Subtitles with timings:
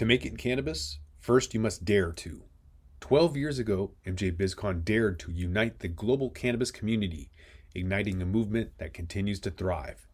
[0.00, 2.44] To make it in cannabis, first you must dare to.
[3.00, 7.30] 12 years ago, MJ BizCon dared to unite the global cannabis community,
[7.74, 10.06] igniting a movement that continues to thrive.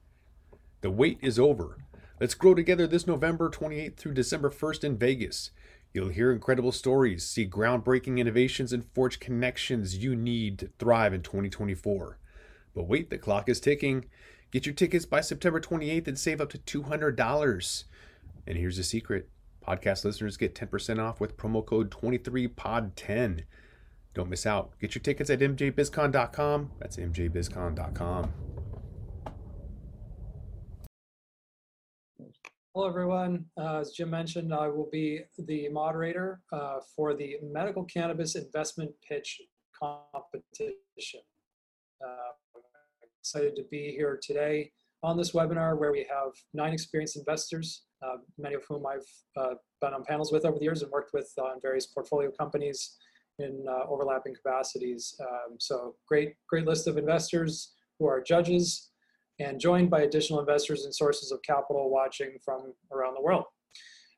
[0.80, 1.78] The wait is over.
[2.18, 5.52] Let's grow together this November 28th through December 1st in Vegas.
[5.94, 11.22] You'll hear incredible stories, see groundbreaking innovations, and forge connections you need to thrive in
[11.22, 12.18] 2024.
[12.74, 14.06] But wait, the clock is ticking.
[14.50, 17.84] Get your tickets by September 28th and save up to $200.
[18.48, 19.28] And here's the secret
[19.66, 23.44] podcast listeners get 10% off with promo code 23pod10.
[24.14, 24.72] Don't miss out.
[24.80, 26.70] Get your tickets at mjbizcon.com.
[26.78, 28.32] That's mjbizcon.com.
[32.74, 33.46] Hello, everyone.
[33.58, 38.90] Uh, As Jim mentioned, I will be the moderator uh, for the Medical Cannabis Investment
[39.08, 39.40] Pitch
[39.78, 41.20] Competition.
[42.04, 42.32] Uh,
[43.18, 44.70] Excited to be here today
[45.02, 49.54] on this webinar where we have nine experienced investors, uh, many of whom I've uh,
[49.80, 52.96] been on panels with over the years and worked with on various portfolio companies
[53.38, 55.14] in uh, overlapping capacities.
[55.20, 58.90] Um, So great, great list of investors who are judges
[59.38, 63.44] and joined by additional investors and sources of capital watching from around the world.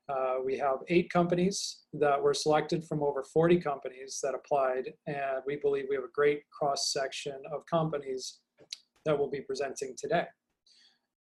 [0.09, 5.43] Uh, we have eight companies that were selected from over 40 companies that applied, and
[5.45, 8.39] we believe we have a great cross section of companies
[9.05, 10.25] that we'll be presenting today.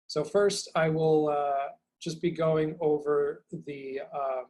[0.07, 1.69] So first, I will uh,
[2.05, 4.47] just be going over the um,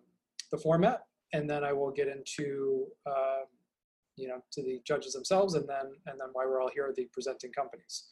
[0.50, 1.02] the format,
[1.33, 3.47] and then I will get into um,
[4.16, 7.08] you know to the judges themselves, and then and then why we're all here, the
[7.12, 8.10] presenting companies.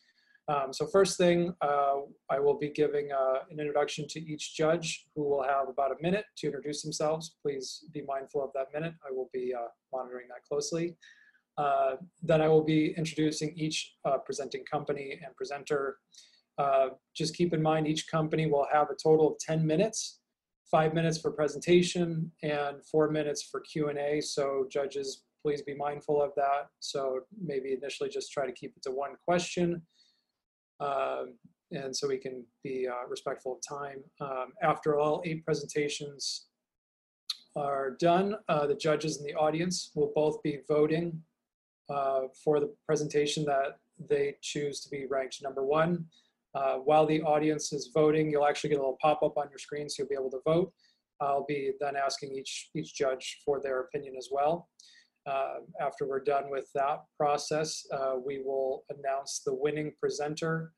[0.48, 1.98] Um, so first thing, uh,
[2.29, 6.03] I will be giving uh, an introduction to each judge who will have about a
[6.03, 7.37] minute to introduce themselves.
[7.43, 8.95] Please be mindful of that minute.
[9.09, 10.97] I will be uh, monitoring that closely.
[11.59, 15.98] Uh, then I will be introducing each uh, presenting company and presenter.
[16.63, 20.21] Uh, just keep in mind each company will have a total of 10 minutes,
[20.71, 24.21] five minutes for presentation and four minutes for Q&A.
[24.21, 26.63] So judges, please be mindful of that.
[26.81, 29.83] So maybe initially just try to keep it to one question
[30.83, 31.35] um,
[31.70, 34.03] and so we can be uh, respectful of time.
[34.20, 36.47] Um, after all eight presentations
[37.57, 41.23] are done, uh, the judges and the audience will both be voting
[41.89, 43.79] uh, for the presentation that
[44.09, 46.07] they choose to be ranked number one.
[46.55, 49.89] Uh, while the audience is voting, you'll actually get a little pop-up on your screen,
[49.89, 50.73] so you'll be able to vote.
[51.20, 54.68] I'll be then asking each each judge for their opinion as well.
[55.24, 60.73] Uh, after we're done with that process, uh, we will announce the winning presenter,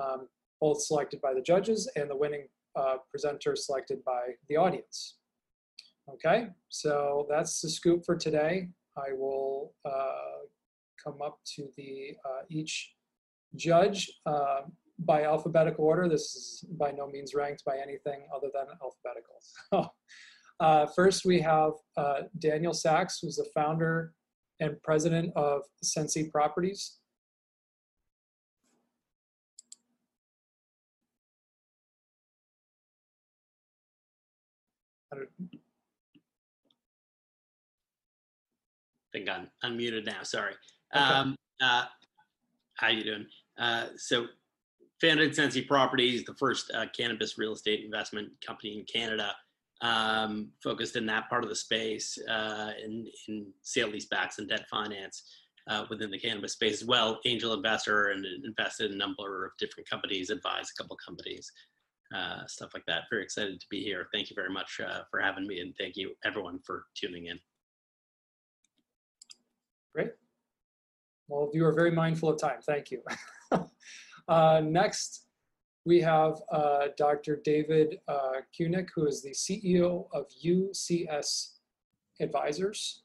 [0.00, 0.28] um,
[0.60, 2.46] both selected by the judges and the winning
[2.76, 5.16] uh, presenter selected by the audience.
[6.08, 8.68] Okay, so that's the scoop for today.
[8.96, 10.46] I will uh,
[11.02, 12.94] come up to the uh, each
[13.56, 14.60] judge uh,
[14.98, 16.08] by alphabetical order.
[16.08, 19.94] This is by no means ranked by anything other than alphabetical.
[20.60, 24.12] Uh, first, we have uh, Daniel Sachs, who's the founder
[24.58, 26.98] and president of Sensi Properties.
[35.12, 35.18] I
[39.12, 40.22] think I'm unmuted now.
[40.22, 40.54] Sorry.
[40.94, 41.04] Okay.
[41.04, 41.84] Um, uh,
[42.74, 43.26] how you doing?
[43.58, 44.26] Uh, so,
[45.00, 49.32] founded Sensi Properties, the first uh, cannabis real estate investment company in Canada,
[49.80, 54.66] um, focused in that part of the space uh, in, in sale leasebacks and debt
[54.68, 55.22] finance
[55.68, 57.20] uh, within the cannabis space as well.
[57.24, 61.50] Angel investor and invested in a number of different companies, advised a couple companies,
[62.14, 63.02] uh, stuff like that.
[63.10, 64.08] Very excited to be here.
[64.12, 67.38] Thank you very much uh, for having me, and thank you everyone for tuning in.
[69.94, 70.10] Great.
[71.28, 72.60] Well, you are very mindful of time.
[72.62, 73.02] Thank you.
[74.28, 75.26] uh, next,
[75.84, 77.40] we have uh, Dr.
[77.42, 81.52] David uh, Kunick, who is the CEO of UCS
[82.20, 83.02] Advisors.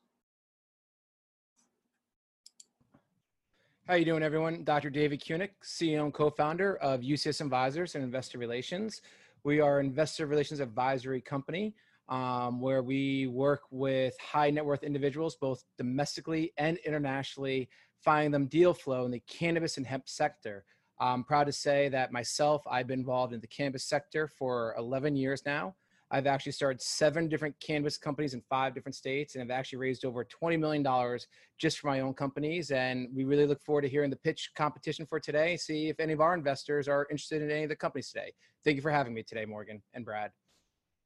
[3.88, 4.64] How you doing, everyone?
[4.64, 4.90] Dr.
[4.90, 9.02] David Kunick, CEO and co-founder of UCS Advisors and Investor Relations.
[9.44, 11.76] We are an investor relations advisory company
[12.08, 17.70] um, where we work with high net worth individuals, both domestically and internationally,
[18.04, 20.64] finding them deal flow in the cannabis and hemp sector.
[21.04, 25.18] I'm proud to say that myself, I've been involved in the cannabis sector for 11
[25.18, 25.76] years now.
[26.12, 30.06] I've actually started seven different cannabis companies in five different states, and I've actually raised
[30.06, 31.20] over $20 million
[31.58, 32.72] just for my own companies.
[32.72, 35.58] And we really look forward to hearing the pitch competition for today.
[35.58, 38.32] See if any of our investors are interested in any of the companies today.
[38.64, 40.32] Thank you for having me today, Morgan and Brad.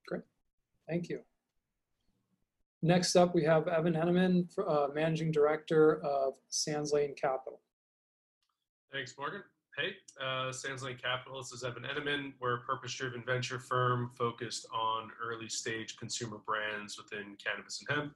[0.07, 0.23] Great.
[0.87, 1.21] Thank you.
[2.83, 7.61] Next up, we have Evan Henneman, uh, Managing Director of Sands Lane Capital.
[8.91, 9.41] Thanks, Morgan.
[9.79, 11.37] Hey, uh, Sandslane Capital.
[11.37, 12.33] This is Evan Edelman.
[12.39, 18.13] We're a purpose-driven venture firm focused on early-stage consumer brands within cannabis and hemp.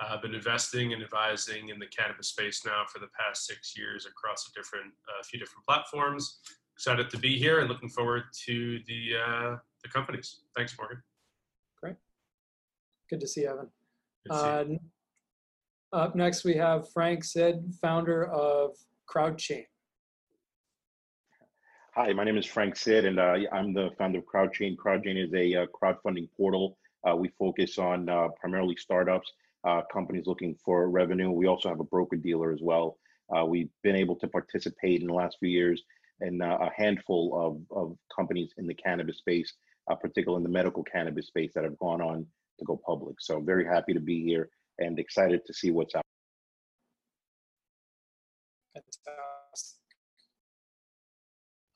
[0.00, 3.76] Uh, I've been investing and advising in the cannabis space now for the past six
[3.76, 6.38] years across a different, a uh, few different platforms.
[6.76, 10.44] Excited to be here and looking forward to the uh, the companies.
[10.56, 11.02] Thanks, Morgan.
[11.78, 11.96] Great.
[13.10, 13.68] Good to see you, Evan.
[14.30, 14.78] See you.
[15.92, 18.76] Uh, up next, we have Frank Sid, founder of
[19.06, 19.66] CrowdChain.
[21.94, 24.76] Hi, my name is Frank Sid, and uh, I'm the founder of CrowdChain.
[24.76, 26.78] CrowdChain is a uh, crowdfunding portal.
[27.06, 29.30] Uh, we focus on uh, primarily startups,
[29.64, 31.30] uh, companies looking for revenue.
[31.30, 32.96] We also have a broker dealer as well.
[33.28, 35.82] Uh, we've been able to participate in the last few years
[36.22, 37.38] in a handful
[37.70, 39.52] of, of companies in the cannabis space,
[40.00, 42.24] particularly in the medical cannabis space that have gone on
[42.58, 43.16] to go public.
[43.20, 44.48] So very happy to be here
[44.78, 46.01] and excited to see what's out.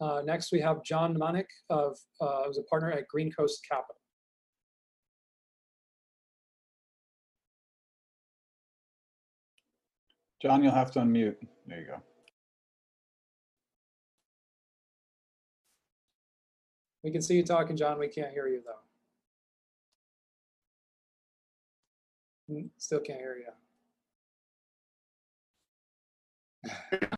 [0.00, 3.96] Uh, next, we have John Mnemonic of, uh, who's a partner at Green Coast Capital.
[10.42, 11.36] John, you'll have to unmute.
[11.66, 12.02] There you go.
[17.02, 17.98] We can see you talking, John.
[17.98, 18.62] We can't hear you
[22.48, 22.54] though.
[22.54, 23.52] Mm, Still can't hear you.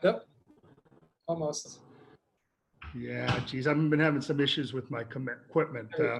[0.00, 0.28] Yep.
[1.26, 1.80] Almost.
[2.96, 5.88] Yeah, geez, I've been having some issues with my equipment.
[5.98, 6.18] Uh,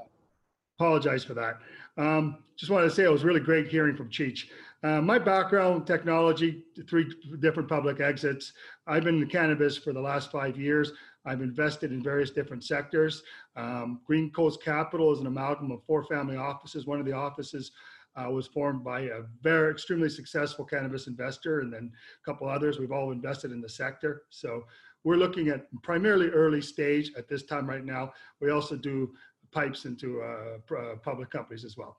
[0.79, 1.59] Apologize for that.
[1.97, 4.45] Um, Just wanted to say it was really great hearing from Cheech.
[4.85, 8.53] Uh, My background, technology, three different public exits.
[8.87, 10.93] I've been in cannabis for the last five years.
[11.27, 13.25] I've invested in various different sectors.
[13.57, 16.87] Um, Green Coast Capital is an amalgam of four family offices.
[16.87, 17.73] One of the offices
[18.17, 21.93] uh, was formed by a very extremely successful cannabis investor, and then
[22.23, 22.79] a couple others.
[22.79, 24.23] We've all invested in the sector.
[24.31, 24.65] So
[25.05, 28.13] we're looking at primarily early stage at this time right now.
[28.41, 29.13] We also do
[29.53, 31.97] pipes into uh, pr- uh, public companies as well.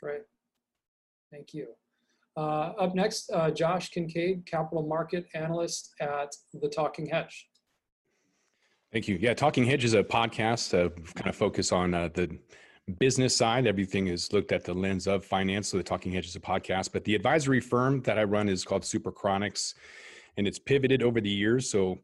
[0.00, 0.22] Great.
[1.30, 1.68] Thank you.
[2.36, 7.48] Uh, Up next, uh, Josh Kincaid, Capital Market Analyst at The Talking Hedge.
[8.92, 9.18] Thank you.
[9.20, 12.38] Yeah, Talking Hedge is a podcast uh, kind of focus on uh, the
[13.00, 13.66] business side.
[13.66, 15.68] Everything is looked at the lens of finance.
[15.68, 18.64] So the Talking Hedge is a podcast, but the advisory firm that I run is
[18.64, 19.74] called Super Chronics,
[20.36, 21.70] and it's pivoted over the years.
[21.70, 21.98] So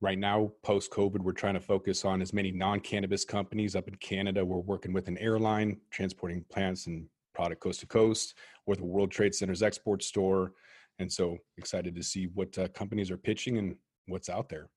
[0.00, 3.94] right now, post COVID, we're trying to focus on as many non-cannabis companies up in
[3.96, 4.44] Canada.
[4.44, 8.34] We're working with an airline transporting plants and product coast to coast,
[8.66, 10.52] or the World Trade Center's export store.
[10.98, 13.76] And so excited to see what uh, companies are pitching and
[14.06, 14.68] what's out there.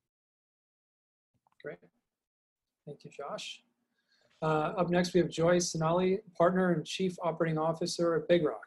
[1.63, 1.77] Great.
[2.85, 3.61] Thank you, Josh.
[4.41, 8.65] Uh, Up next, we have Joy Sonali, Partner and Chief Operating Officer at Big Rock.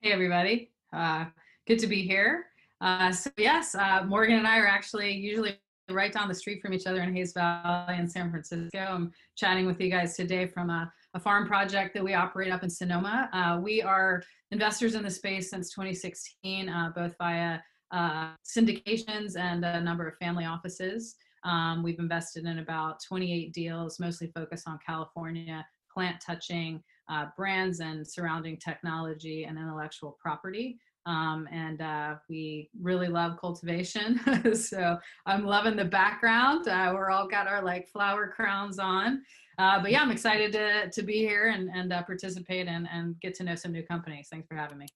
[0.00, 0.72] Hey, everybody.
[0.92, 1.26] Uh,
[1.66, 2.46] good to be here.
[2.84, 5.58] Uh, so, yes, uh, Morgan and I are actually usually
[5.90, 8.78] right down the street from each other in Hayes Valley in San Francisco.
[8.78, 12.62] I'm chatting with you guys today from a, a farm project that we operate up
[12.62, 13.30] in Sonoma.
[13.32, 17.58] Uh, we are investors in the space since 2016, uh, both via
[17.90, 21.16] uh, syndications and a number of family offices.
[21.42, 27.80] Um, we've invested in about 28 deals, mostly focused on California, plant touching, uh, brands
[27.80, 30.78] and surrounding technology and intellectual property.
[31.06, 34.20] Um, and uh, we really love cultivation.
[34.54, 36.66] so I'm loving the background.
[36.68, 39.22] Uh, we're all got our like flower crowns on.
[39.58, 43.20] Uh, but yeah, I'm excited to, to be here and, and uh, participate and, and
[43.20, 44.28] get to know some new companies.
[44.30, 44.86] Thanks for having me.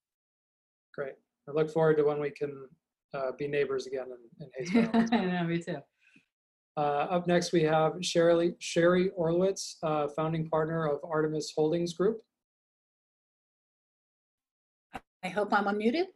[0.95, 1.15] Great.
[1.49, 2.67] I look forward to when we can
[3.15, 4.07] uh, be neighbors again
[4.41, 5.09] in, in Hayes.
[5.13, 5.79] I know, me too.
[6.77, 12.21] Uh, Up next, we have Sherry, Sherry Orlowitz, uh, founding partner of Artemis Holdings Group.
[15.25, 16.07] I hope I'm unmuted.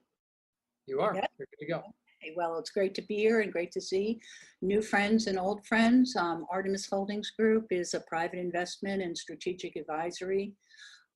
[0.86, 1.14] You are.
[1.14, 1.26] Yeah.
[1.38, 1.78] You're good to go.
[1.78, 4.20] Okay, Well, it's great to be here and great to see
[4.60, 6.14] new friends and old friends.
[6.16, 10.54] Um, Artemis Holdings Group is a private investment and strategic advisory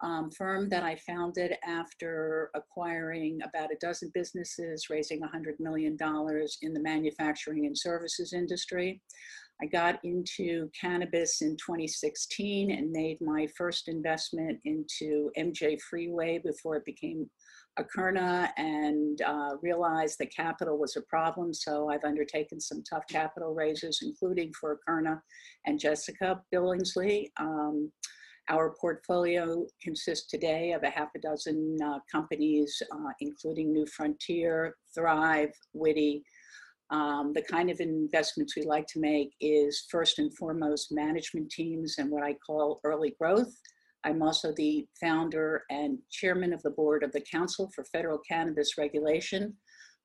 [0.03, 5.97] um, firm that I founded after acquiring about a dozen businesses, raising $100 million
[6.63, 9.01] in the manufacturing and services industry.
[9.63, 16.77] I got into cannabis in 2016 and made my first investment into MJ Freeway before
[16.77, 17.31] it became
[17.79, 21.53] Akerna and uh, realized that capital was a problem.
[21.53, 25.21] So I've undertaken some tough capital raises, including for Akerna
[25.67, 27.27] and Jessica Billingsley.
[27.39, 27.93] Um,
[28.49, 34.77] our portfolio consists today of a half a dozen uh, companies, uh, including New Frontier,
[34.95, 36.23] Thrive, Witty.
[36.91, 41.97] Um, the kind of investments we like to make is first and foremost management teams
[41.99, 43.53] and what I call early growth.
[44.07, 48.79] I'm also the founder and chairman of the board of the Council for Federal Cannabis
[48.79, 49.55] Regulation,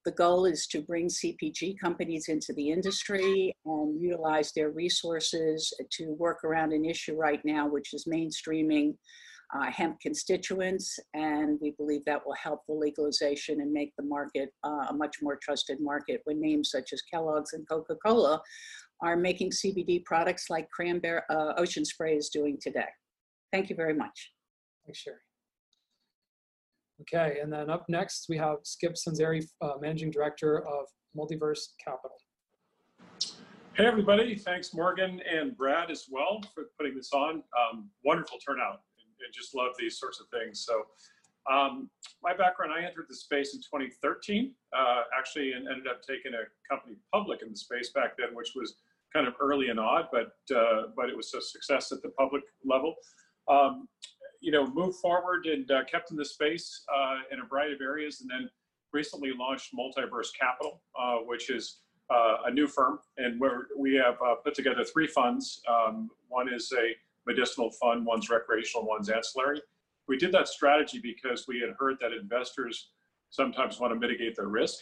[0.03, 6.13] The goal is to bring CPG companies into the industry and utilize their resources to
[6.13, 8.95] work around an issue right now, which is mainstreaming
[9.53, 10.97] uh, hemp constituents.
[11.13, 15.17] And we believe that will help the legalization and make the market uh, a much
[15.21, 18.41] more trusted market when names such as Kellogg's and Coca Cola
[19.03, 22.89] are making CBD products like cranberry uh, ocean spray is doing today.
[23.51, 24.31] Thank you very much.
[24.85, 25.17] Thanks, Sherry.
[27.01, 30.85] Okay, and then up next, we have Skip Sanzeri, uh, Managing Director of
[31.17, 32.17] Multiverse Capital.
[33.73, 34.35] Hey, everybody.
[34.35, 37.43] Thanks, Morgan and Brad as well for putting this on.
[37.57, 40.65] Um, wonderful turnout and, and, just love these sorts of things.
[40.65, 40.83] So
[41.51, 41.89] um,
[42.21, 46.43] my background, I entered the space in 2013, uh, actually, and ended up taking a
[46.69, 48.75] company public in the space back then, which was
[49.13, 52.43] kind of early and odd, but, uh, but it was a success at the public
[52.63, 52.95] level.
[53.51, 53.87] Um,
[54.39, 57.81] you know, moved forward and uh, kept in the space uh, in a variety of
[57.81, 58.49] areas, and then
[58.91, 64.15] recently launched Multiverse Capital, uh, which is uh, a new firm, and where we have
[64.25, 65.61] uh, put together three funds.
[65.69, 66.95] Um, one is a
[67.27, 69.61] medicinal fund, one's recreational, one's ancillary.
[70.07, 72.89] We did that strategy because we had heard that investors
[73.29, 74.79] sometimes want to mitigate their risk,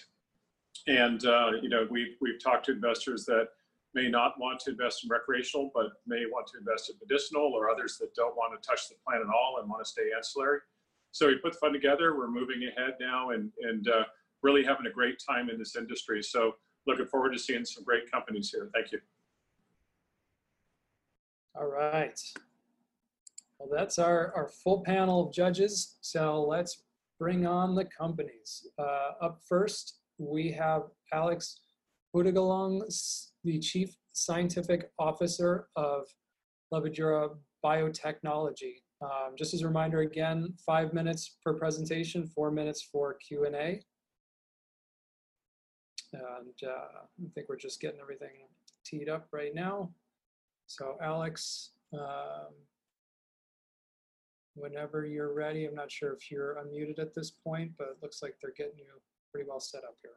[0.88, 3.50] and uh, you know, we've we've talked to investors that
[3.94, 7.70] may not want to invest in recreational, but may want to invest in medicinal, or
[7.70, 10.60] others that don't want to touch the plant at all and want to stay ancillary.
[11.12, 12.16] So we put the fund together.
[12.16, 14.04] We're moving ahead now and, and uh,
[14.44, 16.22] really having a great time in this industry.
[16.22, 16.56] So
[16.86, 18.70] looking forward to seeing some great companies here.
[18.74, 19.00] Thank you.
[21.60, 22.20] All right.
[23.58, 25.98] Well, that's our, our full panel of judges.
[26.02, 26.84] So let's
[27.18, 28.68] bring on the companies.
[28.78, 31.60] Uh, up first, we have Alex
[32.16, 32.84] Hutagalung
[33.44, 36.08] the Chief Scientific Officer of
[36.74, 38.76] Levadura Biotechnology.
[39.02, 43.82] Um, just as a reminder, again, five minutes per presentation, four minutes for Q&A.
[46.12, 48.48] And uh, I think we're just getting everything
[48.86, 49.92] teed up right now.
[50.68, 52.54] So Alex, um,
[54.56, 58.22] whenever you're ready, I'm not sure if you're unmuted at this point, but it looks
[58.22, 58.86] like they're getting you
[59.32, 60.12] pretty well set up here.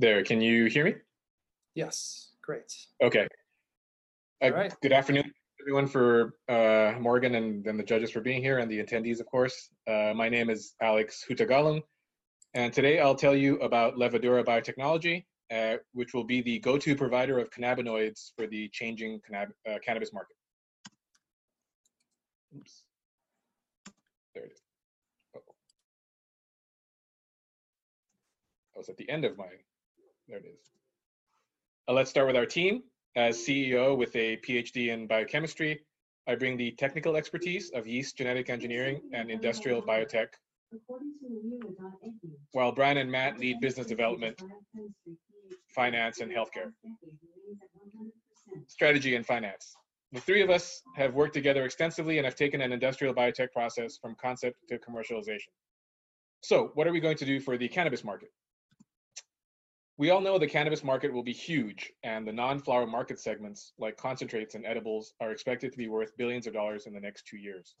[0.00, 0.94] There, can you hear me?
[1.74, 2.72] Yes, great.
[3.02, 3.26] Okay.
[4.40, 4.72] Uh, right.
[4.80, 8.78] Good afternoon, everyone, for uh, Morgan and then the judges for being here and the
[8.78, 9.70] attendees, of course.
[9.88, 11.82] Uh, my name is Alex Hutagalung,
[12.54, 17.40] and today I'll tell you about Levadura Biotechnology, uh, which will be the go-to provider
[17.40, 20.36] of cannabinoids for the changing cannab uh, cannabis market.
[22.56, 22.84] Oops.
[24.32, 24.62] There it is.
[25.34, 25.42] -oh.
[28.76, 29.50] I was at the end of my
[30.28, 30.70] there it is.
[31.88, 32.82] Uh, let's start with our team.
[33.16, 35.80] As CEO with a PhD in biochemistry,
[36.28, 40.28] I bring the technical expertise of yeast genetic engineering and industrial biotech.
[42.52, 44.40] While Brian and Matt lead business development,
[45.74, 46.72] finance, and healthcare.
[48.66, 49.74] Strategy and finance.
[50.12, 53.98] The three of us have worked together extensively and have taken an industrial biotech process
[54.00, 55.52] from concept to commercialization.
[56.42, 58.30] So, what are we going to do for the cannabis market?
[59.98, 63.72] We all know the cannabis market will be huge, and the non flower market segments,
[63.78, 67.26] like concentrates and edibles, are expected to be worth billions of dollars in the next
[67.26, 67.74] two years.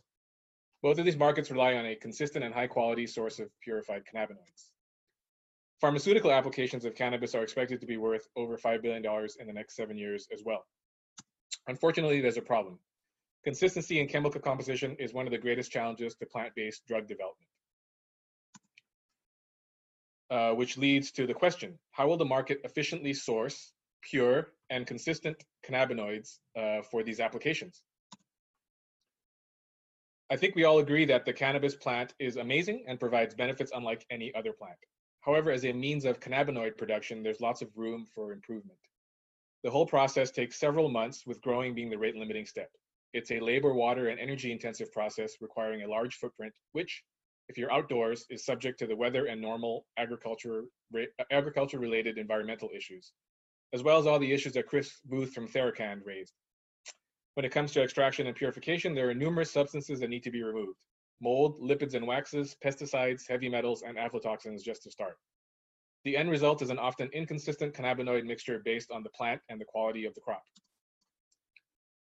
[0.82, 4.70] Both of these markets rely on a consistent and high quality source of purified cannabinoids.
[5.80, 9.04] Pharmaceutical applications of cannabis are expected to be worth over $5 billion
[9.38, 10.66] in the next seven years as well.
[11.68, 12.80] Unfortunately, there's a problem.
[13.44, 17.47] Consistency in chemical composition is one of the greatest challenges to plant based drug development.
[20.30, 25.42] Uh, which leads to the question, how will the market efficiently source pure and consistent
[25.66, 27.82] cannabinoids uh, for these applications?
[30.30, 34.04] I think we all agree that the cannabis plant is amazing and provides benefits unlike
[34.10, 34.76] any other plant.
[35.22, 38.78] However, as a means of cannabinoid production, there's lots of room for improvement.
[39.64, 42.70] The whole process takes several months, with growing being the rate limiting step.
[43.14, 47.02] It's a labor, water, and energy intensive process requiring a large footprint, which,
[47.48, 50.64] if you're outdoors, is subject to the weather and normal agriculture
[51.30, 53.12] agriculture related environmental issues,
[53.72, 56.32] as well as all the issues that Chris Booth from TheraCann raised.
[57.34, 60.42] When it comes to extraction and purification, there are numerous substances that need to be
[60.42, 60.78] removed.
[61.20, 65.16] Mold, lipids and waxes, pesticides, heavy metals, and aflatoxins just to start.
[66.04, 69.64] The end result is an often inconsistent cannabinoid mixture based on the plant and the
[69.64, 70.42] quality of the crop.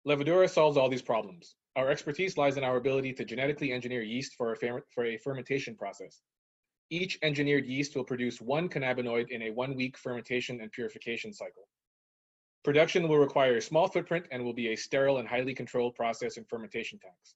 [0.08, 1.56] Levadura solves all these problems.
[1.78, 5.76] Our expertise lies in our ability to genetically engineer yeast for a, for a fermentation
[5.76, 6.22] process.
[6.90, 11.70] Each engineered yeast will produce one cannabinoid in a one-week fermentation and purification cycle.
[12.66, 16.36] Production will require a small footprint and will be a sterile and highly controlled process
[16.36, 17.36] in fermentation tanks.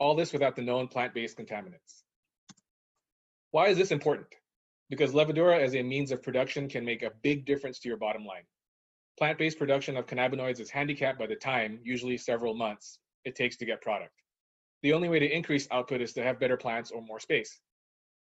[0.00, 2.02] All this without the known plant-based contaminants.
[3.52, 4.26] Why is this important?
[4.90, 8.26] Because levadura as a means of production can make a big difference to your bottom
[8.26, 8.42] line.
[9.16, 13.66] Plant-based production of cannabinoids is handicapped by the time, usually several months, it takes to
[13.66, 14.22] get product.
[14.82, 17.60] The only way to increase output is to have better plants or more space.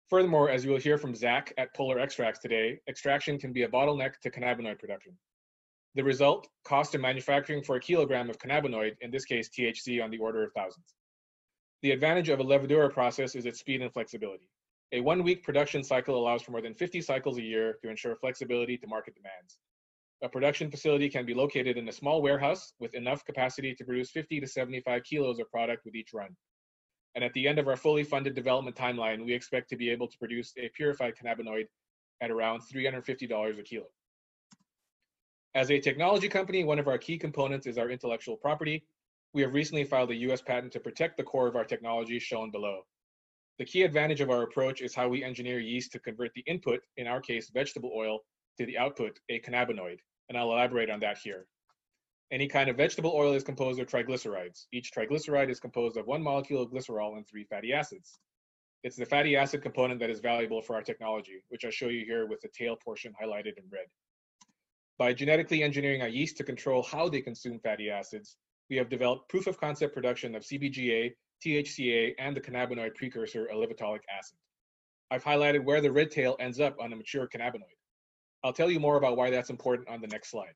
[0.09, 3.69] Furthermore, as you will hear from Zach at Polar Extracts today, extraction can be a
[3.69, 5.13] bottleneck to cannabinoid production.
[5.95, 10.11] The result, cost of manufacturing for a kilogram of cannabinoid, in this case THC on
[10.11, 10.93] the order of thousands.
[11.81, 14.49] The advantage of a levadura process is its speed and flexibility.
[14.91, 18.77] A one-week production cycle allows for more than 50 cycles a year to ensure flexibility
[18.77, 19.57] to market demands.
[20.23, 24.11] A production facility can be located in a small warehouse with enough capacity to produce
[24.11, 26.29] 50 to 75 kilos of product with each run.
[27.15, 30.07] And at the end of our fully funded development timeline, we expect to be able
[30.07, 31.65] to produce a purified cannabinoid
[32.21, 33.85] at around $350 a kilo.
[35.55, 38.85] As a technology company, one of our key components is our intellectual property.
[39.33, 42.51] We have recently filed a US patent to protect the core of our technology shown
[42.51, 42.81] below.
[43.57, 46.81] The key advantage of our approach is how we engineer yeast to convert the input,
[46.97, 48.19] in our case, vegetable oil,
[48.59, 49.97] to the output, a cannabinoid,
[50.31, 51.45] and I'll elaborate on that here.
[52.31, 54.67] Any kind of vegetable oil is composed of triglycerides.
[54.71, 58.17] Each triglyceride is composed of one molecule of glycerol and three fatty acids.
[58.85, 62.05] It's the fatty acid component that is valuable for our technology, which I show you
[62.05, 63.87] here with the tail portion highlighted in red.
[64.97, 68.37] By genetically engineering our yeast to control how they consume fatty acids,
[68.69, 71.11] we have developed proof of concept production of CBGA,
[71.45, 74.37] THCA, and the cannabinoid precursor olivotolic acid.
[75.11, 77.80] I've highlighted where the red tail ends up on a mature cannabinoid.
[78.43, 80.53] I'll tell you more about why that's important on the next slide.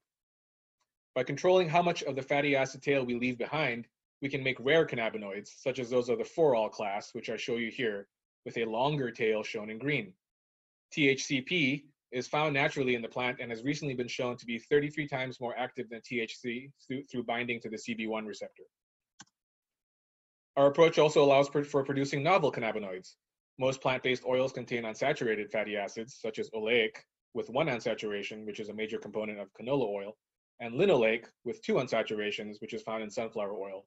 [1.13, 3.87] By controlling how much of the fatty acid tail we leave behind,
[4.21, 7.57] we can make rare cannabinoids, such as those of the 4-ol class, which I show
[7.57, 8.07] you here,
[8.43, 10.13] with a longer tail shown in green.
[10.95, 15.07] THCP is found naturally in the plant and has recently been shown to be 33
[15.07, 16.71] times more active than THC
[17.11, 18.63] through, binding to the CB1 receptor.
[20.57, 23.15] Our approach also allows for producing novel cannabinoids.
[23.59, 26.91] Most plant-based oils contain unsaturated fatty acids, such as oleic,
[27.35, 30.17] with one unsaturation, which is a major component of canola oil,
[30.61, 33.85] and linoleic with two unsaturations, which is found in sunflower oil.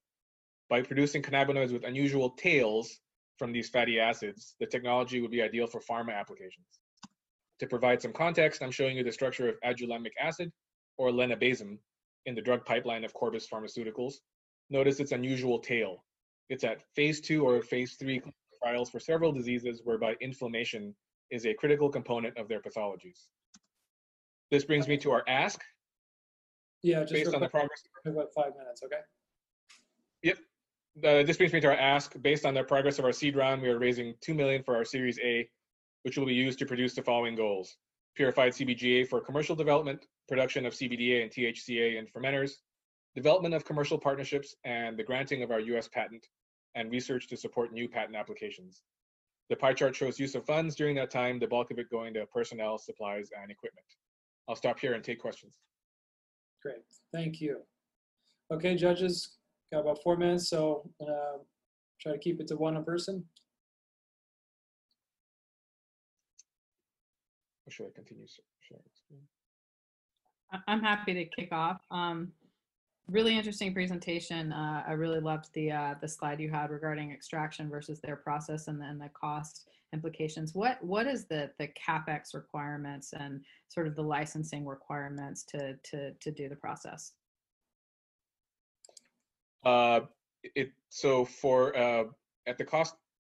[0.69, 3.01] By producing cannabinoids with unusual tails
[3.39, 6.67] from these fatty acids, the technology would be ideal for pharma applications.
[7.61, 10.53] To provide some context, I'm showing you the structure of agulamic acid,
[10.99, 11.79] or lenabasum,
[12.27, 14.15] in the drug pipeline of Corbus Pharmaceuticals.
[14.69, 16.05] Notice its unusual tail.
[16.51, 18.21] It's at phase two or phase three
[18.63, 20.95] trials for several diseases whereby inflammation
[21.31, 23.29] is a critical component of their pathologies.
[24.51, 25.61] This brings me to our ask.
[26.83, 27.83] Yeah, just based real on the quick, progress.
[28.07, 29.01] about five minutes, okay?
[30.23, 30.39] Yep.
[30.99, 32.15] Uh, this brings me to our ask.
[32.23, 34.85] Based on the progress of our seed round, we are raising two million for our
[34.85, 35.49] Series A,
[36.03, 37.77] which will be used to produce the following goals:
[38.15, 42.53] purified CBGA for commercial development, production of CBDA and THCA in fermenters,
[43.15, 45.89] development of commercial partnerships, and the granting of our U.S.
[45.89, 46.27] patent
[46.75, 48.83] and research to support new patent applications.
[49.51, 52.15] The pie chart shows use of funds during that time, the bulk of it going
[52.15, 53.87] to personnel, supplies, and equipment.
[54.49, 55.55] I'll stop here and take questions.
[56.63, 56.79] Great,
[57.13, 57.61] thank you.
[58.51, 59.37] Okay, judges,
[59.73, 61.39] got about four minutes, so uh,
[62.01, 63.23] try to keep it to one a person.
[67.67, 68.27] Or should I continue
[68.61, 69.21] sharing screen?
[70.51, 71.83] I- I'm happy to kick off.
[71.91, 72.33] Um,
[73.09, 74.51] really interesting presentation.
[74.53, 78.69] Uh, I really loved the uh, the slide you had regarding extraction versus their process
[78.69, 80.55] and then the cost implications.
[80.55, 86.13] What what is the the capex requirements and sort of the licensing requirements to to
[86.13, 87.13] to do the process?
[89.65, 90.01] Uh,
[90.55, 92.05] it so for uh,
[92.47, 92.95] at the cost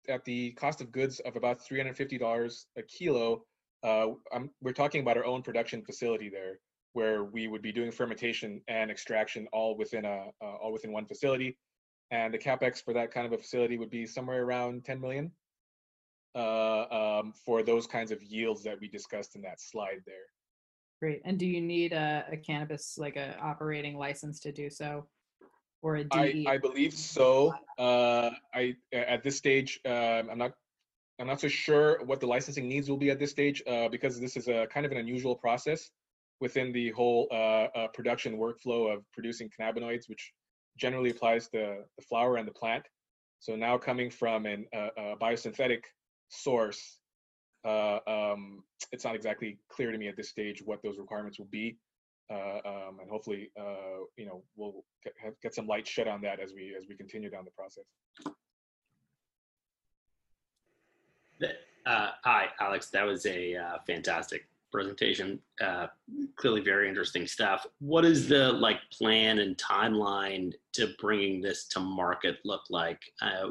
[0.09, 3.45] at the cost of goods of about three hundred fifty dollars a kilo.
[3.83, 6.59] Uh, I'm, we're talking about our own production facility there,
[6.93, 11.07] where we would be doing fermentation and extraction all within a uh, all within one
[11.07, 11.57] facility,
[12.11, 15.33] and the capex for that kind of a facility would be somewhere around ten million.
[16.37, 20.15] Uh, um, for those kinds of yields that we discussed in that slide there.
[21.01, 21.23] Great.
[21.25, 25.09] And do you need a, a cannabis like a operating license to do so,
[25.83, 26.47] or a I, DE?
[26.47, 27.53] I believe so.
[27.79, 30.53] Uh, I at this stage, um, I'm not
[31.19, 34.21] I'm not so sure what the licensing needs will be at this stage uh, because
[34.21, 35.91] this is a kind of an unusual process
[36.41, 37.35] within the whole uh,
[37.75, 40.33] uh, production workflow of producing cannabinoids, which
[40.79, 42.85] generally applies to the flower and the plant.
[43.41, 45.81] So now coming from an, uh, a biosynthetic
[46.31, 46.99] source,
[47.65, 51.49] uh, um, it's not exactly clear to me at this stage what those requirements will
[51.51, 51.77] be.
[52.31, 55.13] Uh, um, and hopefully, uh, you know, we'll get,
[55.43, 57.85] get some light shed on that as we as we continue down the process.
[61.87, 62.89] Uh, hi, Alex.
[62.91, 65.39] That was a uh, fantastic presentation.
[65.61, 65.87] Uh,
[66.37, 67.67] clearly, very interesting stuff.
[67.79, 73.01] What is the like plan and timeline to bringing this to market look like?
[73.21, 73.51] Uh,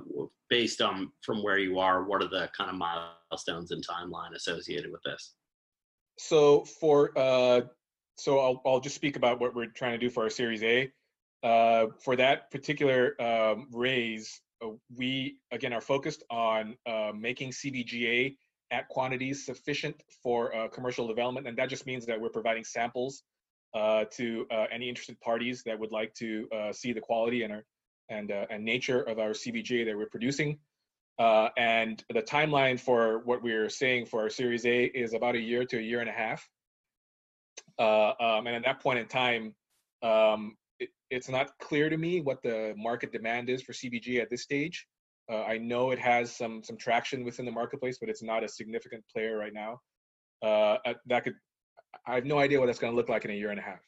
[0.49, 4.91] based on from where you are, what are the kind of milestones and timeline associated
[4.91, 5.34] with this?
[6.17, 7.62] So for uh,
[8.17, 10.91] so I'll I'll just speak about what we're trying to do for our Series A.
[11.41, 18.36] Uh, for that particular um, raise, uh, we again are focused on uh, making CBGA
[18.71, 23.23] at quantities sufficient for uh, commercial development, and that just means that we're providing samples
[23.73, 27.53] uh, to uh, any interested parties that would like to uh, see the quality and
[27.53, 27.63] our,
[28.10, 30.58] and uh, and nature of our CBGA that we're producing.
[31.19, 35.39] Uh, and the timeline for what we're saying for our Series A is about a
[35.39, 36.47] year to a year and a half.
[37.77, 39.53] Um, and at that point in time,
[40.01, 44.29] um, it, it's not clear to me what the market demand is for CBG at
[44.29, 44.88] this stage.
[45.31, 48.47] Uh, I know it has some some traction within the marketplace, but it's not a
[48.47, 49.79] significant player right now.
[50.41, 51.35] Uh, that could,
[52.07, 53.63] I have no idea what that's going to look like in a year and a
[53.63, 53.81] half.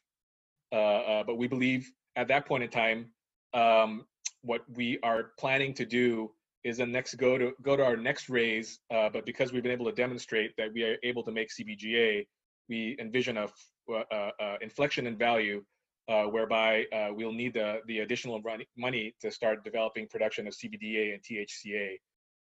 [0.72, 3.12] Uh, uh, but we believe at that point in time,
[3.54, 4.06] um,
[4.42, 6.32] what we are planning to do
[6.64, 8.80] is the next go to go to our next raise.
[8.94, 12.26] Uh, but because we've been able to demonstrate that we are able to make CBGA,
[12.70, 13.48] we envision a,
[13.90, 15.64] a, a inflection in value
[16.10, 18.42] uh, whereby uh, we'll need the, the additional
[18.78, 22.00] money to start developing production of CBDA and THCA,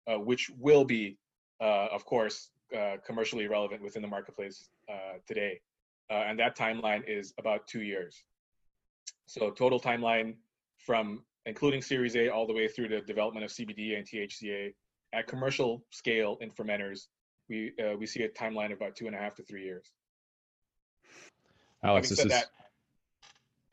[0.08, 1.17] uh, which will be,
[1.60, 5.60] uh, of course, uh, commercially relevant within the marketplace uh, today.
[6.10, 8.24] and that timeline is about two years.
[9.26, 10.36] So total timeline
[10.78, 14.74] from including Series A all the way through the development of CBDA and THCA
[15.13, 17.08] at commercial scale in fermenters,
[17.50, 19.91] we, we see a timeline of about two and a half to three years.
[21.84, 22.48] Alex, Having this is that,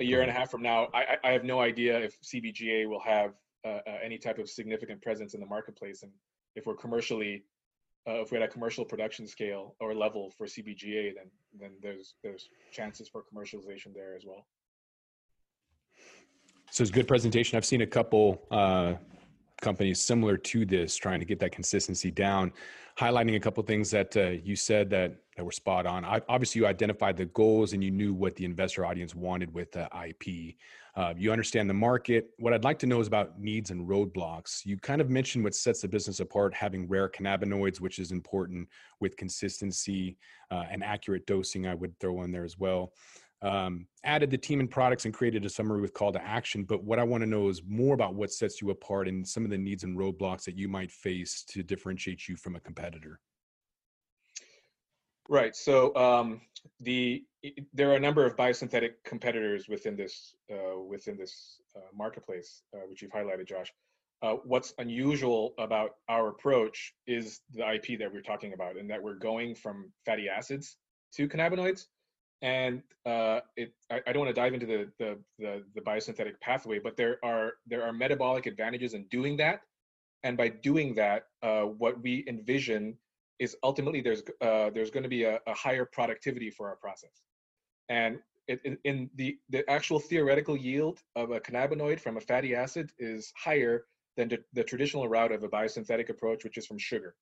[0.01, 3.01] a year and a half from now, I, I have no idea if CBGA will
[3.01, 6.13] have uh, uh, any type of significant presence in the marketplace, and
[6.57, 7.45] if we're commercially,
[8.09, 12.15] uh, if we're at a commercial production scale or level for CBGA, then then there's
[12.23, 14.47] there's chances for commercialization there as well.
[16.71, 17.57] So it's a good presentation.
[17.57, 18.95] I've seen a couple uh,
[19.61, 22.53] companies similar to this trying to get that consistency down,
[22.99, 26.05] highlighting a couple things that uh, you said that that were spot on.
[26.05, 29.77] I, obviously, you identified the goals and you knew what the investor audience wanted with
[29.77, 30.55] uh, IP.
[30.97, 32.31] Uh, you understand the market.
[32.39, 34.65] What I'd like to know is about needs and roadblocks.
[34.65, 38.69] You kind of mentioned what sets the business apart, having rare cannabinoids, which is important
[39.01, 40.17] with consistency
[40.51, 41.67] uh, and accurate dosing.
[41.67, 42.93] I would throw in there as well.
[43.43, 46.63] Um, added the team and products and created a summary with call to action.
[46.63, 49.45] But what I want to know is more about what sets you apart and some
[49.45, 53.21] of the needs and roadblocks that you might face to differentiate you from a competitor.
[55.29, 55.57] Right.
[55.57, 56.41] So um,
[56.81, 57.25] the
[57.73, 62.81] there are a number of biosynthetic competitors within this uh, within this uh, marketplace, uh,
[62.89, 63.73] which you've highlighted, Josh.
[64.23, 69.03] Uh, what's unusual about our approach is the IP that we're talking about, and that
[69.03, 70.77] we're going from fatty acids
[71.15, 71.87] to cannabinoids.
[72.41, 76.41] And uh, it, I, I, don't want to dive into the, the, the the biosynthetic
[76.41, 79.61] pathway, but there are there are metabolic advantages in doing that.
[80.23, 82.97] And by doing that, uh, what we envision
[83.39, 87.23] is ultimately there's uh, there's going to be a, a, higher productivity for our process,
[87.89, 92.55] and it, in, in the the actual theoretical yield of a cannabinoid from a fatty
[92.55, 93.85] acid is higher
[94.17, 97.15] than the, the traditional route of a biosynthetic approach, which is from sugar.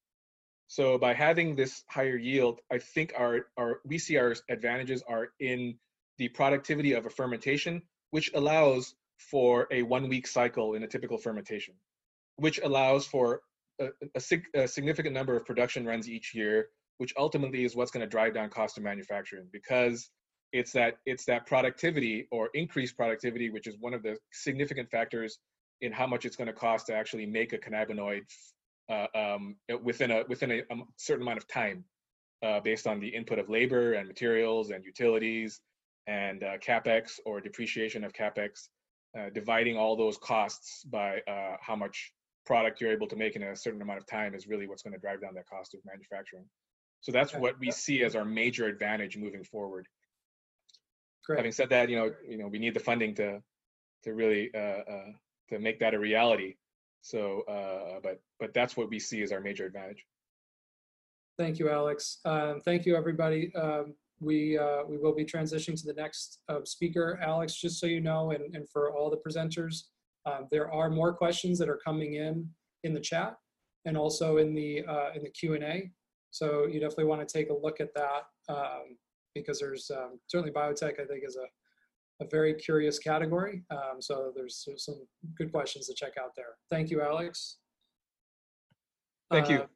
[0.68, 5.28] So by having this higher yield, I think our our we see our advantages are
[5.40, 5.76] in
[6.18, 11.18] the productivity of a fermentation, which allows for a one week cycle in a typical
[11.18, 11.74] fermentation,
[12.36, 13.42] which allows for
[13.82, 14.20] a,
[14.54, 16.68] a, significant number of production runs each year,
[16.98, 20.10] which ultimately is what's going to drive down cost of manufacturing because
[20.52, 25.38] it's that it's that productivity or increased productivity, which is one of the significant factors
[25.80, 28.22] in how much it's going to cost to actually make a cannabinoid
[28.90, 31.84] uh, um, within a within a, a, certain amount of time,
[32.44, 35.60] uh, based on the input of labor and materials and utilities
[36.06, 38.68] and uh, capex or depreciation of capex,
[39.18, 42.12] uh, dividing all those costs by uh, how much
[42.44, 44.94] product you're able to make in a certain amount of time is really what's going
[44.94, 46.44] to drive down that cost of manufacturing.
[47.00, 49.86] So that's what we see as our major advantage moving forward.
[51.26, 51.38] Great.
[51.38, 53.40] Having said that, you know, you know, we need the funding to
[54.04, 55.12] to really uh, uh,
[55.50, 56.56] to make that a reality.
[57.00, 60.04] So, uh, but but that's what we see as our major advantage.
[61.38, 62.18] Thank you, Alex.
[62.24, 63.54] Um, thank you, everybody.
[63.54, 67.54] Um, we uh, we will be transitioning to the next uh, speaker, Alex.
[67.54, 69.84] Just so you know, and, and for all the presenters,
[70.26, 72.48] um, there are more questions that are coming in
[72.84, 73.36] in the chat
[73.84, 75.90] and also in the uh, in the Q and A.
[76.30, 78.96] So you definitely want to take a look at that um,
[79.34, 81.00] because there's um, certainly biotech.
[81.00, 81.46] I think is a
[82.22, 83.62] a very curious category.
[83.70, 85.06] Um, so there's, there's, some
[85.36, 86.56] good questions to check out there.
[86.70, 87.56] Thank you, Alex.
[89.30, 89.60] Thank you.
[89.60, 89.66] Uh,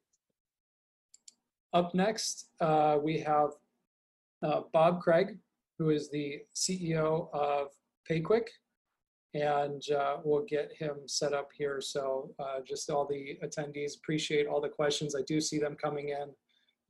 [1.76, 3.50] up next, uh, we have
[4.42, 5.38] uh, Bob Craig,
[5.78, 7.68] who is the CEO of
[8.10, 8.46] PayQuick,
[9.36, 11.80] and uh, we'll get him set up here.
[11.80, 15.14] So uh, just all the attendees appreciate all the questions.
[15.14, 16.30] I do see them coming in.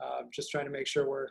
[0.00, 1.28] Uh, just trying to make sure we're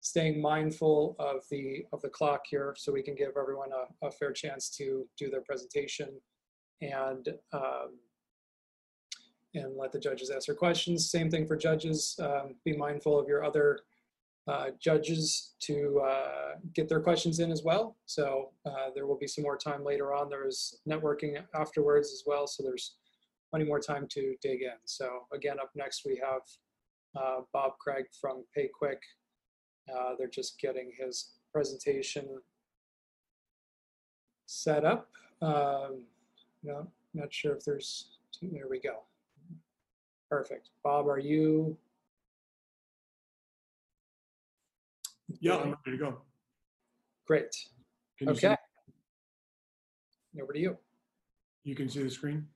[0.00, 4.10] staying mindful of the of the clock here, so we can give everyone a, a
[4.10, 6.10] fair chance to do their presentation
[6.82, 7.98] and um,
[9.54, 11.10] and let the judges ask their questions.
[11.10, 12.14] Same thing for judges.
[12.20, 13.80] Um, be mindful of your other
[14.46, 17.96] uh, judges to uh, get their questions in as well.
[18.06, 20.28] So uh, there will be some more time later on.
[20.28, 22.46] There's networking afterwards as well.
[22.46, 22.96] So there's
[23.50, 24.76] plenty more time to dig in.
[24.84, 26.42] So again, up next we have
[27.16, 28.98] uh, Bob Craig from PayQuick.
[29.94, 32.26] Uh, they're just getting his presentation
[34.46, 35.08] set up.
[35.40, 36.02] Um,
[36.62, 39.04] no, not sure if there's, there we go.
[40.28, 40.70] Perfect.
[40.82, 41.76] Bob, are you?
[45.40, 46.22] Yeah, I'm ready to go.
[47.26, 47.54] Great.
[48.18, 48.56] Can you see- Okay.
[50.40, 50.78] Over to you.
[51.62, 52.48] You can see the screen?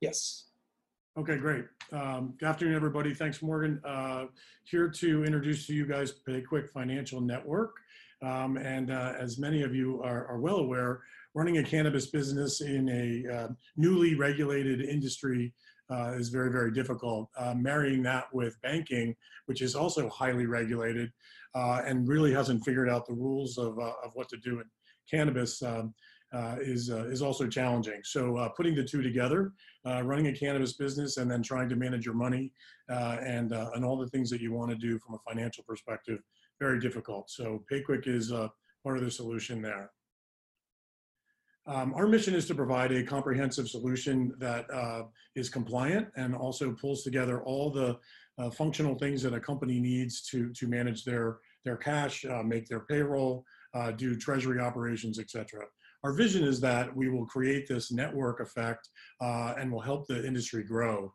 [0.00, 0.50] Yes.
[1.16, 1.64] Okay, great.
[1.90, 3.14] Um, Good afternoon, everybody.
[3.14, 3.80] Thanks, Morgan.
[3.84, 4.26] Uh,
[4.64, 7.74] Here to introduce to you guys PayQuick Financial Network.
[8.22, 11.02] Um, And uh, as many of you are are well aware,
[11.34, 15.54] running a cannabis business in a uh, newly regulated industry
[15.90, 17.28] uh, is very, very difficult.
[17.36, 19.14] Uh, Marrying that with banking,
[19.46, 21.10] which is also highly regulated
[21.54, 24.66] uh, and really hasn't figured out the rules of uh, of what to do in
[25.10, 25.94] cannabis um,
[26.34, 28.00] uh, is uh, is also challenging.
[28.04, 29.52] So putting the two together,
[29.84, 32.52] running a cannabis business, and then trying to manage your money
[32.88, 36.20] and and all the things that you want to do from a financial perspective,
[36.60, 37.30] very difficult.
[37.30, 38.30] So PayQuick is
[38.84, 39.90] part of the solution there.
[41.68, 45.02] Um, our mission is to provide a comprehensive solution that uh,
[45.36, 47.98] is compliant and also pulls together all the
[48.38, 52.66] uh, functional things that a company needs to to manage their their cash, uh, make
[52.68, 55.64] their payroll, uh, do treasury operations, etc.
[56.04, 58.88] Our vision is that we will create this network effect
[59.20, 61.12] uh, and will help the industry grow.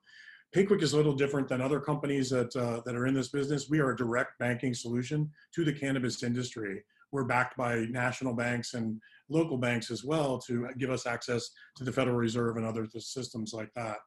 [0.55, 3.69] PayQuick is a little different than other companies that, uh, that are in this business.
[3.69, 6.83] We are a direct banking solution to the cannabis industry.
[7.11, 11.83] We're backed by national banks and local banks as well to give us access to
[11.83, 13.97] the Federal Reserve and other systems like that.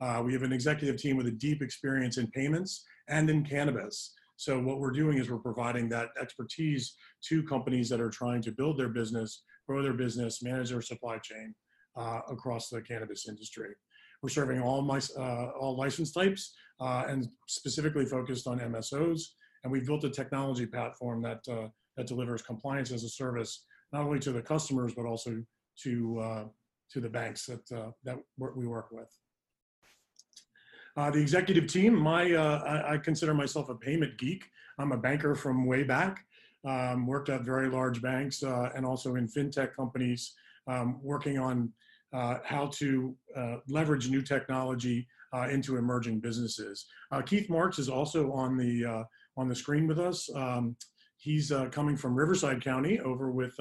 [0.00, 4.14] Uh, we have an executive team with a deep experience in payments and in cannabis.
[4.36, 6.96] So what we're doing is we're providing that expertise
[7.28, 11.18] to companies that are trying to build their business, grow their business, manage their supply
[11.18, 11.54] chain
[11.96, 13.70] uh, across the cannabis industry.
[14.22, 19.22] We're serving all my uh, all license types uh, and specifically focused on MSOs.
[19.62, 24.04] And we've built a technology platform that uh, that delivers compliance as a service not
[24.04, 25.42] only to the customers but also
[25.82, 26.44] to uh,
[26.92, 29.08] to the banks that uh, that we work with.
[30.96, 34.44] Uh, the executive team, my uh, I, I, consider myself a payment geek.
[34.78, 36.24] I'm a banker from way back.
[36.64, 40.32] Um, worked at very large banks uh, and also in fintech companies,
[40.68, 41.72] um, working on
[42.12, 43.16] uh, how to
[43.66, 45.08] leverage new technology
[45.48, 46.86] into emerging businesses.
[47.24, 50.28] Keith Marks is also on the on the screen with us.
[50.36, 50.76] Um,
[51.22, 53.54] he's coming from Riverside County over with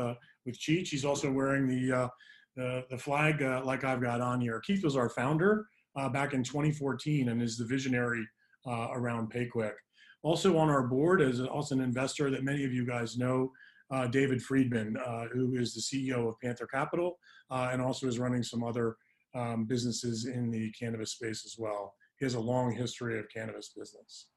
[0.45, 0.88] with Cheech.
[0.88, 2.10] He's also wearing the
[2.56, 4.60] the, the flag like I've got on here.
[4.60, 8.26] Keith was our founder uh, back in 2014 and is the visionary
[8.65, 9.74] uh, around PayQuick.
[10.24, 13.52] Also on our board is also an investor that many of you guys know,
[13.89, 17.17] uh, David Friedman, uh, who is the CEO of Panther Capital
[17.50, 18.95] uh, and also is running some other
[19.36, 21.93] um, businesses in the cannabis space as well.
[22.19, 24.28] He has a long history of cannabis business.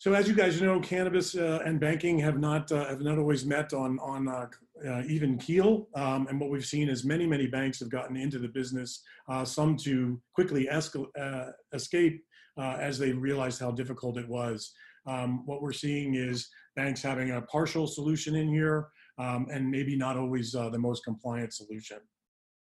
[0.00, 3.44] So as you guys know, cannabis uh, and banking have not uh, have not always
[3.44, 4.46] met on on uh,
[4.88, 5.88] uh even keel.
[5.94, 9.44] Um, and what we've seen is many many banks have gotten into the business, uh,
[9.44, 12.24] some to quickly uh, escape
[12.56, 14.72] as they realized how difficult it was.
[15.06, 19.96] Um, what we're seeing is banks having a partial solution in here, um, and maybe
[19.96, 21.98] not always the most compliant solution.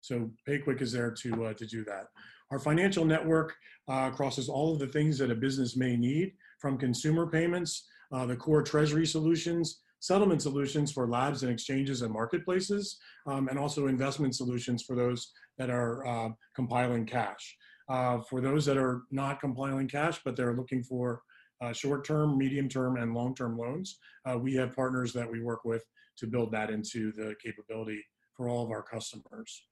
[0.01, 2.07] So PayQuick is there to to do that.
[2.51, 3.55] Our financial network
[3.87, 8.35] crosses all of the things that a business may need from consumer payments, uh, the
[8.35, 14.35] core treasury solutions, settlement solutions for labs and exchanges and marketplaces, um, and also investment
[14.35, 17.57] solutions for those that are uh, compiling cash.
[17.89, 21.21] Uh, for those that are not compiling cash, but they're looking for
[21.61, 25.83] uh, short-term, medium-term, and long-term loans, uh, we have partners that we work with
[26.15, 28.01] to build that into the capability
[28.35, 29.63] for all of our customers.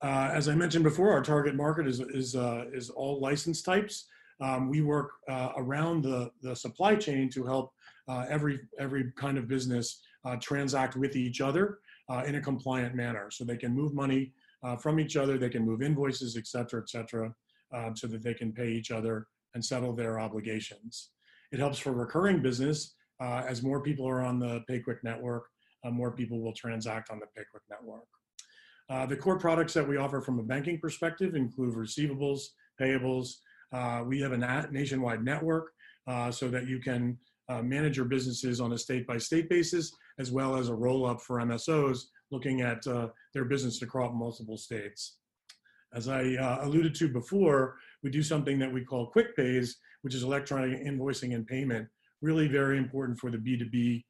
[0.00, 2.36] Uh, as I mentioned before, our target market is, is,
[2.72, 4.06] is all license types.
[4.42, 7.72] Um, we work uh, around the, the supply chain to help
[8.08, 11.78] uh, every, every kind of business uh, transact with each other
[12.10, 13.30] uh, in a compliant manner.
[13.30, 14.32] So they can move money
[14.64, 17.34] uh, from each other, they can move invoices, et cetera, et cetera,
[17.94, 21.10] so that they can pay each other and settle their obligations.
[21.52, 25.44] it helps for recurring business as more people are on the PayQuick network,
[25.84, 28.08] more people will transact on the PayQuick network.
[28.90, 32.40] Uh, the core products that we offer from a banking perspective include receivables,
[32.80, 33.36] payables.
[33.72, 35.72] Uh, we have a na- nationwide network
[36.06, 39.92] uh, so that you can uh, manage your businesses on a state by state basis,
[40.18, 44.56] as well as a roll up for MSOs looking at uh, their business across multiple
[44.56, 45.18] states.
[45.94, 50.14] As I uh, alluded to before, we do something that we call quick pays, which
[50.14, 51.86] is electronic invoicing and payment,
[52.22, 54.02] really very important for the B2B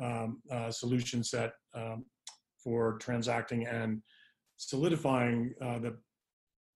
[0.00, 2.04] um, uh, solution set um,
[2.62, 4.02] for transacting and
[4.56, 5.96] solidifying uh, the,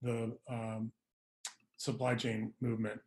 [0.03, 0.91] the um,
[1.81, 2.99] supply chain movement.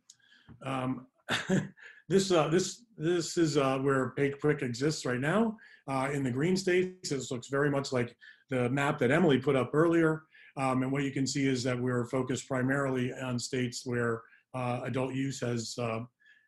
[0.65, 1.07] Um,
[2.09, 5.55] this, uh, this, this is uh, where PayQuick exists right now.
[5.87, 8.15] Uh, in the green states, this looks very much like
[8.49, 10.23] the map that Emily put up earlier.
[10.57, 14.21] Um, and what you can see is that we're focused primarily on states where
[14.53, 15.99] uh, adult use has, uh,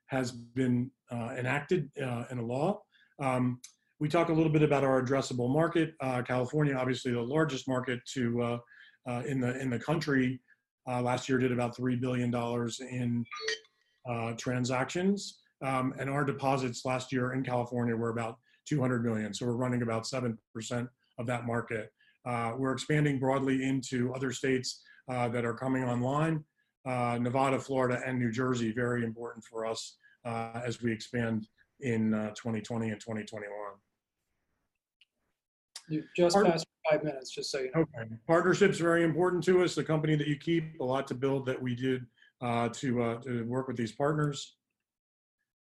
[0.07, 2.81] has been uh, enacted in a law.
[3.19, 3.59] Um,
[3.99, 5.93] we talk a little bit about our addressable market.
[6.25, 8.59] California, obviously the largest market to,
[9.25, 10.39] in, the, in the country,
[10.87, 12.33] last year did about $3 billion
[12.91, 13.25] in
[14.07, 15.39] uh, transactions.
[15.61, 19.33] Um, and our deposits last year in California were about 200 million.
[19.33, 20.37] So we're running about 7%
[21.19, 21.91] of that market.
[22.25, 26.43] Uh, we're expanding broadly into other states uh, that are coming online.
[26.85, 31.47] Uh, Nevada, Florida, and New Jersey, very important for us uh, as we expand
[31.81, 33.49] in 2020 uh, and 2021.
[35.89, 37.81] You just Part passed five minutes, just so you know.
[37.81, 38.09] Okay.
[38.27, 39.75] Partnership's very important to us.
[39.75, 42.05] The company that you keep, a lot to build that we did
[42.41, 44.55] uh, to, uh, to work with these partners.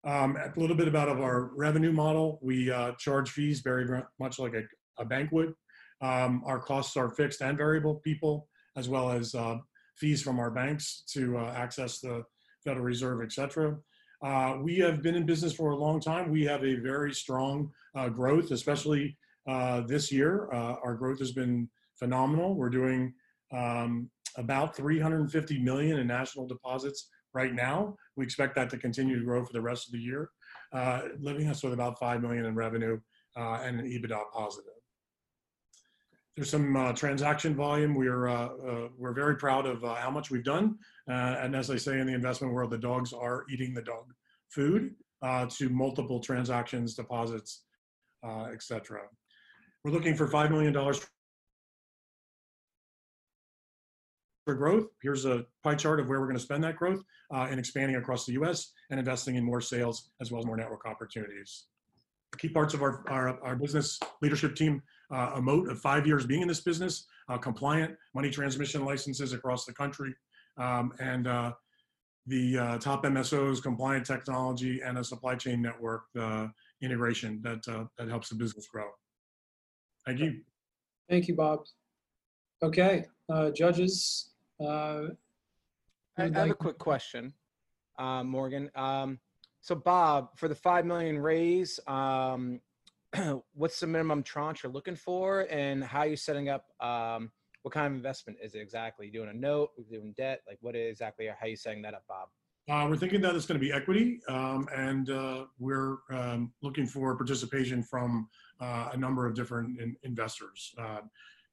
[0.05, 2.39] Um, a little bit about of our revenue model.
[2.43, 4.63] We uh, charge fees very much like a,
[5.03, 5.53] a bank would.
[6.01, 9.57] Um, our costs are fixed and variable people, as well as uh,
[9.97, 12.23] fees from our banks to uh, access the
[12.63, 13.77] Federal Reserve, et cetera.
[14.23, 16.31] Uh, we have been in business for a long time.
[16.31, 17.71] We have a very strong
[18.13, 19.17] growth, especially
[19.87, 20.49] this year.
[20.53, 22.55] our growth has been phenomenal.
[22.55, 23.15] We're doing
[23.53, 27.97] um, about 350 million in national deposits right now.
[28.17, 30.31] We expect that to continue to grow for the rest of the year,
[30.73, 32.99] uh, leaving us with about 5 million in revenue
[33.37, 34.73] uh, and an EBITDA positive.
[36.35, 37.95] There's some uh, transaction volume.
[37.95, 41.77] We're uh, uh, we're very proud of uh, how much we've done, and as I
[41.77, 44.13] say in the investment world, the dogs are eating the dog
[44.51, 47.63] food to multiple transactions, deposits,
[48.53, 49.01] etc.
[49.87, 51.01] We're looking for five million dollars
[54.45, 54.89] for growth.
[55.01, 57.95] Here's a pie chart of where we're going to spend that growth uh, and expanding
[57.95, 61.67] across the US and investing in more sales as well as more network opportunities.
[62.37, 64.83] Key parts of our, our, our business leadership team,
[65.15, 69.35] uh, a moat of five years being in this business, uh, compliant money transmission licenses
[69.35, 70.13] across the country,
[70.59, 71.53] um, and uh,
[72.27, 76.49] the uh, top MSOs, compliant technology, and a supply chain network uh,
[76.83, 77.63] integration that,
[77.97, 78.87] that helps the business grow.
[80.07, 80.41] Thank you.
[81.11, 81.65] Thank you, Bob.
[82.63, 83.05] Okay,
[83.55, 85.09] judges, uh,
[86.17, 87.35] I, I have a quick question,
[87.99, 88.71] uh, Morgan.
[88.75, 89.19] Um,
[89.61, 92.61] so Bob, for the five million raise, um,
[93.55, 96.67] what's the minimum tranche you're looking for, and how are you setting up?
[96.81, 97.31] Um,
[97.63, 99.07] what kind of investment is it exactly?
[99.07, 99.71] You doing a note?
[99.77, 100.43] Are you doing debt?
[100.47, 101.27] Like what exactly?
[101.27, 102.29] How are you setting that up, Bob?
[102.69, 106.87] Uh, we're thinking that it's going to be equity, um, and uh, we're um, looking
[106.87, 108.29] for participation from
[108.61, 110.75] uh, a number of different in investors.
[110.79, 111.01] Uh,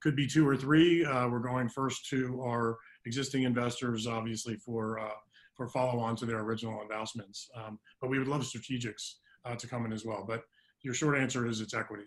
[0.02, 1.06] could be two or three.
[1.06, 5.10] Uh, we're going first to our existing investors, obviously, for uh,
[5.56, 7.50] for follow on to their original investments.
[7.56, 9.14] Um, but we would love strategics
[9.46, 10.26] uh, to come in as well.
[10.28, 10.44] But
[10.82, 12.06] your short answer is it's equity.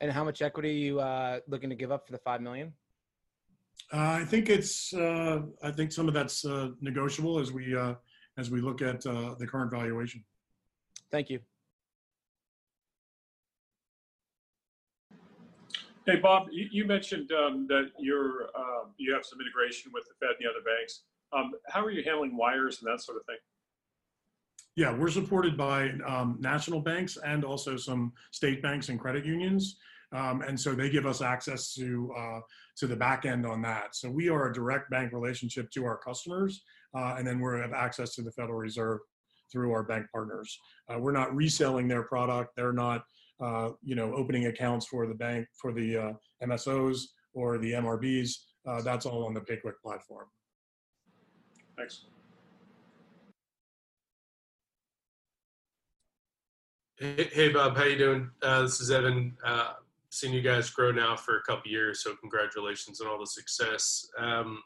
[0.00, 2.72] And how much equity are you uh, looking to give up for the five million?
[3.92, 4.94] Uh, I think it's.
[4.94, 6.44] Uh, I think some of that's
[6.80, 7.76] negotiable as we
[8.38, 10.24] as we look at the current valuation.
[11.10, 11.40] Thank you.
[16.06, 20.14] Hey, Bob, you, you mentioned um, that you're uh, you have some integration with the
[20.20, 21.02] Fed and the other banks.
[21.32, 23.38] Um, how are you handling wires and that sort of thing?
[24.76, 29.78] Yeah, we're supported by um, national banks and also some state banks and credit unions.
[30.12, 32.40] Um, and so they give us access to uh,
[32.76, 33.96] to the back end on that.
[33.96, 36.62] So we are a direct bank relationship to our customers,
[36.96, 39.00] uh, and then we have access to the Federal Reserve
[39.50, 40.56] through our bank partners.
[40.88, 42.54] Uh, we're not reselling their product.
[42.54, 43.04] They're not
[43.40, 46.12] uh, you know, opening accounts for the bank, for the uh,
[46.42, 47.02] MSOs
[47.34, 48.30] or the MRBs.
[48.66, 50.26] Uh, that's all on the PayQuick platform.
[51.76, 52.06] Thanks.
[56.98, 58.30] Hey, hey Bob, how you doing?
[58.40, 59.36] Uh, this is Evan.
[59.44, 59.74] Uh,
[60.08, 64.08] seen you guys grow now for a couple years, so congratulations on all the success.
[64.18, 64.62] Um,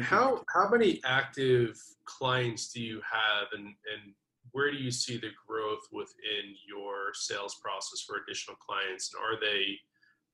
[0.00, 4.14] how how many active clients do you have, and and
[4.54, 9.12] where do you see the growth within your sales process for additional clients?
[9.12, 9.76] And are they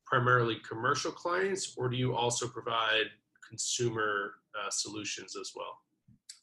[0.05, 3.07] primarily commercial clients, or do you also provide
[3.49, 5.75] consumer uh, solutions as well?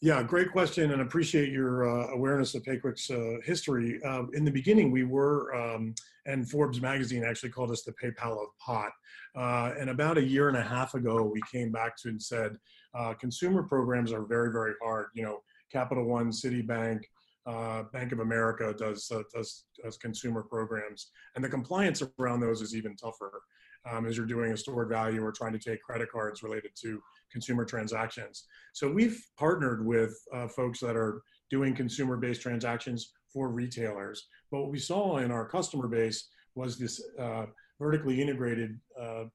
[0.01, 4.03] Yeah, great question, and appreciate your uh, awareness of PayQuick's uh, history.
[4.03, 5.93] Um, in the beginning, we were, um,
[6.25, 8.91] and Forbes magazine actually called us the PayPal of pot.
[9.35, 12.57] Uh, and about a year and a half ago, we came back to and said,
[12.95, 15.07] uh, consumer programs are very, very hard.
[15.13, 17.01] You know, Capital One, Citibank,
[17.47, 22.61] uh, Bank of America does, uh, does does consumer programs, and the compliance around those
[22.61, 23.41] is even tougher.
[23.89, 27.01] Um, as you're doing a stored value or trying to take credit cards related to
[27.31, 28.45] consumer transactions.
[28.73, 34.27] So we've partnered with uh, folks that are doing consumer-based transactions for retailers.
[34.51, 37.45] But what we saw in our customer base was this uh,
[37.79, 39.25] vertically integrated uh,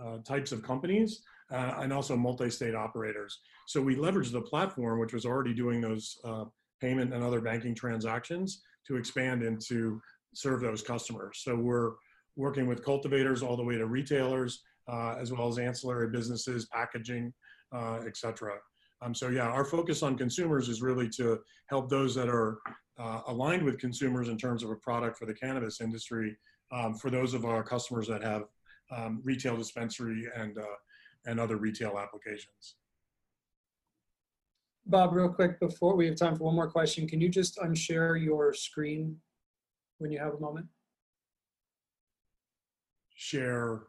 [0.00, 3.40] uh types of companies uh, and also multi-state operators.
[3.66, 6.44] So we leveraged the platform, which was already doing those uh,
[6.80, 10.00] payment and other banking transactions, to expand into
[10.34, 11.40] serve those customers.
[11.44, 11.92] So we're
[12.36, 17.32] working with cultivators all the way to retailers, uh, as well as ancillary businesses, packaging,
[17.74, 18.54] uh, et cetera.
[19.02, 22.58] Um, so yeah, our focus on consumers is really to help those that are
[22.98, 26.36] uh, aligned with consumers in terms of a product for the cannabis industry,
[26.72, 28.44] um, for those of our customers that have
[28.96, 30.76] um, retail dispensary and, uh,
[31.26, 32.76] and other retail applications.
[34.88, 38.22] Bob, real quick, before we have time for one more question, can you just unshare
[38.22, 39.16] your screen
[39.98, 40.66] when you have a moment?
[43.14, 43.82] Share,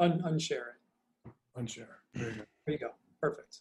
[0.00, 0.72] Un unshare
[1.26, 1.30] it.
[1.56, 1.86] unshare.
[2.14, 2.42] There you go.
[2.66, 2.90] There you go.
[3.20, 3.60] Perfect.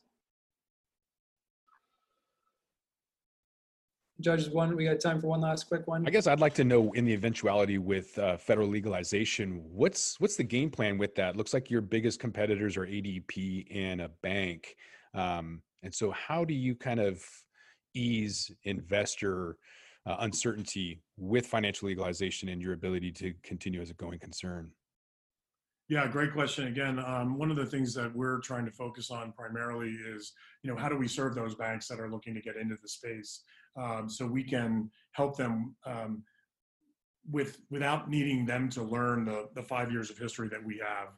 [4.22, 6.08] Judges, one, we got time for one last quick one.
[6.08, 10.38] I guess I'd like to know, in the eventuality with uh, federal legalization, what's what's
[10.38, 11.36] the game plan with that?
[11.36, 14.78] Looks like your biggest competitors are ADP and a bank,
[15.14, 17.24] um, and so how do you kind of
[17.94, 19.58] ease investor
[20.06, 24.72] uh, uncertainty with financial legalization and your ability to continue as a going concern?
[25.88, 26.68] Yeah, great question.
[26.68, 30.72] Again, um, one of the things that we're trying to focus on primarily is, you
[30.72, 33.42] know, how do we serve those banks that are looking to get into the space,
[33.78, 36.24] um, so we can help them um,
[37.30, 41.10] with without needing them to learn the the five years of history that we have.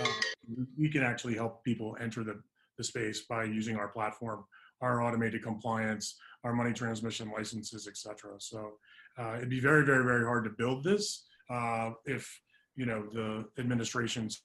[0.00, 2.40] Uh, we can actually help people enter the
[2.76, 4.44] the space by using our platform,
[4.80, 8.34] our automated compliance, our money transmission licenses, et cetera.
[8.38, 8.72] So
[9.18, 12.40] uh, it'd be very, very, very hard to build this uh, if
[12.74, 14.42] you know the administration's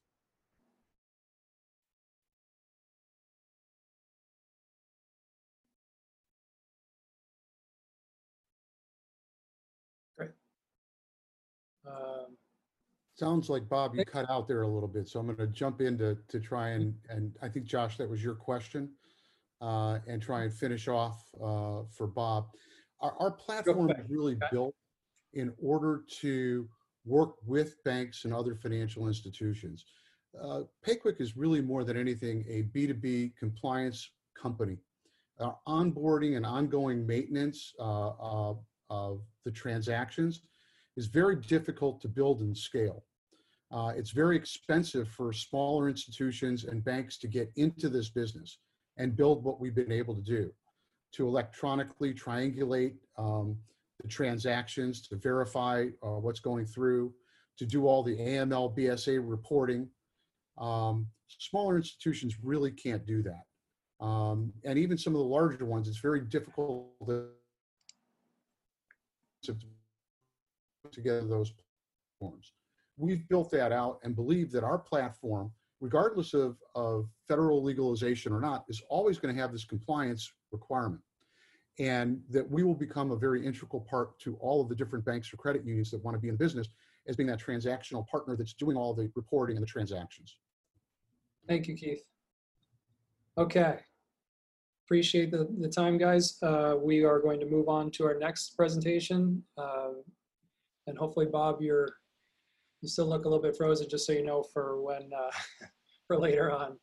[11.84, 12.21] Um,
[13.22, 15.80] Sounds like Bob, you cut out there a little bit, so I'm going to jump
[15.80, 18.90] in to, to try and, and I think Josh, that was your question.
[19.62, 22.48] Uh, and try and finish off, uh, for Bob.
[23.00, 24.74] Our, our platform is really built
[25.34, 26.68] in order to
[27.06, 29.86] work with banks and other financial institutions.
[30.42, 34.80] Uh, PayQuick is really more than anything a B2B compliance company.
[35.40, 38.56] Uh, onboarding and ongoing maintenance uh, uh,
[38.90, 40.42] of the transactions
[40.98, 43.04] is very difficult to build and scale.
[43.72, 48.60] Uh, it's very expensive for smaller institutions and banks to get into this business
[48.98, 50.52] and build what we've been able to do
[51.14, 53.58] to electronically triangulate um,
[54.02, 57.14] the transactions, to verify uh, what's going through,
[57.58, 59.88] to do all the AML, BSA reporting.
[60.58, 64.06] Um, smaller institutions really can't do that.
[64.06, 66.90] Um, and even some of the larger ones, it's very difficult
[69.44, 69.54] to
[70.84, 71.54] put together those
[72.20, 72.54] platforms.
[73.02, 78.40] We've built that out and believe that our platform, regardless of, of federal legalization or
[78.40, 81.02] not, is always going to have this compliance requirement
[81.80, 85.34] and that we will become a very integral part to all of the different banks
[85.34, 86.68] or credit unions that want to be in business
[87.08, 90.38] as being that transactional partner that's doing all the reporting and the transactions.
[91.48, 92.04] Thank you, Keith.
[93.40, 93.80] Okay.
[94.86, 96.38] Appreciate the, the time, guys.
[96.44, 99.42] Uh, we are going to move on to our next presentation.
[99.58, 100.04] Um,
[100.86, 101.96] and hopefully, Bob, you're,
[102.82, 105.32] you still look a little bit frozen, just so you know for when, uh,
[106.08, 106.78] for later on.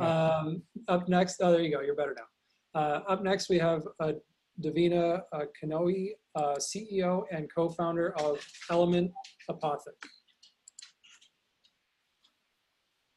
[0.00, 2.80] Um, up next, oh, there you go, you're better now.
[2.80, 4.12] Uh, up next, we have uh,
[4.60, 9.12] Davina uh, Kanoe, uh, CEO and co-founder of Element
[9.50, 9.92] Apothec.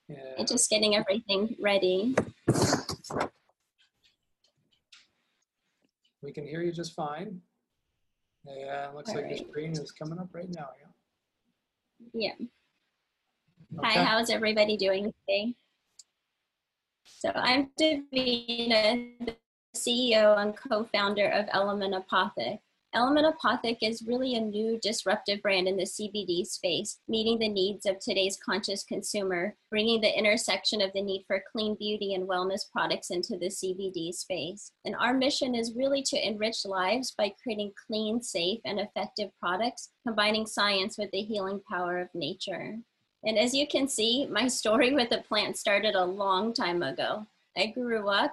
[0.09, 2.15] And just getting everything ready.
[6.21, 7.41] We can hear you just fine.
[8.45, 9.37] Yeah, looks All like right.
[9.37, 10.69] your screen is coming up right now.
[10.79, 10.87] Yeah.
[12.13, 12.33] Yeah.
[13.81, 15.55] Hi, how's everybody doing today?
[17.03, 19.35] So I'm Davina, the
[19.75, 22.59] CEO and co-founder of Element Apothec.
[22.97, 27.85] Element Apothec is really a new disruptive brand in the CBD space, meeting the needs
[27.85, 32.61] of today's conscious consumer, bringing the intersection of the need for clean beauty and wellness
[32.71, 34.71] products into the CBD space.
[34.83, 39.91] And our mission is really to enrich lives by creating clean, safe, and effective products,
[40.03, 42.77] combining science with the healing power of nature.
[43.23, 47.27] And as you can see, my story with the plant started a long time ago.
[47.55, 48.31] I grew up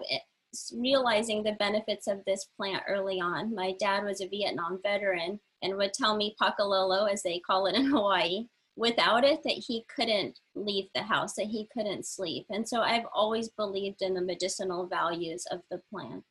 [0.77, 3.55] realizing the benefits of this plant early on.
[3.55, 7.75] My dad was a Vietnam veteran and would tell me pakalolo, as they call it
[7.75, 8.47] in Hawaii,
[8.77, 12.47] without it that he couldn't leave the house, that he couldn't sleep.
[12.51, 16.25] And so I've always believed in the medicinal values of the plant.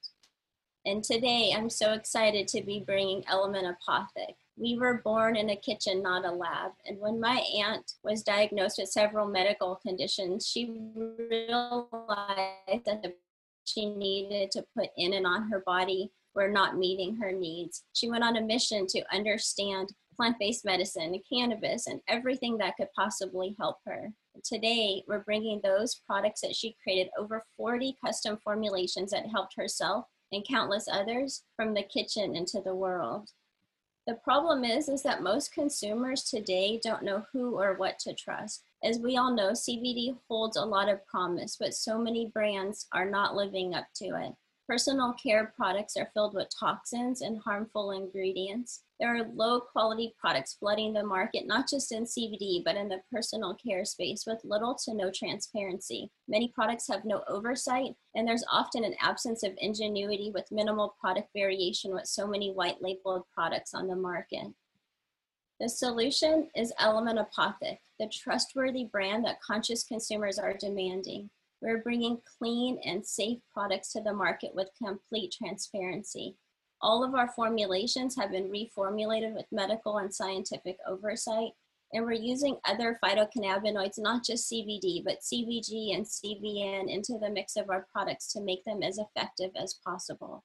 [0.85, 4.35] And today I'm so excited to be bringing Element Apothec.
[4.57, 6.73] We were born in a kitchen, not a lab.
[6.85, 13.13] And when my aunt was diagnosed with several medical conditions, she realized that the
[13.65, 17.83] she needed to put in and on her body were not meeting her needs.
[17.93, 22.89] She went on a mission to understand plant based medicine, cannabis, and everything that could
[22.95, 24.11] possibly help her.
[24.43, 30.05] Today, we're bringing those products that she created, over 40 custom formulations that helped herself
[30.31, 33.29] and countless others from the kitchen into the world.
[34.05, 38.63] The problem is, is that most consumers today don't know who or what to trust.
[38.83, 43.09] As we all know, CBD holds a lot of promise, but so many brands are
[43.09, 44.33] not living up to it.
[44.67, 48.83] Personal care products are filled with toxins and harmful ingredients.
[48.99, 53.01] There are low quality products flooding the market, not just in CBD, but in the
[53.09, 56.11] personal care space with little to no transparency.
[56.27, 61.29] Many products have no oversight, and there's often an absence of ingenuity with minimal product
[61.33, 64.47] variation with so many white labeled products on the market.
[65.59, 71.29] The solution is Element Apothec, the trustworthy brand that conscious consumers are demanding.
[71.61, 76.35] We're bringing clean and safe products to the market with complete transparency.
[76.81, 81.51] All of our formulations have been reformulated with medical and scientific oversight,
[81.93, 87.55] and we're using other phytocannabinoids, not just CBD, but CBG and CBN into the mix
[87.55, 90.43] of our products to make them as effective as possible.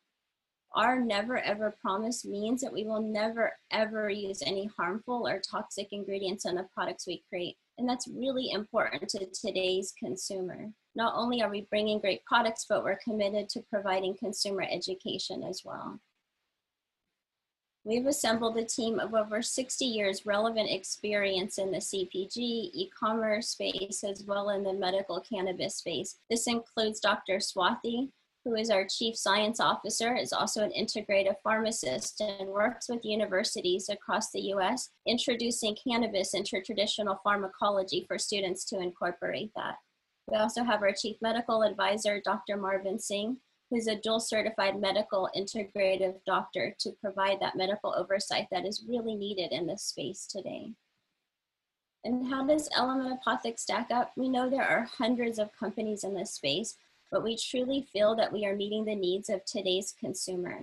[0.78, 5.88] Our never ever promise means that we will never ever use any harmful or toxic
[5.90, 7.56] ingredients in the products we create.
[7.78, 10.70] And that's really important to today's consumer.
[10.94, 15.62] Not only are we bringing great products, but we're committed to providing consumer education as
[15.64, 15.98] well.
[17.82, 24.04] We've assembled a team of over 60 years relevant experience in the CPG, e-commerce space,
[24.04, 26.18] as well in the medical cannabis space.
[26.30, 27.38] This includes Dr.
[27.38, 28.10] Swathi,
[28.48, 33.90] who is our chief science officer, is also an integrative pharmacist and works with universities
[33.90, 39.74] across the US, introducing cannabis into traditional pharmacology for students to incorporate that.
[40.30, 42.56] We also have our chief medical advisor, Dr.
[42.56, 43.36] Marvin Singh,
[43.70, 49.14] who's a dual certified medical integrative doctor to provide that medical oversight that is really
[49.14, 50.72] needed in this space today.
[52.04, 54.12] And how does Element Apothec stack up?
[54.16, 56.76] We know there are hundreds of companies in this space,
[57.10, 60.60] but we truly feel that we are meeting the needs of today's consumer.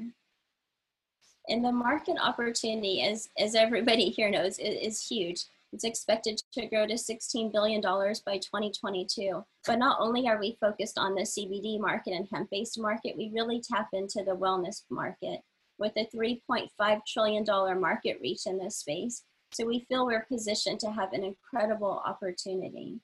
[1.47, 5.45] And the market opportunity, as, as everybody here knows, is, is huge.
[5.73, 9.43] It's expected to grow to $16 billion by 2022.
[9.67, 13.31] But not only are we focused on the CBD market and hemp based market, we
[13.33, 15.41] really tap into the wellness market
[15.77, 17.45] with a $3.5 trillion
[17.81, 19.23] market reach in this space.
[19.51, 22.99] So we feel we're positioned to have an incredible opportunity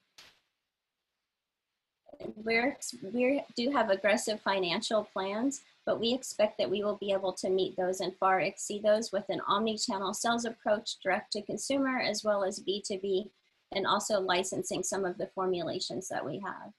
[2.36, 2.78] we're,
[3.14, 7.50] we do have aggressive financial plans, but we expect that we will be able to
[7.50, 12.24] meet those and far exceed those with an omni-channel sales approach direct to consumer as
[12.24, 13.30] well as B2B
[13.74, 16.74] and also licensing some of the formulations that we have.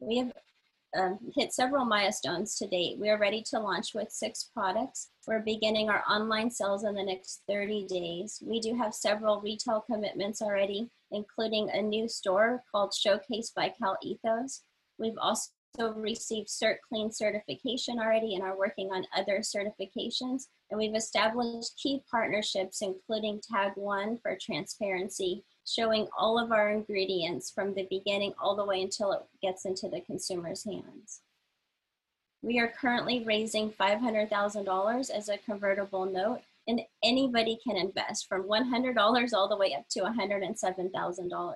[0.00, 0.32] We have
[0.96, 2.98] um, hit several milestones to date.
[2.98, 5.10] We are ready to launch with six products.
[5.26, 8.42] We're beginning our online sales in the next 30 days.
[8.44, 13.98] We do have several retail commitments already, including a new store called Showcase by Cal
[14.02, 14.62] Ethos.
[14.98, 15.50] We've also
[15.94, 20.44] received Cert Clean certification already and are working on other certifications.
[20.70, 27.50] And we've established key partnerships, including Tag One for transparency showing all of our ingredients
[27.50, 31.20] from the beginning all the way until it gets into the consumer's hands.
[32.42, 39.32] We are currently raising $500,000 as a convertible note and anybody can invest from $100
[39.32, 41.54] all the way up to $107,000.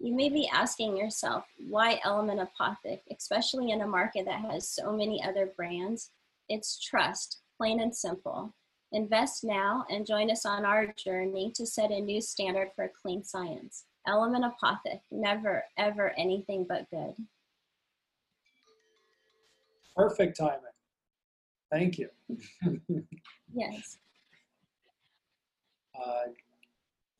[0.00, 4.92] You may be asking yourself, why Element Apothec, especially in a market that has so
[4.92, 6.10] many other brands?
[6.48, 8.54] It's trust, plain and simple.
[8.92, 13.22] Invest now and join us on our journey to set a new standard for clean
[13.22, 13.84] science.
[14.06, 17.14] Element Apothec, never, ever anything but good.
[19.96, 20.60] Perfect timing.
[21.70, 22.08] Thank you.
[23.52, 23.98] Yes.
[25.92, 26.30] Uh,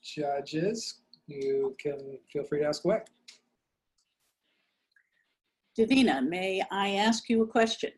[0.00, 3.00] Judges, you can feel free to ask away.
[5.76, 7.90] Davina, may I ask you a question?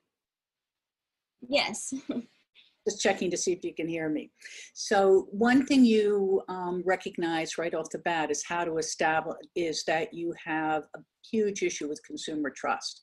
[1.47, 1.93] Yes.
[2.89, 4.31] Just checking to see if you can hear me.
[4.75, 9.85] So one thing you um, recognize right off the bat is how to establish, is
[9.87, 13.03] that you have a huge issue with consumer trust.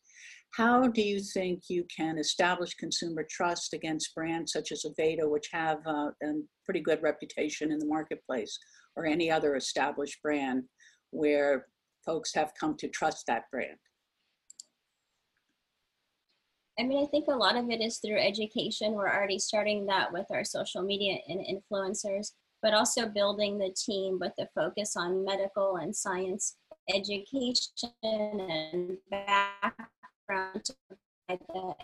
[0.55, 5.47] How do you think you can establish consumer trust against brands such as Aveda, which
[5.51, 6.34] have uh, a
[6.65, 8.57] pretty good reputation in the marketplace,
[8.95, 10.63] or any other established brand
[11.11, 11.67] where
[12.05, 13.77] folks have come to trust that brand?
[16.80, 18.93] I mean, I think a lot of it is through education.
[18.93, 24.17] We're already starting that with our social media and influencers, but also building the team
[24.19, 26.55] with the focus on medical and science
[26.93, 30.75] education and background to
[31.27, 31.75] provide the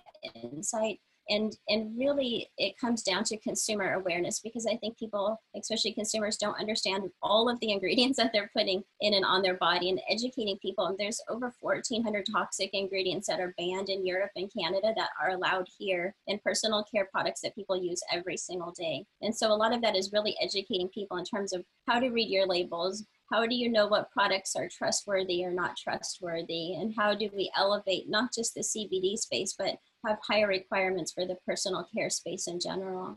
[0.41, 0.99] insight
[1.29, 6.37] and and really it comes down to consumer awareness because i think people especially consumers
[6.37, 9.99] don't understand all of the ingredients that they're putting in and on their body and
[10.09, 10.85] educating people.
[10.85, 15.31] And there's over 1400 toxic ingredients that are banned in europe and canada that are
[15.31, 19.05] allowed here in personal care products that people use every single day.
[19.21, 22.09] And so a lot of that is really educating people in terms of how to
[22.09, 23.05] read your labels.
[23.31, 26.75] How do you know what products are trustworthy or not trustworthy?
[26.75, 31.25] And how do we elevate not just the cbd space but have higher requirements for
[31.25, 33.15] the personal care space in general.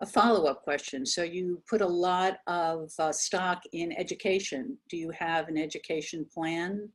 [0.00, 1.04] A follow-up question.
[1.04, 4.78] So you put a lot of uh, stock in education.
[4.88, 6.88] Do you have an education plan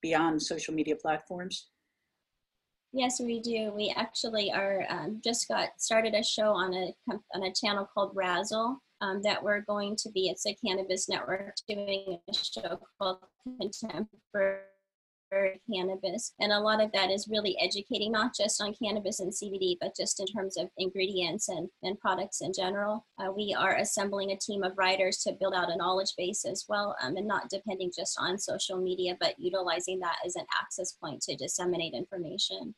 [0.00, 1.70] beyond social media platforms?
[2.92, 3.72] Yes, we do.
[3.74, 6.92] We actually are um, just got started a show on a
[7.34, 10.28] on a channel called Razzle um, that we're going to be.
[10.28, 13.18] It's a cannabis network doing a show called
[13.60, 14.62] Contemporary
[15.72, 16.34] cannabis.
[16.40, 19.96] And a lot of that is really educating not just on cannabis and CBD, but
[19.96, 23.06] just in terms of ingredients and, and products in general.
[23.18, 26.64] Uh, we are assembling a team of writers to build out a knowledge base as
[26.68, 30.92] well, um, and not depending just on social media, but utilizing that as an access
[30.92, 32.74] point to disseminate information.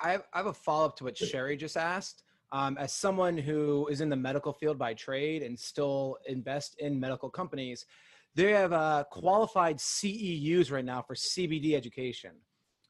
[0.00, 2.22] I have, I have a follow up to what Sherry just asked.
[2.52, 7.00] Um, as someone who is in the medical field by trade and still invest in
[7.00, 7.84] medical companies,
[8.34, 12.32] they have uh, qualified CEUs right now for CBD education.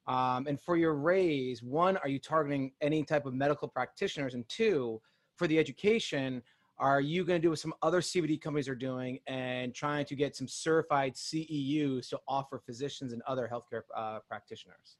[0.07, 4.35] Um, and for your raise, one, are you targeting any type of medical practitioners?
[4.35, 5.01] And two,
[5.37, 6.43] for the education,
[6.79, 10.15] are you going to do what some other CBD companies are doing and trying to
[10.15, 14.97] get some certified CEUs to offer physicians and other healthcare uh, practitioners?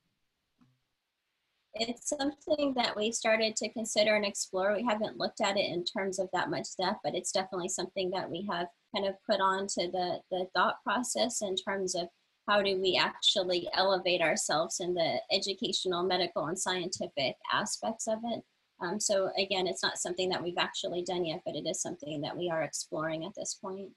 [1.77, 4.75] It's something that we started to consider and explore.
[4.75, 8.11] We haven't looked at it in terms of that much depth, but it's definitely something
[8.11, 12.07] that we have kind of put onto the, the thought process in terms of
[12.49, 18.43] how do we actually elevate ourselves in the educational, medical, and scientific aspects of it.
[18.81, 22.21] Um, so again, it's not something that we've actually done yet, but it is something
[22.21, 23.89] that we are exploring at this point.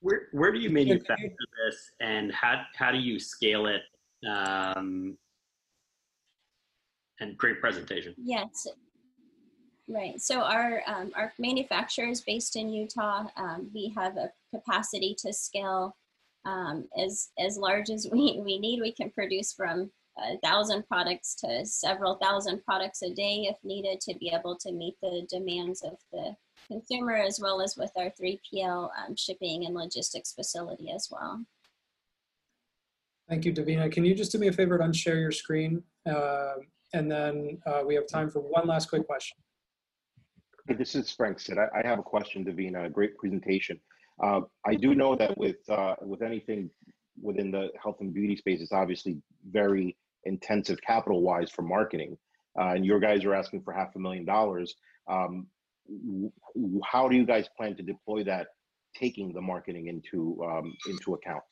[0.00, 1.28] Where, where do you manufacture
[1.64, 3.82] this and how, how do you scale it
[4.26, 5.16] um,
[7.22, 8.14] and great presentation?
[8.18, 8.66] Yes,
[9.88, 10.20] Right.
[10.20, 13.26] So our um, our manufacturer is based in Utah.
[13.36, 15.96] Um, we have a capacity to scale
[16.44, 18.80] um, as as large as we, we need.
[18.80, 24.00] We can produce from a thousand products to several thousand products a day if needed
[24.02, 26.36] to be able to meet the demands of the
[26.68, 31.44] consumer as well as with our 3PL um, shipping and logistics facility as well.
[33.28, 33.90] Thank you, Davina.
[33.90, 35.82] Can you just do me a favor and unshare your screen?
[36.06, 36.54] Uh,
[36.92, 39.36] and then uh, we have time for one last quick question.
[40.68, 41.58] Hey, this is Frank Sid.
[41.58, 42.86] I, I have a question, Davina.
[42.86, 43.80] A great presentation.
[44.22, 46.70] Uh, I do know that with uh, with anything
[47.20, 49.20] within the health and beauty space, it's obviously
[49.50, 52.16] very intensive capital wise for marketing.
[52.58, 54.74] Uh, and your guys are asking for half a million dollars.
[55.08, 55.46] Um,
[56.84, 58.48] how do you guys plan to deploy that,
[58.94, 61.42] taking the marketing into um, into account?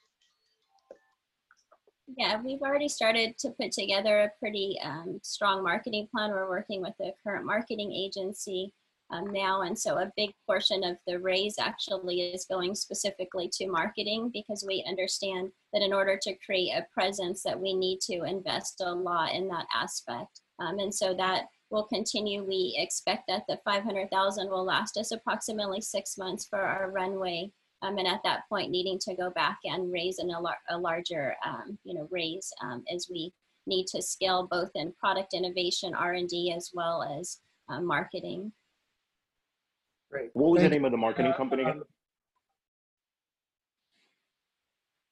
[2.17, 6.31] Yeah, we've already started to put together a pretty um, strong marketing plan.
[6.31, 8.73] We're working with the current marketing agency
[9.11, 9.63] um, now.
[9.63, 14.65] And so a big portion of the raise actually is going specifically to marketing because
[14.67, 18.93] we understand that in order to create a presence that we need to invest a
[18.93, 20.41] lot in that aspect.
[20.59, 22.45] Um, and so that will continue.
[22.45, 27.53] We expect that the 500,000 will last us approximately six months for our runway.
[27.83, 30.77] Um, and at that point, needing to go back and raise an, a, lar- a
[30.77, 33.33] larger, um, you know, raise um, as we
[33.67, 38.53] need to scale both in product innovation, R&D, as well as uh, marketing.
[40.11, 40.31] Great.
[40.35, 41.83] What was Thank the name of the marketing uh, company again?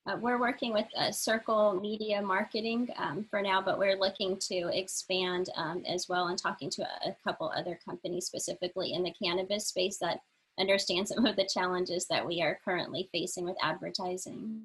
[0.09, 4.69] Uh, we're working with uh, Circle Media Marketing um, for now, but we're looking to
[4.73, 9.13] expand um, as well and talking to a, a, couple other companies specifically in the
[9.23, 10.21] cannabis space that
[10.59, 14.63] understand some of the challenges that we are currently facing with advertising.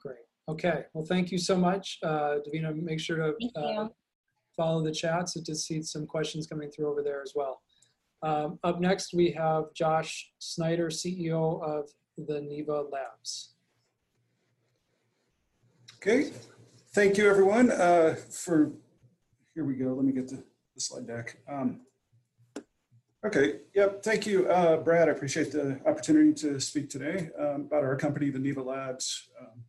[0.00, 0.18] Great.
[0.48, 0.84] Okay.
[0.92, 1.98] Well, thank you so much.
[2.02, 3.88] Uh, Davina, make sure to uh,
[4.56, 7.62] follow the chat so to see some questions coming through over there as well.
[8.22, 13.54] Um, up next, we have Josh Snyder, CEO of the NEVA Labs.
[15.96, 16.32] Okay,
[16.94, 18.72] thank you everyone uh, for,
[19.54, 20.42] here we go, let me get the,
[20.74, 21.36] the slide deck.
[21.48, 21.80] Um,
[23.24, 25.08] okay, yep, thank you, uh, Brad.
[25.08, 29.28] I appreciate the opportunity to speak today um, about our company, the NEVA Labs.
[29.40, 29.64] Um,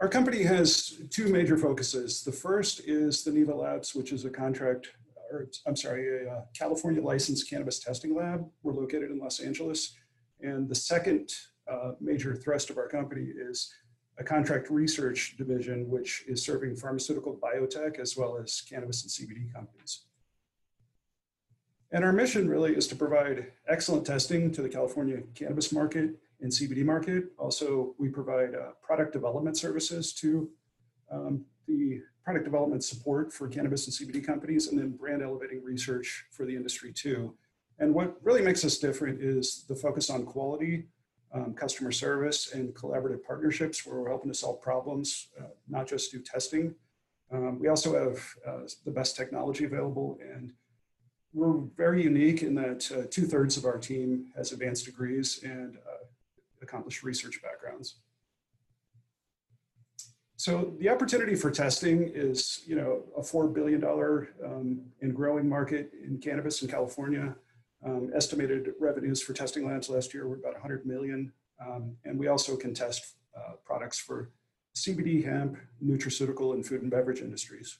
[0.00, 2.22] our company has two major focuses.
[2.22, 4.88] The first is the NEVA Labs, which is a contract,
[5.30, 8.46] or I'm sorry, a, a California licensed cannabis testing lab.
[8.62, 9.96] We're located in Los Angeles.
[10.40, 11.32] And the second
[11.70, 13.74] uh, major thrust of our company is
[14.18, 19.52] a contract research division, which is serving pharmaceutical biotech as well as cannabis and CBD
[19.52, 20.06] companies.
[21.90, 26.10] And our mission really is to provide excellent testing to the California cannabis market
[26.40, 27.24] and CBD market.
[27.38, 30.50] Also, we provide uh, product development services to
[31.10, 36.26] um, the product development support for cannabis and CBD companies, and then brand elevating research
[36.30, 37.34] for the industry too.
[37.78, 40.88] And what really makes us different is the focus on quality
[41.32, 46.12] um, customer service and collaborative partnerships where we're helping to solve problems, uh, not just
[46.12, 46.74] do testing.
[47.30, 50.52] Um, we also have uh, the best technology available and
[51.38, 55.76] we're very unique in that uh, two thirds of our team has advanced degrees and
[55.76, 56.04] uh,
[56.60, 57.96] accomplished research backgrounds.
[60.36, 65.92] So the opportunity for testing is, you know, a $4 billion um, and growing market
[66.04, 67.36] in cannabis in California.
[67.84, 71.32] Um, estimated revenues for testing labs last year were about 100 million.
[71.64, 74.30] Um, and we also can test uh, products for
[74.76, 77.78] CBD, hemp, nutraceutical, and food and beverage industries.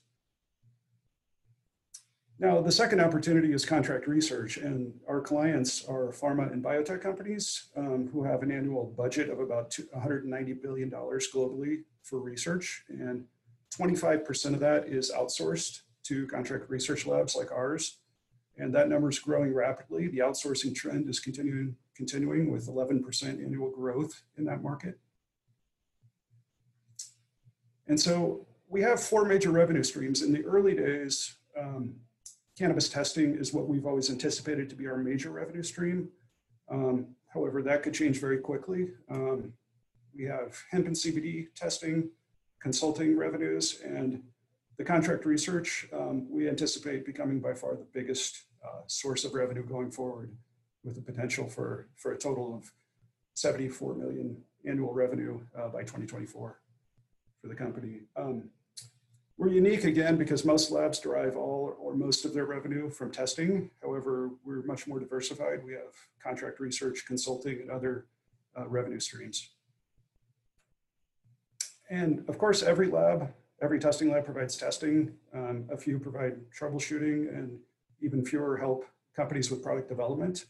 [2.40, 7.68] Now, the second opportunity is contract research, and our clients are pharma and biotech companies
[7.76, 13.24] um, who have an annual budget of about $190 billion globally for research, and
[13.76, 17.98] 25% of that is outsourced to contract research labs like ours
[18.58, 20.08] and that number is growing rapidly.
[20.08, 24.98] The outsourcing trend is continuing, continuing with 11% annual growth in that market.
[27.86, 30.22] And so we have four major revenue streams.
[30.22, 31.94] In the early days, um,
[32.58, 36.08] cannabis testing is what we've always anticipated to be our major revenue stream.
[36.68, 38.88] Um, however, that could change very quickly.
[39.08, 39.52] Um,
[40.16, 42.10] we have hemp and CBD testing,
[42.60, 44.22] consulting revenues, and
[44.76, 49.64] the contract research, um, we anticipate becoming by far the biggest uh, source of revenue
[49.64, 50.32] going forward
[50.84, 52.72] with the potential for, for a total of
[53.34, 54.36] 74 million
[54.68, 56.60] annual revenue uh, by 2024
[57.40, 58.00] for the company.
[58.16, 58.50] Um,
[59.38, 63.70] we're unique again because most labs derive all or most of their revenue from testing.
[63.80, 65.64] However, we're much more diversified.
[65.64, 68.06] We have contract research, consulting, and other
[68.58, 69.50] uh, revenue streams.
[71.88, 73.32] And of course, every lab,
[73.62, 75.12] every testing lab provides testing.
[75.32, 77.58] Um, a few provide troubleshooting and
[78.00, 80.46] even fewer help companies with product development.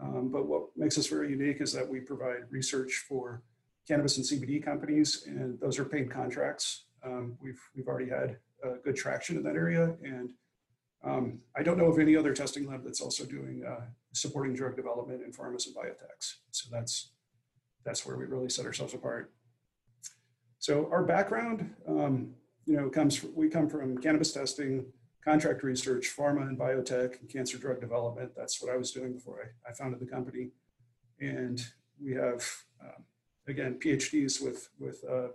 [0.00, 3.42] Um, but what makes us very unique is that we provide research for
[3.88, 6.84] cannabis and CBD companies, and those are paid contracts.
[7.08, 9.96] Um, we've, we've already had uh, good traction in that area.
[10.02, 10.30] And
[11.04, 14.76] um, I don't know of any other testing lab that's also doing uh, supporting drug
[14.76, 16.26] development in pharmas and biotechs.
[16.50, 17.12] So that's,
[17.84, 19.32] that's where we really set ourselves apart.
[20.58, 22.34] So our background, um,
[22.66, 24.86] you know, comes, we come from cannabis testing,
[25.24, 28.32] contract research, pharma and biotech, and cancer drug development.
[28.36, 30.50] That's what I was doing before I, I founded the company.
[31.20, 31.64] And
[32.02, 32.44] we have,
[32.82, 33.04] um,
[33.46, 35.28] again, PhDs with, with uh,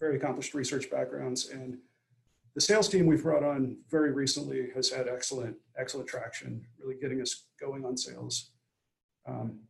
[0.00, 1.48] very accomplished research backgrounds.
[1.48, 1.78] And
[2.54, 7.20] the sales team we've brought on very recently has had excellent, excellent traction, really getting
[7.20, 8.50] us going on sales.
[9.26, 9.60] Um,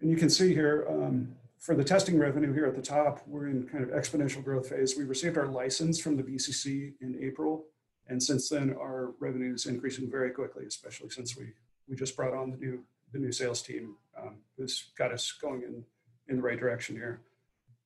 [0.00, 3.48] and you can see here, um, for the testing revenue here at the top, we're
[3.48, 4.96] in kind of exponential growth phase.
[4.96, 7.64] We received our license from the BCC in April.
[8.08, 11.52] And since then, our revenue is increasing very quickly, especially since we,
[11.88, 15.62] we just brought on the new, the new sales team um, who's got us going
[15.62, 15.84] in,
[16.28, 17.22] in the right direction here,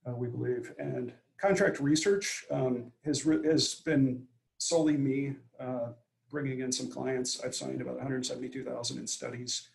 [0.07, 0.73] uh, we believe.
[0.79, 4.25] And contract research um, has, has been
[4.59, 5.89] solely me uh,
[6.31, 7.43] bringing in some clients.
[7.45, 9.71] I've signed about 172,000 in studies.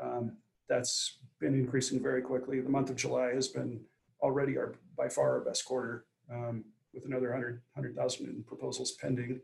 [0.00, 0.36] Um,
[0.68, 2.60] that's been increasing very quickly.
[2.60, 3.80] The month of July has been
[4.20, 9.40] already our by far our best quarter, um, with another 100 100,000 in proposals pending.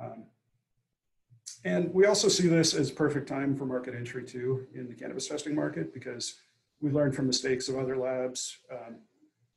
[0.00, 0.24] Um,
[1.64, 5.28] and we also see this as perfect time for market entry too in the cannabis
[5.28, 6.34] testing market because
[6.80, 8.58] we learned from mistakes of other labs.
[8.70, 8.96] Um,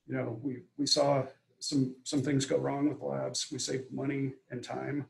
[0.08, 1.24] you know, we we saw
[1.60, 3.47] some some things go wrong with labs.
[3.51, 5.05] We saved money and time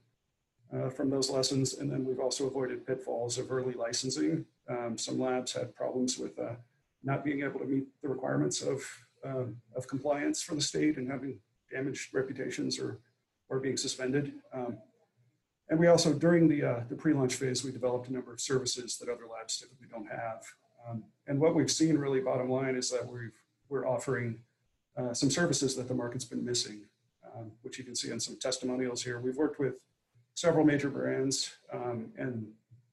[0.73, 4.45] uh, from those lessons, and then we've also avoided pitfalls of early licensing.
[4.69, 6.55] Um, some labs had problems with uh,
[7.03, 8.81] not being able to meet the requirements of
[9.25, 9.45] uh,
[9.75, 11.39] of compliance for the state and having
[11.71, 12.99] damaged reputations or
[13.49, 14.33] or being suspended.
[14.53, 14.77] Um,
[15.69, 18.97] and we also, during the, uh, the pre-launch phase, we developed a number of services
[18.97, 20.43] that other labs typically don't have.
[20.87, 23.31] Um, and what we've seen really bottom line is that we've,
[23.67, 24.39] we're offering
[24.97, 26.81] uh, some services that the market's been missing,
[27.35, 29.19] um, which you can see in some testimonials here.
[29.19, 29.75] We've worked with
[30.33, 32.47] several major brands um, and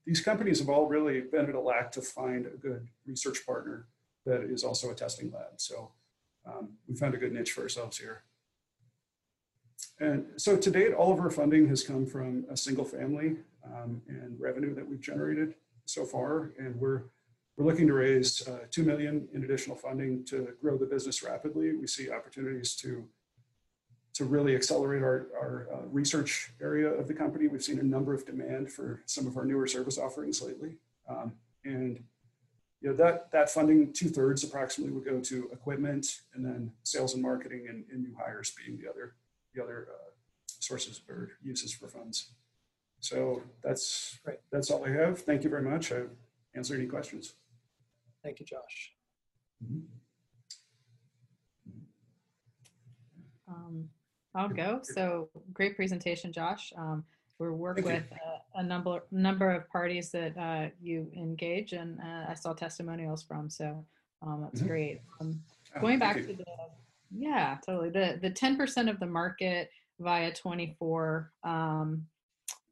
[0.06, 3.86] these companies have all really been at a lack to find a good research partner
[4.26, 5.52] that is also a testing lab.
[5.56, 5.90] So
[6.46, 8.22] um, we found a good niche for ourselves here.
[10.00, 14.02] And so to date, all of our funding has come from a single family um,
[14.08, 15.54] and revenue that we've generated
[15.86, 16.52] so far.
[16.58, 17.02] And we're,
[17.56, 21.76] we're looking to raise uh, 2 million in additional funding to grow the business rapidly.
[21.76, 23.04] We see opportunities to,
[24.14, 27.46] to really accelerate our, our uh, research area of the company.
[27.46, 30.76] We've seen a number of demand for some of our newer service offerings lately.
[31.08, 31.32] Um,
[31.64, 32.02] and
[32.80, 37.14] you know, that, that funding, two thirds approximately would go to equipment and then sales
[37.14, 39.14] and marketing and, and new hires being the other
[39.54, 40.10] the other uh,
[40.58, 42.30] sources or uses for funds.
[43.00, 44.18] So that's
[44.50, 45.20] that's all I have.
[45.20, 45.92] Thank you very much.
[45.92, 46.02] I
[46.54, 47.34] answer any questions.
[48.24, 48.94] Thank you, Josh.
[53.46, 53.88] Um,
[54.34, 54.80] I'll go.
[54.82, 56.72] So great presentation, Josh.
[56.76, 57.04] Um,
[57.38, 58.04] we work Thank with
[58.54, 63.22] a, a number number of parties that uh, you engage, and uh, I saw testimonials
[63.22, 63.50] from.
[63.50, 63.84] So
[64.22, 64.66] um, that's Mhm.
[64.66, 65.00] great.
[65.20, 65.40] Um,
[65.76, 66.22] Oh, going back you.
[66.28, 66.44] to the
[67.10, 72.06] yeah, totally the the ten percent of the market via twenty four um,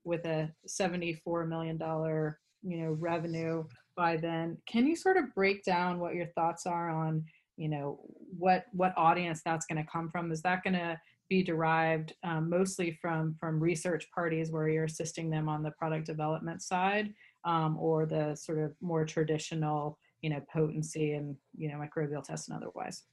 [0.04, 3.64] with a seventy four million dollar you know revenue
[3.96, 4.58] by then.
[4.66, 7.24] Can you sort of break down what your thoughts are on
[7.56, 8.00] you know
[8.38, 10.32] what what audience that's going to come from?
[10.32, 15.30] Is that going to be derived um, mostly from from research parties where you're assisting
[15.30, 17.12] them on the product development side,
[17.44, 22.48] um, or the sort of more traditional you know potency and you know microbial tests
[22.48, 23.04] and otherwise?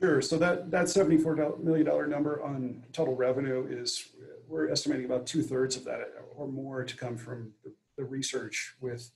[0.00, 0.20] Sure.
[0.20, 4.10] So that that $74 million number on total revenue is,
[4.46, 6.00] we're estimating about two thirds of that
[6.36, 9.10] or more to come from the, the research with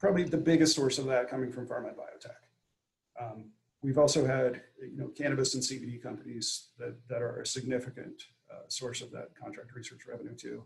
[0.00, 3.22] probably the biggest source of that coming from pharma and biotech.
[3.22, 3.50] Um,
[3.82, 8.66] we've also had, you know, cannabis and CBD companies that, that are a significant uh,
[8.68, 10.64] source of that contract research revenue too.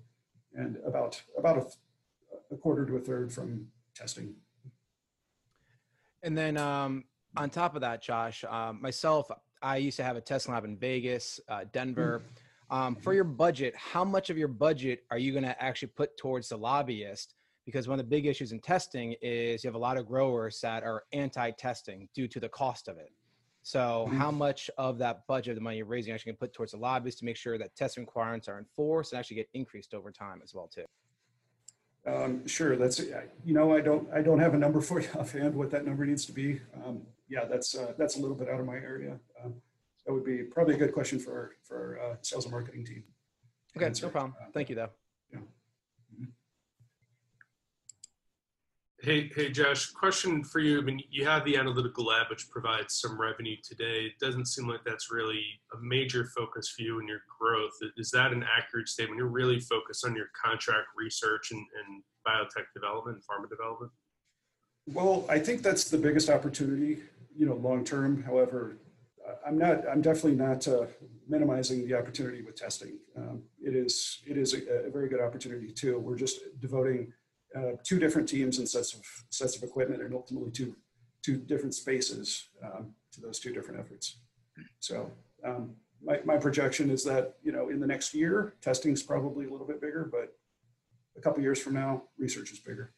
[0.54, 3.66] And about, about a, a quarter to a third from
[3.96, 4.34] testing.
[6.22, 7.04] And then um,
[7.36, 9.30] on top of that, Josh, um, myself,
[9.60, 12.22] I used to have a test lab in Vegas, uh, Denver.
[12.70, 16.16] Um, for your budget, how much of your budget are you going to actually put
[16.16, 17.34] towards the lobbyist?
[17.64, 20.60] Because one of the big issues in testing is you have a lot of growers
[20.60, 23.10] that are anti-testing due to the cost of it.
[23.62, 24.16] So, Mhm.
[24.18, 27.18] how much of that budget, the money you're raising, actually can put towards the lobbyist
[27.20, 30.52] to make sure that testing requirements are enforced and actually get increased over time as
[30.54, 30.84] well too?
[32.06, 35.54] Um, sure, that's, you know, I don't, I don't have a number for you offhand,
[35.54, 36.60] what that number needs to be.
[36.84, 39.18] Um, yeah, that's, uh, that's a little bit out of my area.
[39.42, 39.62] Um,
[40.04, 42.84] That would be probably a good question for, our- for our uh, sales and marketing
[42.84, 43.04] team.
[43.74, 44.34] Okay, no problem.
[44.52, 44.90] Thank you, though.
[49.04, 50.78] Hey, hey, Josh, question for you.
[50.78, 54.06] I mean, you have the analytical lab, which provides some revenue today.
[54.06, 55.44] It doesn't seem like that's really
[55.74, 57.74] a major focus for you in your growth.
[57.98, 59.18] Is that an accurate statement?
[59.18, 63.92] You're really focused on your contract research and, and biotech development, pharma development?
[64.86, 67.02] Well, I think that's the biggest opportunity,
[67.36, 68.22] you know, long-term.
[68.22, 68.78] However,
[69.28, 70.86] I- I'm not, I'm definitely not uh,
[71.28, 72.96] minimizing the opportunity with testing.
[73.18, 75.98] Um, It is, it is a, a very good opportunity too.
[75.98, 77.12] We're just devoting
[77.56, 79.00] uh, two different teams and sets of,
[79.30, 80.74] sets of equipment and ultimately two,
[81.22, 84.18] two different spaces um, to those two different efforts.
[84.80, 85.10] So
[85.44, 89.46] um, my, my projection is that, you know, in the next year, testing is probably
[89.46, 90.36] a little bit bigger, but
[91.16, 92.92] a couple years from now, research is bigger.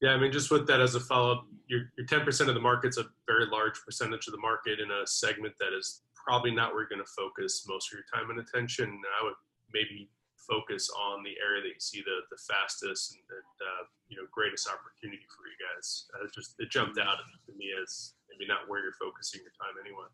[0.00, 2.98] Yeah, I mean, just with that as a follow-up, your, your 10% of the market's
[2.98, 6.82] a very large percentage of the market in a segment that is probably not where
[6.82, 9.00] you're going to focus most of your time and attention.
[9.20, 9.34] I would
[9.72, 10.08] maybe
[10.48, 14.24] focus on the area that you see the, the fastest and, and uh, you know,
[14.32, 16.08] greatest opportunity for you guys.
[16.16, 19.52] Uh, it just, it jumped out to me as maybe not where you're focusing your
[19.60, 20.08] time anyway.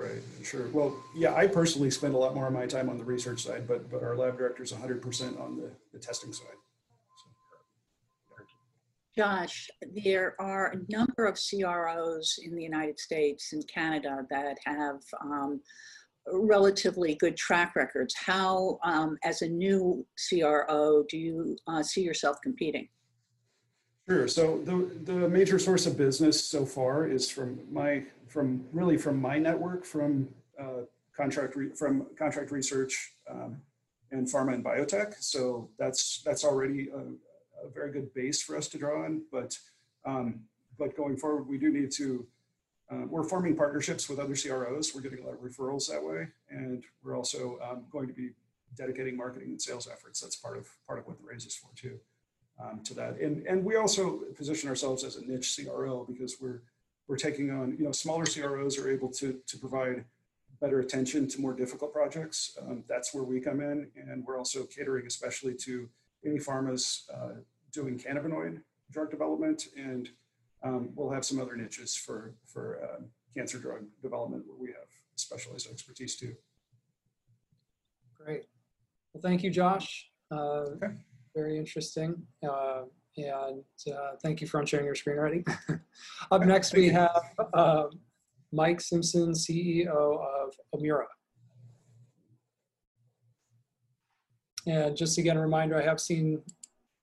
[0.00, 0.68] Right, sure.
[0.72, 3.68] Well, yeah, I personally spend a lot more of my time on the research side,
[3.68, 6.56] but, but our lab director is 100% on the, the testing side.
[9.16, 9.68] Josh,
[10.04, 15.60] there are a number of CROs in the United States and Canada that have um,
[16.26, 18.14] relatively good track records.
[18.14, 22.88] How, um, as a new CRO, do you uh, see yourself competing?
[24.08, 24.26] Sure.
[24.26, 29.20] So the, the major source of business so far is from my, from really from
[29.20, 30.28] my network, from
[30.60, 30.82] uh,
[31.16, 33.60] contract, re- from contract research um,
[34.10, 35.14] and pharma and biotech.
[35.20, 39.22] So that's, that's already a, a very good base for us to draw on.
[39.30, 39.56] But,
[40.04, 40.40] um,
[40.78, 42.26] but going forward, we do need to,
[42.90, 44.94] uh, we're forming partnerships with other CROs.
[44.94, 46.28] We're getting a lot of referrals that way.
[46.48, 48.30] And we're also um, going to be
[48.76, 50.20] dedicating marketing and sales efforts.
[50.20, 51.98] That's part of, part of what the raise is for too
[52.60, 53.18] um, to that.
[53.20, 56.62] And, and we also position ourselves as a niche CRO because we're,
[57.06, 60.04] we're taking on, you know, smaller CROs are able to, to provide
[60.60, 62.58] better attention to more difficult projects.
[62.60, 63.88] Um, that's where we come in.
[63.96, 65.88] And we're also catering especially to
[66.24, 67.40] any pharmas uh,
[67.72, 68.60] doing cannabinoid
[68.90, 69.68] drug development.
[69.76, 70.10] And
[70.62, 73.02] um, we'll have some other niches for, for uh,
[73.36, 76.34] cancer drug development where we have specialized expertise too.
[78.16, 78.44] Great.
[79.12, 80.10] Well, thank you, Josh.
[80.30, 80.66] Uh,
[81.34, 82.22] Very interesting.
[82.46, 82.82] Uh,
[83.16, 85.44] and uh, thank you for sharing your screen already.
[86.30, 87.20] Up next, we have
[87.54, 87.84] uh,
[88.52, 91.06] Mike Simpson, CEO of Amura.
[94.66, 96.42] And just again, a reminder, I have seen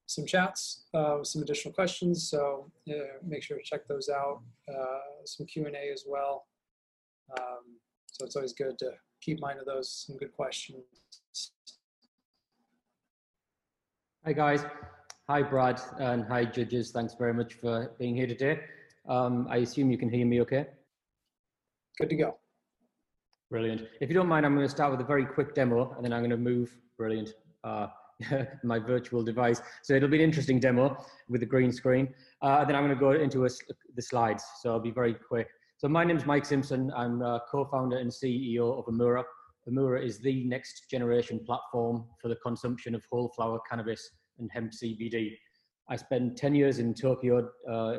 [0.08, 2.94] some chats, uh, with some additional questions, so uh,
[3.26, 4.42] make sure to check those out.
[4.68, 6.48] Uh, some Q&A as well.
[7.38, 7.78] Um,
[8.08, 8.92] so it's always good to
[9.22, 10.82] keep mind of those, some good questions.
[14.26, 14.66] Hi guys.
[15.30, 16.92] Hi Brad and hi judges.
[16.92, 18.62] Thanks very much for being here today.
[19.10, 20.68] Um, I assume you can hear me okay?
[22.00, 22.38] Good to go.
[23.50, 23.82] Brilliant.
[24.00, 26.14] If you don't mind, I'm going to start with a very quick demo and then
[26.14, 27.34] I'm going to move, brilliant,
[27.64, 27.88] uh,
[28.64, 29.62] my virtual device.
[29.84, 30.98] So it'll be an interesting demo
[31.30, 32.14] with the green screen.
[32.42, 33.50] Uh, then I'm going to go into a,
[33.96, 34.44] the slides.
[34.62, 35.48] So I'll be very quick.
[35.78, 36.92] So my name is Mike Simpson.
[36.96, 39.24] I'm co-founder and CEO of Amura.
[39.70, 44.72] Amura is the next generation platform for the consumption of whole flower cannabis and hemp
[44.72, 45.38] CBD.
[45.90, 47.98] I spent 10 years in Tokyo uh,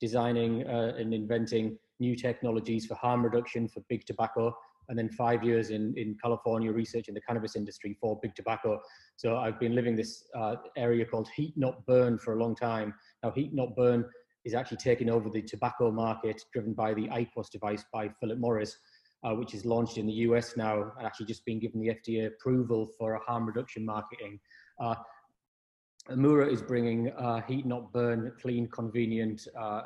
[0.00, 4.54] designing uh, and inventing new technologies for harm reduction for big tobacco,
[4.88, 8.80] and then five years in, in California researching the cannabis industry for big tobacco.
[9.16, 12.94] So I've been living this uh, area called heat not burn for a long time.
[13.22, 14.04] Now heat not burn
[14.44, 18.76] is actually taking over the tobacco market driven by the IQOS device by Philip Morris
[19.24, 22.26] uh, which is launched in the US now and actually just been given the FDA
[22.26, 24.40] approval for a harm reduction marketing.
[24.80, 24.94] Uh,
[26.10, 29.82] Amura is bringing uh, heat not burn, clean, convenient uh,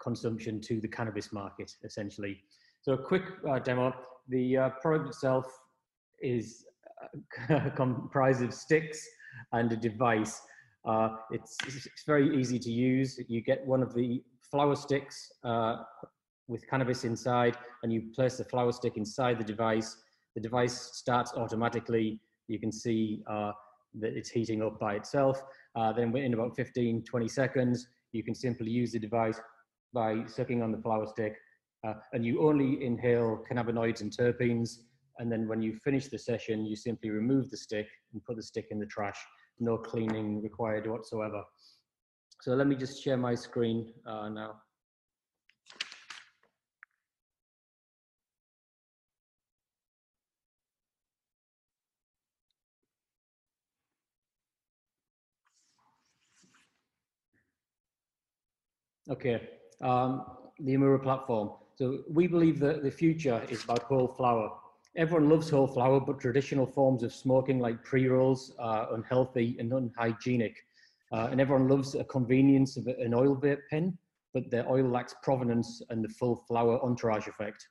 [0.00, 2.42] consumption to the cannabis market, essentially.
[2.82, 3.94] So a quick uh, demo.
[4.30, 5.46] The uh, product itself
[6.22, 6.64] is
[7.76, 9.06] comprised of sticks
[9.52, 10.40] and a device.
[11.30, 13.20] It's, it's, very easy to use.
[13.28, 15.32] You get one of the flower sticks
[16.48, 19.96] with cannabis inside and you place the flower stick inside the device.
[20.34, 22.20] The device starts automatically.
[22.48, 23.52] You can see uh,
[24.00, 25.42] that it's heating up by itself.
[25.74, 29.40] Uh, then in about 15, 20 seconds, you can simply use the device
[29.92, 31.36] by sucking on the flower stick
[31.84, 34.80] uh, and you only inhale cannabinoids and terpenes.
[35.18, 38.42] And then when you finish the session, you simply remove the stick and put the
[38.42, 39.18] stick in the trash.
[39.58, 41.42] No cleaning required whatsoever.
[42.40, 44.62] So let me just share my screen uh, now.
[59.10, 59.48] Okay,
[59.82, 60.24] um,
[60.60, 61.50] the Amura platform.
[61.80, 64.50] So we believe that the future is about whole flower.
[64.96, 70.54] Everyone loves whole flower, but traditional forms of smoking like pre-rolls are unhealthy and unhygienic.
[71.10, 73.96] Uh, and everyone loves a convenience of an oil vape pen,
[74.34, 77.66] but their oil lacks provenance and the full flower entourage effect.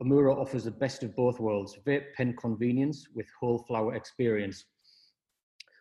[0.00, 4.64] Amura offers the best of both worlds, vape pen convenience with whole flower experience.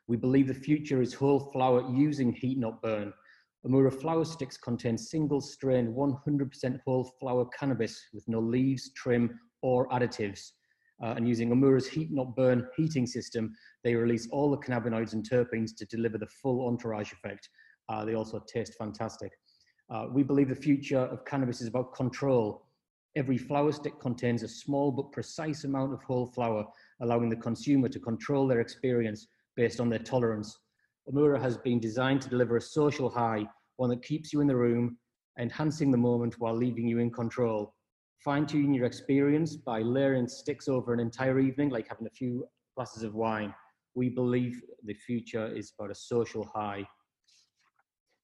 [0.07, 3.13] We believe the future is whole flower using heat not burn,
[3.65, 9.87] Amura flower sticks contain single strain 100% whole flower cannabis with no leaves, trim, or
[9.87, 10.51] additives.
[11.01, 13.55] Uh, and using Amura's heat not burn heating system,
[13.85, 17.47] they release all the cannabinoids and terpenes to deliver the full entourage effect.
[17.87, 19.31] Uh, they also taste fantastic.
[19.89, 22.65] Uh, we believe the future of cannabis is about control.
[23.15, 26.65] Every flower stick contains a small but precise amount of whole flower,
[27.01, 30.57] allowing the consumer to control their experience based on their tolerance
[31.09, 33.45] Amura has been designed to deliver a social high,
[33.75, 34.97] one that keeps you in the room,
[35.37, 37.75] enhancing the moment while leaving you in control.
[38.23, 42.47] Fine tune your experience by layering sticks over an entire evening, like having a few
[42.75, 43.53] glasses of wine.
[43.95, 46.87] We believe the future is about a social high.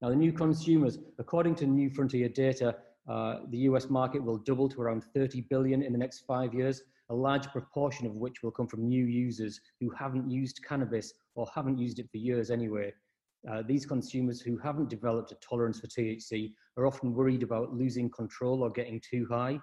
[0.01, 2.77] Now, the new consumers, according to New Frontier data,
[3.09, 6.83] uh, the US market will double to around 30 billion in the next five years,
[7.09, 11.47] a large proportion of which will come from new users who haven't used cannabis or
[11.55, 12.93] haven't used it for years anyway.
[13.49, 18.09] Uh, these consumers who haven't developed a tolerance for THC are often worried about losing
[18.09, 19.57] control or getting too high.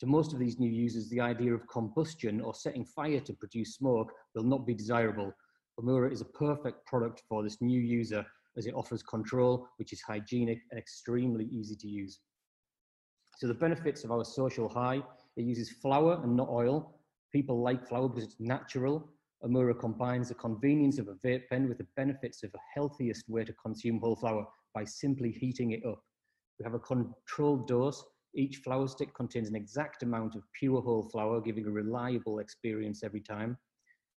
[0.00, 3.76] To most of these new users, the idea of combustion or setting fire to produce
[3.76, 5.32] smoke will not be desirable.
[5.80, 8.24] Amura is a perfect product for this new user
[8.56, 12.20] as it offers control, which is hygienic and extremely easy to use.
[13.38, 15.02] So the benefits of our social high,
[15.36, 17.00] it uses flower and not oil.
[17.32, 19.08] People like flower because it's natural.
[19.42, 23.44] Amura combines the convenience of a vape pen with the benefits of a healthiest way
[23.44, 26.02] to consume whole flower by simply heating it up.
[26.58, 28.04] We have a controlled dose.
[28.34, 33.02] Each flower stick contains an exact amount of pure whole flower, giving a reliable experience
[33.02, 33.58] every time.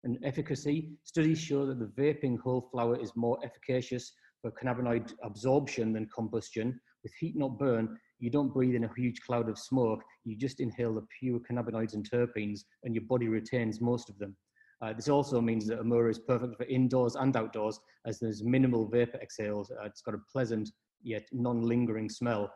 [0.03, 5.93] And efficacy, studies show that the vaping whole flower is more efficacious for cannabinoid absorption
[5.93, 6.79] than combustion.
[7.03, 10.59] With heat not burn, you don't breathe in a huge cloud of smoke, you just
[10.59, 14.35] inhale the pure cannabinoids and terpenes, and your body retains most of them.
[14.81, 18.87] Uh, this also means that Amura is perfect for indoors and outdoors, as there's minimal
[18.87, 19.71] vapor exhales.
[19.71, 20.69] Uh, it's got a pleasant
[21.01, 22.51] yet non-lingering smell.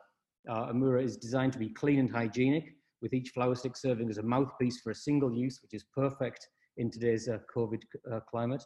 [0.47, 4.19] Uh, Amura is designed to be clean and hygienic, with each flower stick serving as
[4.19, 6.47] a mouthpiece for a single use, which is perfect
[6.77, 8.63] in today's uh, COVID uh, climate.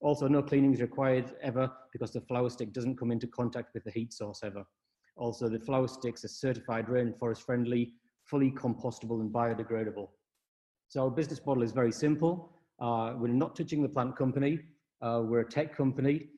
[0.00, 3.84] Also, no cleaning is required ever because the flower stick doesn't come into contact with
[3.84, 4.64] the heat source ever.
[5.16, 7.94] Also, the flower sticks are certified rainforest friendly,
[8.24, 10.08] fully compostable and biodegradable.
[10.88, 12.51] So our business model is very simple.
[12.80, 14.60] Uh, we're not touching the plant company.
[15.00, 16.28] Uh, we're a tech company.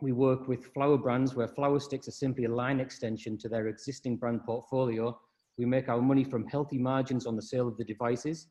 [0.00, 3.68] We work with flower brands where flower sticks are simply a line extension to their
[3.68, 5.18] existing brand portfolio.
[5.58, 8.48] We make our money from healthy margins on the sale of the devices,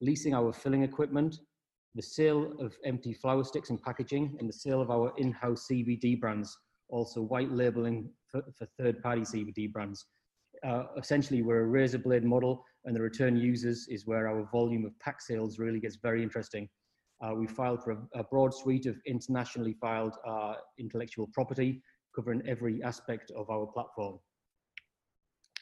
[0.00, 1.36] leasing our filling equipment,
[1.94, 6.18] the sale of empty flower sticks and packaging, and the sale of our in-house CBD
[6.18, 6.56] brands,
[6.88, 10.06] also white labeling for, for third-party CBD brands.
[10.66, 14.84] Uh, essentially, we're a razor blade model, and the return users is where our volume
[14.84, 16.68] of pack sales really gets very interesting.
[17.22, 21.80] Uh, we filed for a, a, broad suite of internationally filed uh, intellectual property,
[22.14, 24.18] covering every aspect of our platform.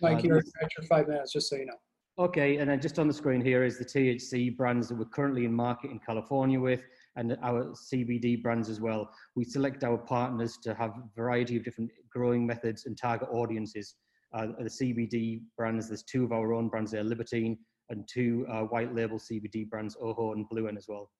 [0.01, 1.77] Mike, you're at your five minutes, just so you know.
[2.19, 5.45] Okay, and then just on the screen here is the THC brands that we're currently
[5.45, 6.83] in market in California with
[7.17, 9.11] and our CBD brands as well.
[9.35, 13.95] We select our partners to have a variety of different growing methods and target audiences.
[14.35, 17.59] Uh, the CBD brands, there's two of our own brands there, Libertine,
[17.91, 21.11] and two uh, white label CBD brands, Ojo and Bluen as well.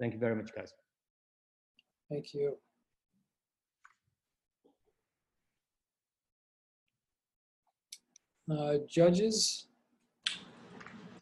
[0.00, 0.72] Thank you very much, guys.
[2.10, 2.56] Thank you.
[8.50, 9.66] Uh, judges?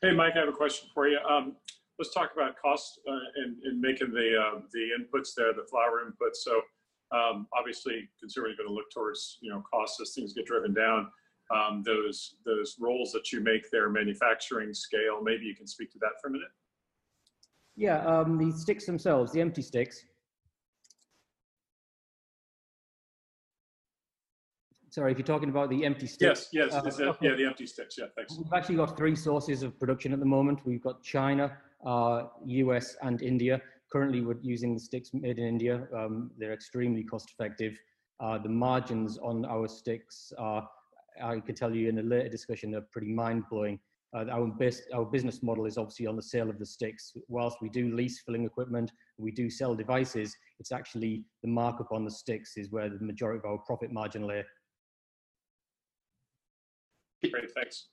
[0.03, 1.19] Hey, Mike, I have a question for you.
[1.29, 1.57] Um,
[1.99, 6.03] let's talk about cost uh, in, in making the uh, the inputs there, the flower
[6.05, 6.37] inputs.
[6.43, 6.61] So
[7.13, 10.75] um, obviously, consumers are going to look towards you know costs as things get driven
[10.75, 11.09] down.
[11.55, 15.23] Um, those those roles that you make there, manufacturing scale.
[15.23, 16.49] Maybe you can speak to that for a minute.
[17.77, 20.05] Yeah, um, the sticks themselves, the empty sticks.
[24.91, 26.49] Sorry, if you're talking about the empty sticks.
[26.53, 27.29] Yes, yes, uh, that, okay.
[27.29, 27.97] yeah, the empty sticks.
[27.99, 28.39] Yeah, thanks.
[28.39, 30.61] We've actually got three sources of production at the moment.
[30.65, 33.61] We've got China, uh, US, and India.
[33.95, 35.87] Currently, we're using the sticks made in India.
[35.97, 37.79] Um, they're extremely cost effective.
[38.19, 40.69] Uh, the margins on our sticks are,
[41.23, 43.79] I can tell you in a later discussion, are pretty mind blowing.
[44.13, 44.51] Uh, our,
[44.93, 47.13] our business model is obviously on the sale of the sticks.
[47.29, 52.05] Whilst we do lease filling equipment, we do sell devices, it's actually the markup on
[52.05, 54.43] the sticks is where the majority of our profit margin lay.
[57.23, 57.87] Great, thanks.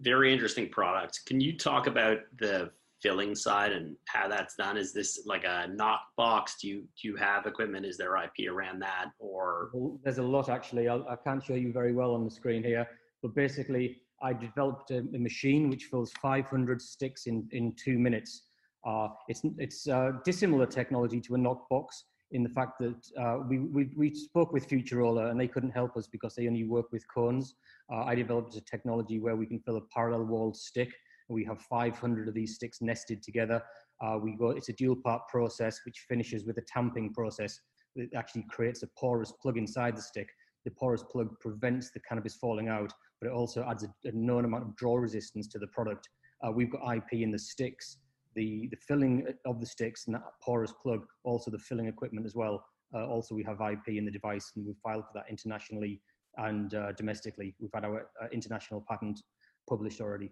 [0.00, 1.20] Very interesting product.
[1.26, 2.70] Can you talk about the
[3.02, 4.76] filling side and how that's done?
[4.76, 6.56] Is this like a knock box?
[6.60, 7.86] Do you do you have equipment?
[7.86, 9.70] Is there IP around that, or
[10.02, 10.88] there's a lot actually.
[10.88, 12.86] I can not show you very well on the screen here,
[13.22, 18.42] but basically, I developed a, a machine which fills 500 sticks in in two minutes.
[18.86, 23.38] Uh, it's it's uh, dissimilar technology to a knock box in the fact that uh,
[23.48, 26.86] we, we, we spoke with Futurola and they couldn't help us because they only work
[26.90, 27.54] with cones.
[27.92, 30.92] Uh, I developed a technology where we can fill a parallel walled stick
[31.28, 33.62] we have 500 of these sticks nested together.
[34.00, 37.60] Uh, we go, it's a dual part process which finishes with a tamping process
[37.96, 40.28] that actually creates a porous plug inside the stick.
[40.64, 44.44] The porous plug prevents the cannabis falling out, but it also adds a, a known
[44.44, 46.08] amount of draw resistance to the product.
[46.46, 47.98] Uh, we've got IP in the sticks
[48.36, 52.36] the, the filling of the sticks and that porous plug, also the filling equipment as
[52.36, 52.64] well.
[52.94, 56.00] Uh, also, we have IP in the device and we've filed for that internationally
[56.36, 57.56] and uh, domestically.
[57.58, 59.20] We've had our uh, international patent
[59.68, 60.30] published already.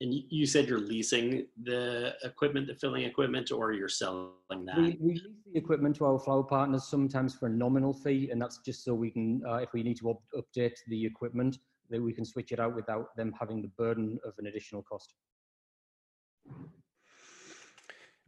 [0.00, 4.32] And you said you're leasing the equipment, the filling equipment, or you're selling
[4.66, 4.76] that?
[4.76, 5.22] We, we lease
[5.52, 8.92] the equipment to our flower partners sometimes for a nominal fee, and that's just so
[8.92, 11.58] we can, uh, if we need to up update the equipment,
[11.90, 15.14] that we can switch it out without them having the burden of an additional cost.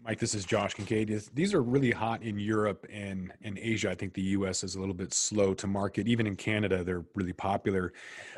[0.07, 1.21] Mike, this is Josh Kincaid.
[1.35, 3.91] These are really hot in Europe and, and Asia.
[3.91, 6.07] I think the US is a little bit slow to market.
[6.07, 7.93] Even in Canada, they're really popular.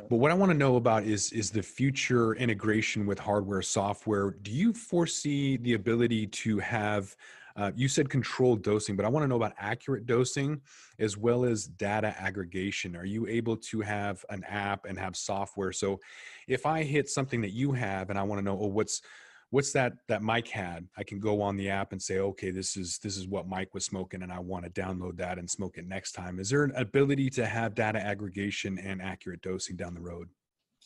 [0.08, 4.30] But what I want to know about is, is the future integration with hardware, software.
[4.30, 7.14] Do you foresee the ability to have,
[7.54, 10.62] uh, you said controlled dosing, but I want to know about accurate dosing
[10.98, 12.96] as well as data aggregation.
[12.96, 15.72] Are you able to have an app and have software?
[15.72, 16.00] So
[16.46, 19.02] if I hit something that you have and I want to know, oh, what's,
[19.50, 20.86] what's that that Mike had?
[20.96, 23.74] I can go on the app and say, okay, this is this is what Mike
[23.74, 26.38] was smoking, and I want to download that and smoke it next time.
[26.38, 30.28] Is there an ability to have data aggregation and accurate dosing down the road?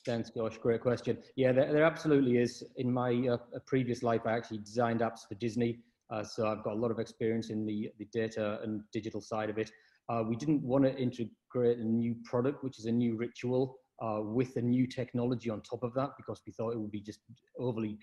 [0.04, 0.58] Thanks, Josh.
[0.58, 1.18] Great question.
[1.36, 2.64] Yeah, there, there absolutely is.
[2.76, 3.36] In my uh,
[3.66, 5.78] previous life, I actually designed apps for Disney,
[6.10, 9.50] uh, so I've got a lot of experience in the the data and digital side
[9.50, 9.70] of it.
[10.08, 14.18] Uh, we didn't want to integrate a new product, which is a new ritual, uh,
[14.20, 17.20] with a new technology on top of that, because we thought it would be just
[17.58, 17.98] overly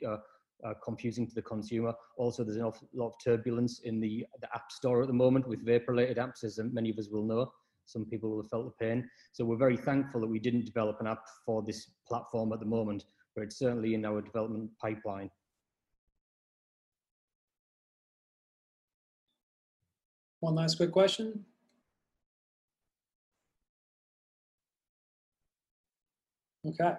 [0.65, 1.93] uh, confusing to the consumer.
[2.17, 5.65] Also, there's awful lot of turbulence in the, the app store at the moment with
[5.65, 7.51] vapor-related apps, as many of us will know.
[7.85, 9.09] Some people will have felt the pain.
[9.31, 12.65] So we're very thankful that we didn't develop an app for this platform at the
[12.65, 13.05] moment,
[13.35, 15.31] but it's certainly in our development pipeline.
[20.41, 21.45] One last quick question.
[26.65, 26.93] Okay.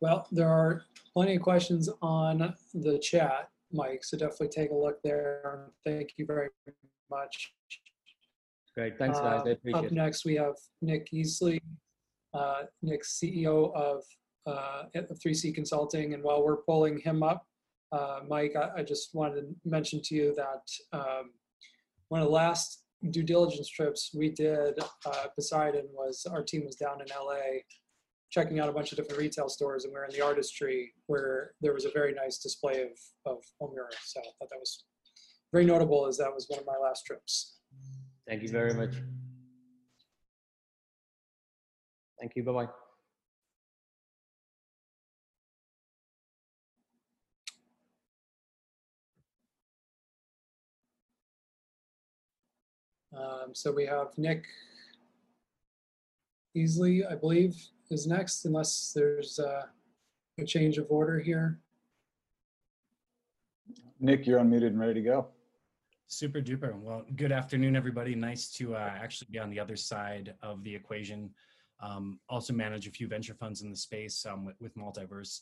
[0.00, 5.02] Well, there are plenty of questions on the chat, Mike, so definitely take a look
[5.02, 5.70] there.
[5.84, 6.48] Thank you very
[7.10, 7.52] much.
[8.76, 8.96] Great.
[8.96, 9.42] Thanks, guys.
[9.44, 11.60] I Uh, appreciate Up next, we have Nick Easley,
[12.32, 14.04] uh, Nick's CEO of
[14.46, 16.14] uh, 3C Consulting.
[16.14, 17.44] And while we're pulling him up,
[17.90, 20.62] uh, Mike, I I just wanted to mention to you that
[20.92, 21.32] um,
[22.08, 26.76] one of the last due diligence trips we did uh, Poseidon was our team was
[26.76, 27.62] down in LA
[28.30, 31.52] checking out a bunch of different retail stores and we are in the artistry where
[31.60, 32.90] there was a very nice display of,
[33.24, 33.74] of home.
[34.04, 34.84] So I thought that was
[35.52, 37.58] very notable as that was one of my last trips.
[38.26, 38.94] Thank you very much.
[42.20, 42.42] Thank you.
[42.42, 42.68] Bye-bye.
[53.16, 54.44] Um, so we have Nick
[56.56, 57.56] Easley, I believe,
[57.90, 59.62] is next, unless there's uh,
[60.38, 61.58] a change of order here.
[64.00, 65.26] Nick, you're unmuted and ready to go.
[66.06, 66.78] Super duper.
[66.80, 68.14] Well, good afternoon, everybody.
[68.14, 71.30] Nice to uh, actually be on the other side of the equation.
[71.80, 75.40] Um, also manage a few venture funds in the space um, with, with Multiverse.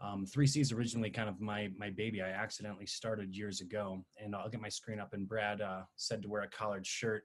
[0.00, 2.20] Um, 3C is originally kind of my my baby.
[2.20, 5.14] I accidentally started years ago, and I'll get my screen up.
[5.14, 7.24] And Brad uh, said to wear a collared shirt,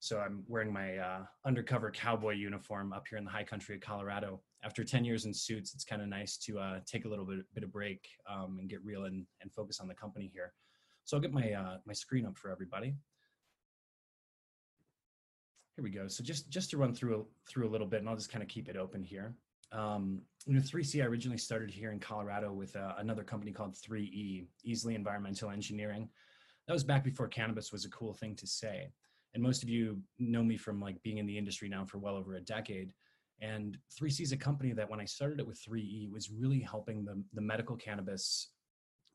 [0.00, 3.80] so I'm wearing my uh, undercover cowboy uniform up here in the high country of
[3.80, 4.40] Colorado.
[4.62, 7.40] After 10 years in suits, it's kind of nice to uh, take a little bit
[7.54, 10.52] bit of break um, and get real and, and focus on the company here.
[11.04, 12.94] So I'll get my uh, my screen up for everybody.
[15.76, 16.08] Here we go.
[16.08, 18.48] So just just to run through through a little bit, and I'll just kind of
[18.48, 19.34] keep it open here.
[19.72, 23.74] Um, you know, 3C, I originally started here in Colorado with uh, another company called
[23.74, 26.08] 3E, Easley Environmental Engineering.
[26.66, 28.90] That was back before cannabis was a cool thing to say.
[29.36, 32.16] And most of you know me from like being in the industry now for well
[32.16, 32.94] over a decade.
[33.42, 37.04] And 3C is a company that when I started it with 3E was really helping
[37.04, 38.52] the, the medical cannabis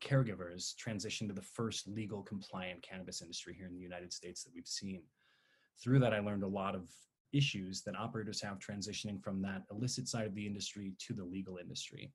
[0.00, 4.52] caregivers transition to the first legal compliant cannabis industry here in the United States that
[4.54, 5.02] we've seen.
[5.82, 6.88] Through that, I learned a lot of
[7.32, 11.56] issues that operators have transitioning from that illicit side of the industry to the legal
[11.56, 12.12] industry.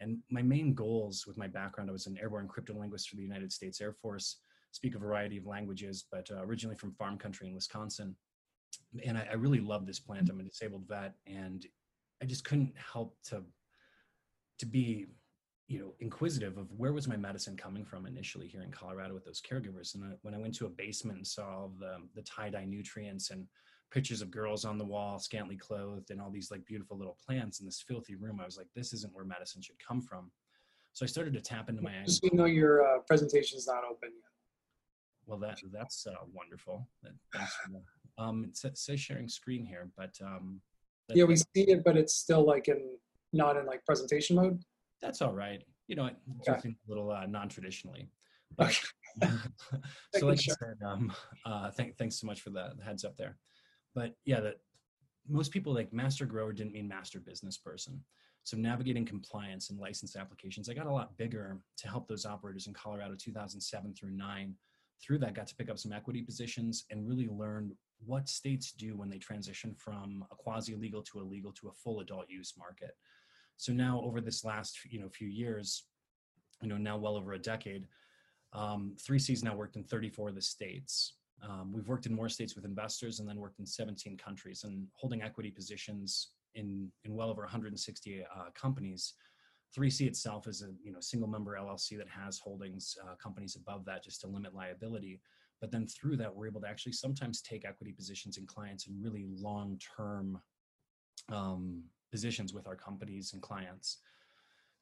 [0.00, 3.50] And my main goals with my background, I was an airborne cryptolinguist for the United
[3.50, 4.40] States Air Force,
[4.76, 8.14] speak a variety of languages, but uh, originally from farm country in Wisconsin.
[9.04, 10.28] And I, I really love this plant.
[10.28, 11.66] I'm a disabled vet, and
[12.22, 13.42] I just couldn't help to
[14.58, 15.06] to be
[15.68, 19.24] you know inquisitive of where was my medicine coming from initially here in colorado with
[19.24, 22.22] those caregivers and I, when i went to a basement and saw all the, the
[22.22, 23.46] tie-dye nutrients and
[23.90, 27.60] pictures of girls on the wall scantily clothed and all these like beautiful little plants
[27.60, 30.30] in this filthy room i was like this isn't where medicine should come from
[30.92, 31.92] so i started to tap into my
[32.22, 34.35] you know, your uh, presentation is not open yet.
[35.26, 40.14] Well that that's uh, wonderful That- thanks for um it says sharing screen here but
[40.22, 40.60] um
[41.14, 42.80] Yeah, we see it, but it's still like in,
[43.32, 44.60] not in like presentation mode.
[45.00, 45.62] that's all right.
[45.88, 46.10] You know, I
[46.44, 46.70] do Okay.
[46.70, 48.08] a little uh, non-traditionally.
[48.56, 48.74] But-
[50.16, 51.12] so, like I said, um,
[51.44, 53.36] uh, thank, thanks so much for the, the heads up there.
[53.94, 54.56] But yeah, that
[55.28, 58.02] most people like master grower didn't mean master business person.
[58.42, 62.66] So navigating compliance and license applications, I got a lot bigger to help those operators
[62.66, 64.54] in Colorado 2007 through nine.
[65.02, 67.72] Through that, got to pick up some equity positions and really learn
[68.04, 72.00] what states do when they transition from a quasi-legal to a legal to a full
[72.00, 72.96] adult use market.
[73.56, 75.84] So now over this last you know few years,
[76.62, 77.86] you know now well over a decade,
[78.52, 81.14] Um, 3C's now worked in 34 of the states.
[81.42, 84.86] Um, we've worked in more states with investors and then worked in 17 countries and
[84.94, 89.14] holding equity positions in, in well over 160 uh, companies.
[89.76, 93.84] 3C itself is a you know single member LLC that has holdings uh, companies above
[93.84, 95.20] that just to limit liability.
[95.60, 99.00] But then through that, we're able to actually sometimes take equity positions in clients in
[99.02, 100.40] really long term
[101.30, 103.98] um, positions with our companies and clients.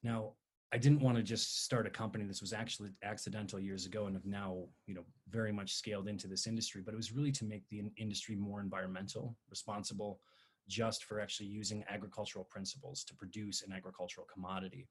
[0.03, 0.33] Now,
[0.73, 2.25] I didn't want to just start a company.
[2.25, 6.27] This was actually accidental years ago and have now, you know, very much scaled into
[6.27, 10.19] this industry, but it was really to make the industry more environmental, responsible,
[10.67, 14.87] just for actually using agricultural principles to produce an agricultural commodity.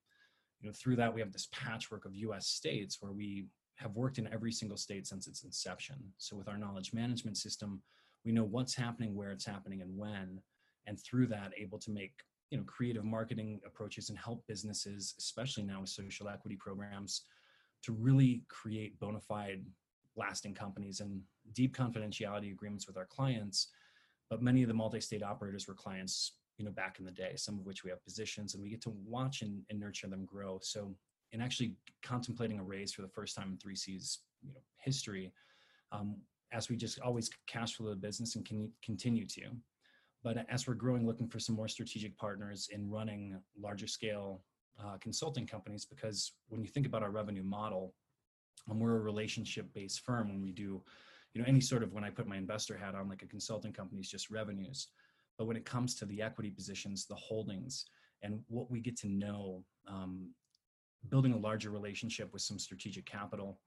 [0.61, 3.47] You know, through that we have this patchwork of US states where we
[3.77, 5.97] have worked in every single state since its inception.
[6.19, 7.83] So with our knowledge management system,
[8.25, 10.41] we know what's happening, where it's happening and when,
[10.87, 12.13] and through that able to make
[12.51, 17.23] you know creative marketing approaches and help businesses especially now with social equity programs
[17.83, 19.65] to really create bona fide
[20.17, 21.21] lasting companies and
[21.53, 23.69] deep confidentiality agreements with our clients
[24.35, 27.57] but many of the multi-state operators were clients you know back in the day some
[27.57, 30.59] of which we have positions and we get to watch and, and nurture them grow.
[30.61, 30.93] So
[31.31, 35.33] in actually contemplating a raise for the first time in 3c's you know history
[35.93, 36.17] um,
[36.51, 39.43] as we just always cash flow the business and can continue to.
[40.25, 44.43] But as we're growing, looking for some more strategic partners in running larger scale
[44.83, 47.95] uh, consulting companies, because when you think about our revenue model,
[48.69, 50.83] um, we're a relationship based firm when we do,
[51.35, 53.73] you know, any sort of when I put my investor hat on, like a consulting
[53.73, 54.89] company is just revenues.
[55.37, 57.87] But when it comes to the equity positions, the holdings,
[58.23, 60.31] and what we get to know, um,
[61.11, 63.61] building a larger relationship with some strategic capital,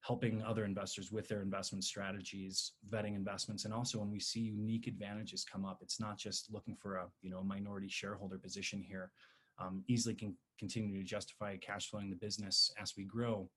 [0.00, 4.86] helping other investors with their investment strategies, vetting investments, and also when we see unique
[4.86, 9.12] advantages come up, it's not just looking for a you know minority shareholder position here.
[9.58, 13.50] Um, easily can continue to justify cash flowing the business as we grow.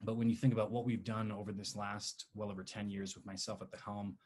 [0.00, 3.14] But when you think about what we've done over this last well over 10 years
[3.14, 4.16] with myself at the helm,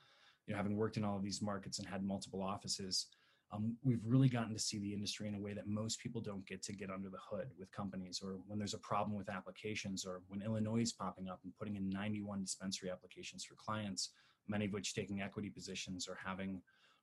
[0.46, 3.06] you know, having worked in all of these markets and had multiple offices,
[3.52, 6.46] um, we've really gotten to see the industry in a way that most people don't
[6.46, 10.04] get to get under the hood with companies or when there's a problem with applications
[10.04, 14.10] or when illinois is popping up and putting in 91 dispensary applications for clients
[14.48, 16.60] many of which taking equity positions or having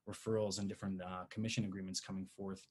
[0.09, 2.67] referrals and different uh, commission agreements coming forth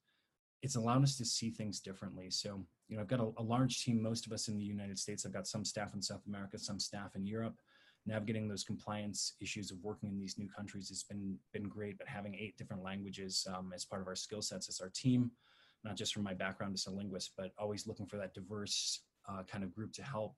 [0.62, 3.82] it's allowed us to see things differently so you know i've got a, a large
[3.84, 6.59] team most of us in the united states i've got some staff in south america
[6.59, 7.56] some staff in europe
[8.06, 11.98] navigating those compliance issues of working in these new countries has been been great.
[11.98, 15.30] But having eight different languages um, as part of our skill sets as our team,
[15.84, 19.43] not just from my background as a linguist, but always looking for that diverse uh,
[19.44, 20.34] kind of group to help.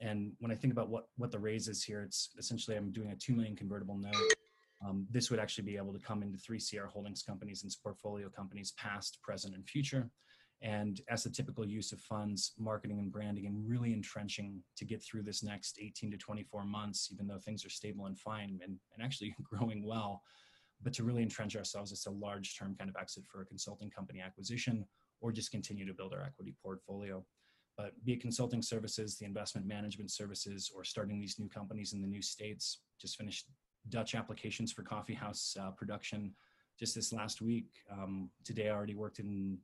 [0.00, 3.10] And when I think about what what the raise is here, it's essentially I'm doing
[3.10, 4.14] a two million convertible note.
[4.86, 8.28] Um, this would actually be able to come into three CR Holdings companies and portfolio
[8.28, 10.10] companies, past, present, and future
[10.62, 15.02] and as the typical use of funds, marketing and branding, and really entrenching to get
[15.02, 18.78] through this next 18 to 24 months, even though things are stable and fine and,
[18.94, 20.22] and actually growing well.
[20.80, 23.90] But to really entrench ourselves as a large term kind of exit for a consulting
[23.90, 24.86] company acquisition
[25.20, 27.24] or just continue to build our equity portfolio.
[27.76, 32.02] But be it consulting services, the investment management services, or starting these new companies in
[32.02, 33.46] the new states, just finished
[33.88, 36.32] Dutch applications for coffee house uh, production
[36.78, 37.66] just this last week.
[37.90, 39.58] Um, today I already worked in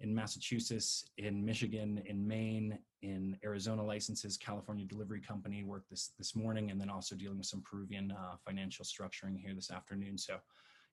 [0.00, 6.36] in Massachusetts, in Michigan, in Maine, in Arizona licenses, California Delivery Company worked this this
[6.36, 10.16] morning, and then also dealing with some Peruvian uh, financial structuring here this afternoon.
[10.16, 10.34] So,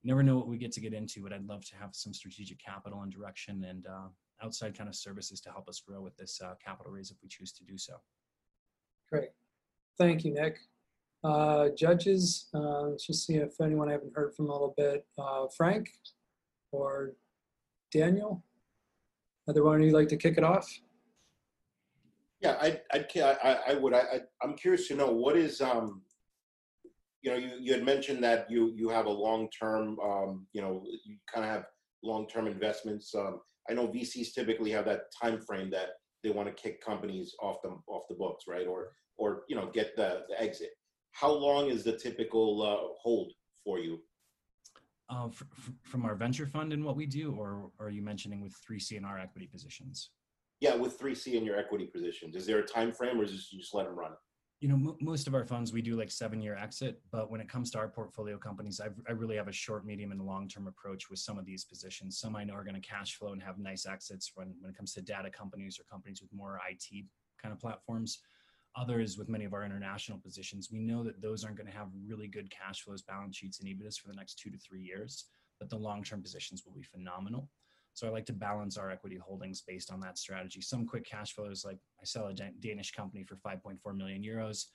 [0.01, 2.13] you never know what we get to get into, but I'd love to have some
[2.13, 4.07] strategic capital and direction and uh,
[4.43, 7.29] outside kind of services to help us grow with this uh, capital raise if we
[7.29, 7.93] choose to do so.
[9.11, 9.29] Great,
[9.97, 10.57] thank you, Nick.
[11.25, 15.07] Uh, judges, uh, let's just see if anyone I haven't heard from a little bit.
[15.17, 15.89] Uh, Frank
[16.71, 17.13] or
[17.91, 18.43] Daniel?
[19.49, 20.71] Either one of you like to kick it off?
[22.41, 23.95] Yeah, I, I'd, I, I would.
[23.95, 26.03] I, I'm curious to know what is, um,
[27.23, 30.61] you know, you, you had mentioned that you you have a long term, um, you
[30.61, 31.65] know, you kind of have
[32.03, 33.15] long term investments.
[33.15, 35.93] Um, I know VCs typically have that time frame that
[36.23, 38.67] they want to kick companies off the off the books, right?
[38.67, 40.69] Or or you know get the, the exit.
[41.15, 43.31] How long is the typical uh, hold
[43.63, 44.01] for you?
[45.09, 45.29] uh,
[45.83, 48.97] from our venture fund and what we do, or, or are you mentioning with 3C
[48.97, 50.09] and our equity positions?
[50.61, 52.35] Yeah, with 3C and your equity positions.
[52.35, 54.13] Is there a time frame, or is this you just let them run?
[54.61, 57.39] You know, m- most of our funds we do like seven year exit, but when
[57.39, 60.47] it comes to our portfolio companies, I've, I really have a short, medium, and long
[60.49, 62.19] term approach with some of these positions.
[62.19, 64.77] Some I know are going to cash flow and have nice exits when when it
[64.77, 67.05] comes to data companies or companies with more IT
[67.39, 68.19] kind of platforms
[68.75, 71.87] others with many of our international positions, we know that those aren't going to have
[72.05, 75.25] really good cash flows, balance sheets, and EBITDAs for the next two to three years,
[75.59, 77.49] but the long-term positions will be phenomenal.
[77.93, 80.59] So I like to balance our equity holdings based on that strategy.
[80.59, 84.65] Some quick cash flows, like I sell a Danish company for 5.4 million euros,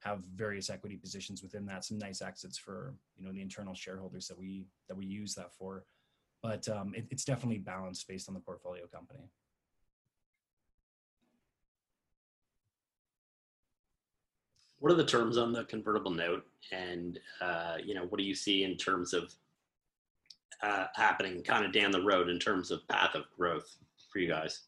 [0.00, 1.84] have various equity positions within that.
[1.84, 5.52] Some nice exits for you know the internal shareholders that we that we use that
[5.52, 5.84] for.
[6.40, 9.28] But um, it, it's definitely balanced based on the portfolio company.
[14.80, 18.34] What are the terms on the convertible note, and uh, you know what do you
[18.34, 19.34] see in terms of
[20.62, 23.76] uh, happening kind of down the road in terms of path of growth
[24.12, 24.62] for you guys?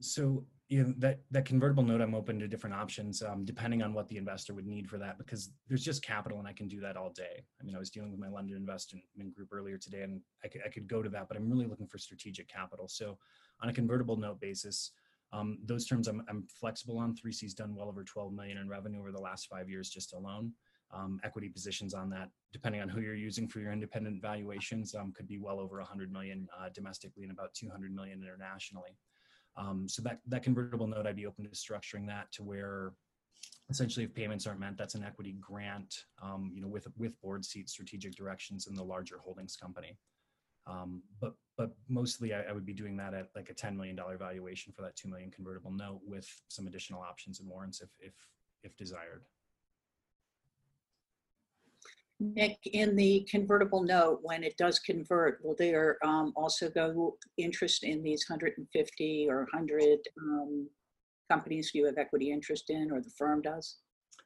[0.00, 3.94] So you know, that that convertible note, I'm open to different options um, depending on
[3.94, 5.16] what the investor would need for that.
[5.16, 7.44] Because there's just capital, and I can do that all day.
[7.60, 10.62] I mean, I was dealing with my London investment group earlier today, and I could
[10.66, 12.88] I could go to that, but I'm really looking for strategic capital.
[12.88, 13.16] So
[13.62, 14.90] on a convertible note basis,
[15.32, 17.14] um, those terms I'm, I'm flexible on.
[17.14, 20.52] 3C's done well over 12 million in revenue over the last five years just alone.
[20.94, 25.12] Um, equity positions on that, depending on who you're using for your independent valuations, um,
[25.12, 28.96] could be well over 100 million uh, domestically and about 200 million internationally.
[29.56, 32.92] Um, so that that convertible note, I'd be open to structuring that to where
[33.68, 37.44] essentially if payments aren't meant that's an equity grant, um, you know, with with board
[37.44, 39.98] seats, strategic directions in the larger holdings company.
[40.66, 43.98] Um, but but mostly I, I, would be doing that at like a $10 million
[44.18, 48.12] valuation for that 2 million convertible note with some additional options and warrants if if
[48.62, 49.22] if desired.
[52.18, 57.84] Nick, in the convertible note, when it does convert, will there um, also go interest
[57.84, 60.68] in these 150 or 100 um,
[61.30, 63.76] companies you have equity interest in or the firm does?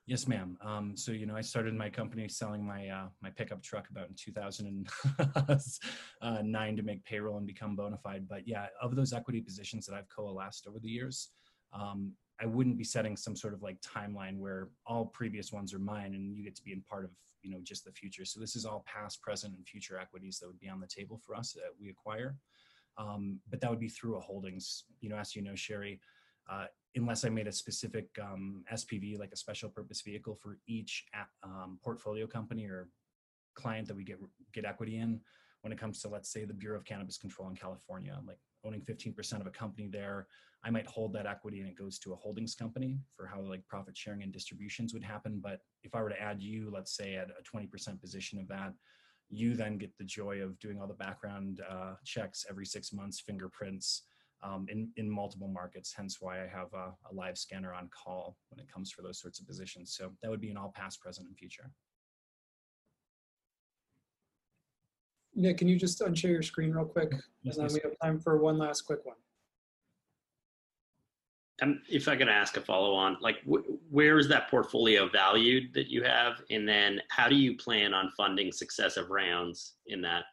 [0.06, 0.56] Yes, ma'am.
[0.60, 4.08] Um, so you know, I started my company selling my uh, my pickup truck about
[4.08, 8.28] in 2009 to make payroll and become bona fide.
[8.28, 11.28] But yeah, of those equity positions that I've coalesced over the years,
[11.72, 15.78] um, I wouldn't be setting some sort of like timeline where all previous ones are
[15.78, 17.10] mine and you get to be in part of
[17.42, 20.46] you know just the future so this is all past present and future equities that
[20.46, 22.36] would be on the table for us that we acquire
[22.98, 26.00] um, but that would be through a holdings you know as you know sherry
[26.50, 31.04] uh, unless i made a specific um, spv like a special purpose vehicle for each
[31.42, 32.88] um, portfolio company or
[33.54, 34.18] client that we get
[34.52, 35.20] get equity in
[35.62, 38.82] when it comes to let's say the bureau of cannabis control in california like owning
[38.82, 40.26] 15% of a company there.
[40.64, 43.66] I might hold that equity and it goes to a holdings company for how like
[43.66, 45.40] profit sharing and distributions would happen.
[45.42, 48.72] But if i were to add you let's say at a 20% position of that
[49.32, 53.20] you then get the joy of doing all the background uh, checks every six months
[53.20, 54.02] fingerprints
[54.42, 58.36] um, in, in multiple markets hence why i have a, a live scanner on call
[58.48, 61.00] when it comes for those sorts of positions so that would be in all past
[61.00, 61.70] present and future
[65.34, 67.12] Nick, can you just unshare your screen real quick?
[67.42, 67.74] Yes, and then yes.
[67.74, 69.16] we have time for one last quick one.
[71.62, 75.74] Um, if I could ask a follow on, like wh- where is that portfolio valued
[75.74, 76.42] that you have?
[76.50, 80.24] And then how do you plan on funding successive rounds in that?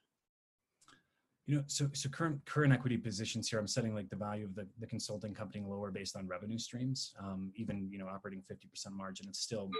[1.48, 4.53] You know, so so current current equity positions here, I'm setting like the value of
[4.53, 7.14] the, the consulting company lower based on revenue streams.
[7.19, 9.72] Um, even you know, operating 50% margin, it's still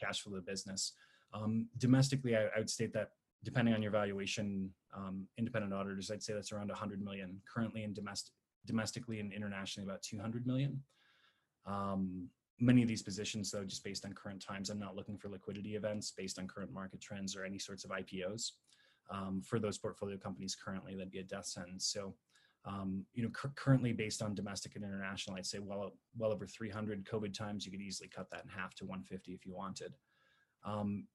[0.00, 0.92] cash flow of the business.
[1.32, 3.10] Um, domestically, I, I would state that
[3.44, 7.40] depending on your valuation, um, independent auditors, I'd say that's around 100 million.
[7.52, 8.32] Currently in domestic
[8.66, 10.82] domestically and internationally, about 200 million.
[11.66, 12.28] Um,
[12.60, 15.76] many of these positions, though, just based on current times, I'm not looking for liquidity
[15.76, 18.52] events based on current market trends or any sorts of IPOs.
[19.10, 21.86] Um, for those portfolio companies currently, that'd be a death sentence.
[21.86, 22.14] So,
[22.64, 26.46] um, you know, cu- currently based on domestic and international, I'd say well, well over
[26.46, 29.94] 300 COVID times, you could easily cut that in half to 150 if you wanted.
[30.64, 31.06] Um,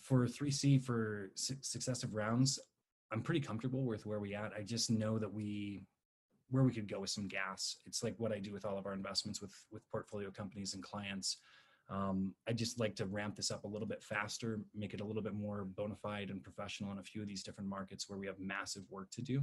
[0.00, 2.60] for 3C for su- successive rounds,
[3.10, 4.52] I'm pretty comfortable with where we at.
[4.56, 5.82] I just know that we
[6.50, 7.78] where we could go with some gas.
[7.86, 10.82] It's like what I do with all of our investments with with portfolio companies and
[10.82, 11.38] clients.
[11.90, 15.04] Um, I just like to ramp this up a little bit faster, make it a
[15.04, 18.18] little bit more bona fide and professional in a few of these different markets where
[18.18, 19.42] we have massive work to do.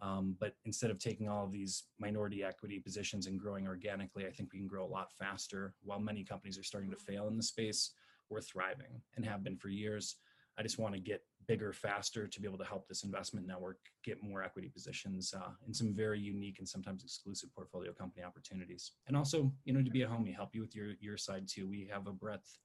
[0.00, 4.30] Um, but instead of taking all of these minority equity positions and growing organically, I
[4.30, 5.74] think we can grow a lot faster.
[5.82, 7.92] While many companies are starting to fail in the space,
[8.28, 10.16] we're thriving and have been for years.
[10.58, 13.78] I just want to get bigger faster to be able to help this investment network
[14.04, 18.92] get more equity positions uh, in some very unique and sometimes exclusive portfolio company opportunities.
[19.06, 21.68] And also, you know, to be a homie, help you with your your side too.
[21.68, 22.58] We have a breadth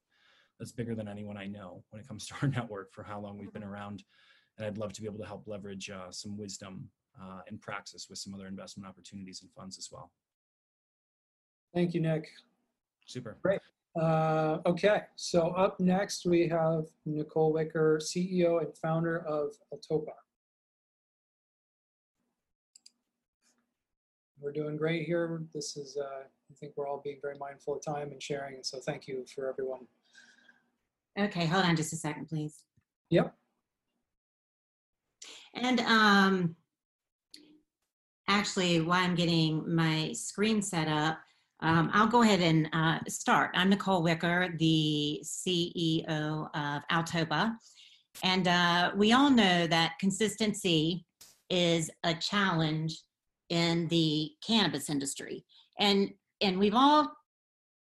[0.58, 3.38] that's bigger than anyone I know when it comes to our network for how long
[3.38, 4.04] we've been around.
[4.58, 6.88] And I'd love to be able to help leverage uh, some wisdom
[7.20, 10.12] uh, and praxis with some other investment opportunities and funds as well.
[11.74, 12.28] Thank you, Nick.
[13.06, 13.38] Super.
[13.42, 13.60] Great.
[13.98, 20.12] Uh, okay, so up next we have Nicole Wicker, CEO and founder of Altopa.
[24.40, 25.42] We're doing great here.
[25.52, 28.64] This is, uh, I think we're all being very mindful of time and sharing, and
[28.64, 29.86] so thank you for everyone.
[31.18, 32.62] Okay, hold on just a second, please.
[33.10, 33.34] Yep.
[35.54, 36.54] And um,
[38.28, 41.18] actually, while I'm getting my screen set up,
[41.62, 43.50] um, I'll go ahead and uh, start.
[43.54, 47.54] I'm Nicole Wicker, the CEO of Altopa.
[48.22, 51.04] And uh, we all know that consistency
[51.50, 53.00] is a challenge
[53.50, 55.44] in the cannabis industry.
[55.78, 56.10] And,
[56.40, 57.12] and we've all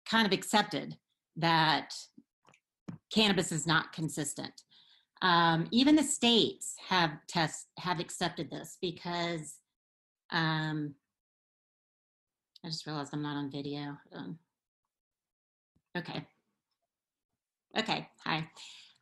[0.09, 0.95] kind of accepted
[1.35, 1.93] that
[3.13, 4.53] cannabis is not consistent.
[5.21, 9.55] Um, even the states have test have accepted this because
[10.31, 10.93] um,
[12.67, 13.97] I just realized I'm not on video.
[14.13, 14.37] Um,
[15.97, 16.21] okay.
[17.79, 18.09] Okay.
[18.25, 18.45] Hi.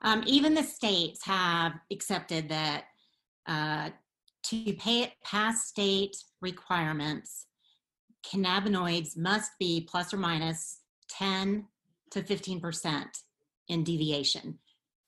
[0.04, 2.84] Um, even the states have accepted that
[3.48, 3.90] uh,
[4.44, 7.48] to pay it past state requirements,
[8.24, 11.66] cannabinoids must be plus or minus 10
[12.12, 13.06] to 15%
[13.70, 14.60] in deviation,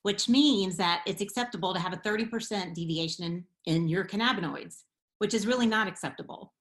[0.02, 4.78] which means that it's acceptable to have a 30% deviation in, in your cannabinoids,
[5.20, 6.54] which is really not acceptable.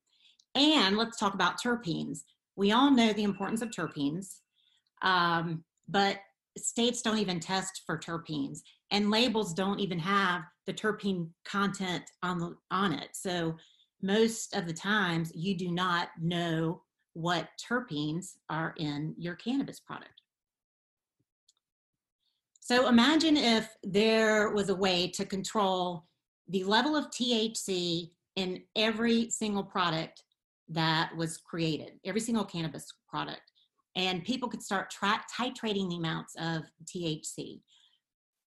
[0.57, 2.20] And let's talk about terpenes.
[2.57, 4.39] We all know the importance of terpenes,
[5.03, 6.16] um, but
[6.57, 8.61] states don't even test for terpenes,
[8.91, 13.11] and labels don't even have the terpene content on the, on it.
[13.12, 13.57] So
[14.03, 20.23] most of the times, you do not know what terpenes are in your cannabis product.
[22.61, 26.07] So imagine if there was a way to control
[26.49, 30.23] the level of THC in every single product
[30.69, 33.53] that was created, every single cannabis product.
[33.95, 37.61] And people could start titrating the amounts of THC.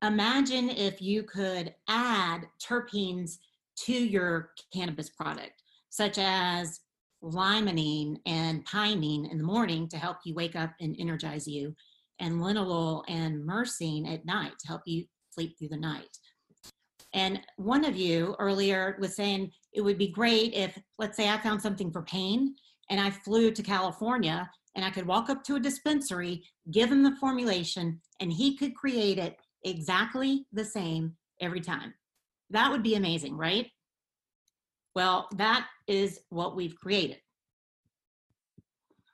[0.03, 3.37] Imagine if you could add terpenes
[3.85, 6.81] to your cannabis product, such as
[7.23, 11.75] limonene and pinene in the morning to help you wake up and energize you,
[12.19, 16.17] and linalool and myrcene at night to help you sleep through the night.
[17.13, 21.37] And one of you earlier was saying it would be great if, let's say, I
[21.37, 22.55] found something for pain
[22.89, 27.03] and I flew to California and I could walk up to a dispensary, give him
[27.03, 29.35] the formulation, and he could create it
[29.65, 31.93] exactly the same every time.
[32.49, 33.67] That would be amazing, right?
[34.95, 37.17] Well, that is what we've created.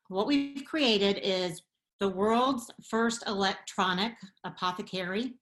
[0.10, 1.62] What we've created is
[2.00, 4.14] the world's first electronic
[4.44, 5.34] apothecary.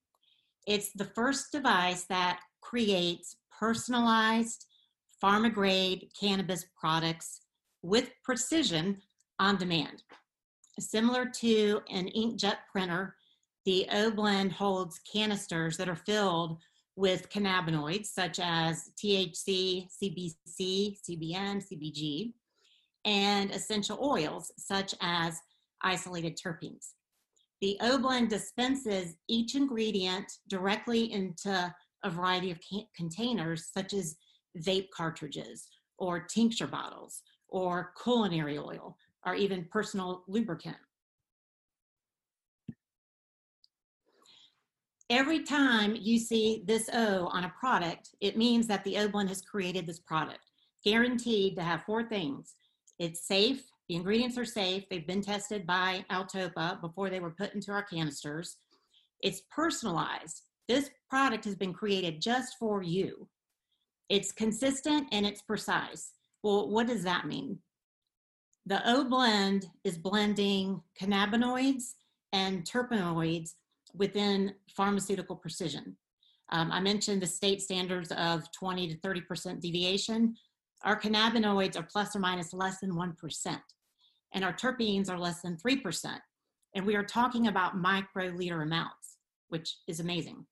[0.66, 4.66] It's the first device that creates personalized
[5.24, 7.42] pharma grade cannabis products
[7.82, 9.02] with precision
[9.40, 10.04] on demand.
[10.80, 13.16] Similar to an inkjet printer,
[13.66, 16.58] the O-Blend holds canisters that are filled
[16.96, 22.34] with cannabinoids such as THC, CBC, CBN, CBG,
[23.06, 25.40] and essential oils such as
[25.82, 26.94] isolated terpenes.
[27.62, 31.74] The O-Blend dispenses each ingredient directly into
[32.04, 32.60] a variety of
[32.96, 34.18] containers such as
[34.60, 35.68] vape cartridges
[35.98, 40.78] or tincture bottles or culinary oil or even personal lubricant.
[45.10, 49.42] Every time you see this O on a product, it means that the O-Blend has
[49.42, 50.52] created this product,
[50.84, 52.56] guaranteed to have four things.
[52.98, 57.54] It's safe, the ingredients are safe, they've been tested by Altopa before they were put
[57.54, 58.58] into our canisters.
[59.22, 60.42] It's personalized.
[60.68, 63.28] This product has been created just for you.
[64.10, 66.14] It's consistent and it's precise.
[66.44, 67.60] Well, what does that mean?
[68.66, 71.94] The O blend is blending cannabinoids
[72.34, 73.52] and terpenoids
[73.94, 75.96] within pharmaceutical precision.
[76.52, 80.36] Um, I mentioned the state standards of 20 to 30% deviation.
[80.84, 83.58] Our cannabinoids are plus or minus less than 1%,
[84.34, 86.20] and our terpenes are less than 3%.
[86.76, 89.18] And we are talking about microliter amounts,
[89.50, 90.46] which is amazing.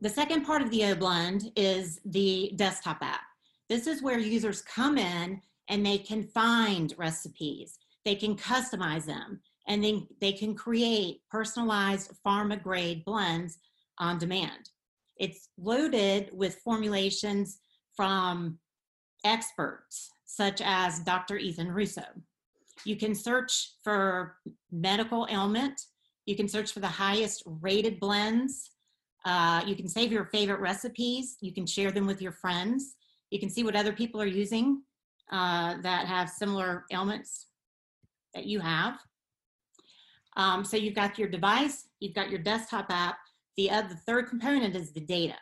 [0.00, 3.22] The second part of the O-Blend is the desktop app.
[3.68, 9.40] This is where users come in and they can find recipes, they can customize them,
[9.66, 13.58] and then they can create personalized pharma grade blends
[13.98, 14.70] on demand.
[15.16, 17.58] It's loaded with formulations
[17.96, 18.58] from
[19.26, 21.36] experts such as Dr.
[21.36, 22.04] Ethan Russo.
[22.84, 24.36] You can search for
[24.70, 25.80] medical ailment.
[26.26, 28.70] You can search for the highest rated blends.
[29.24, 31.36] Uh, you can save your favorite recipes.
[31.40, 32.94] You can share them with your friends.
[33.30, 34.82] You can see what other people are using
[35.32, 37.46] uh, that have similar ailments
[38.34, 38.98] that you have.
[40.36, 43.16] Um, so you've got your device, you've got your desktop app.
[43.56, 45.38] The other third component is the data.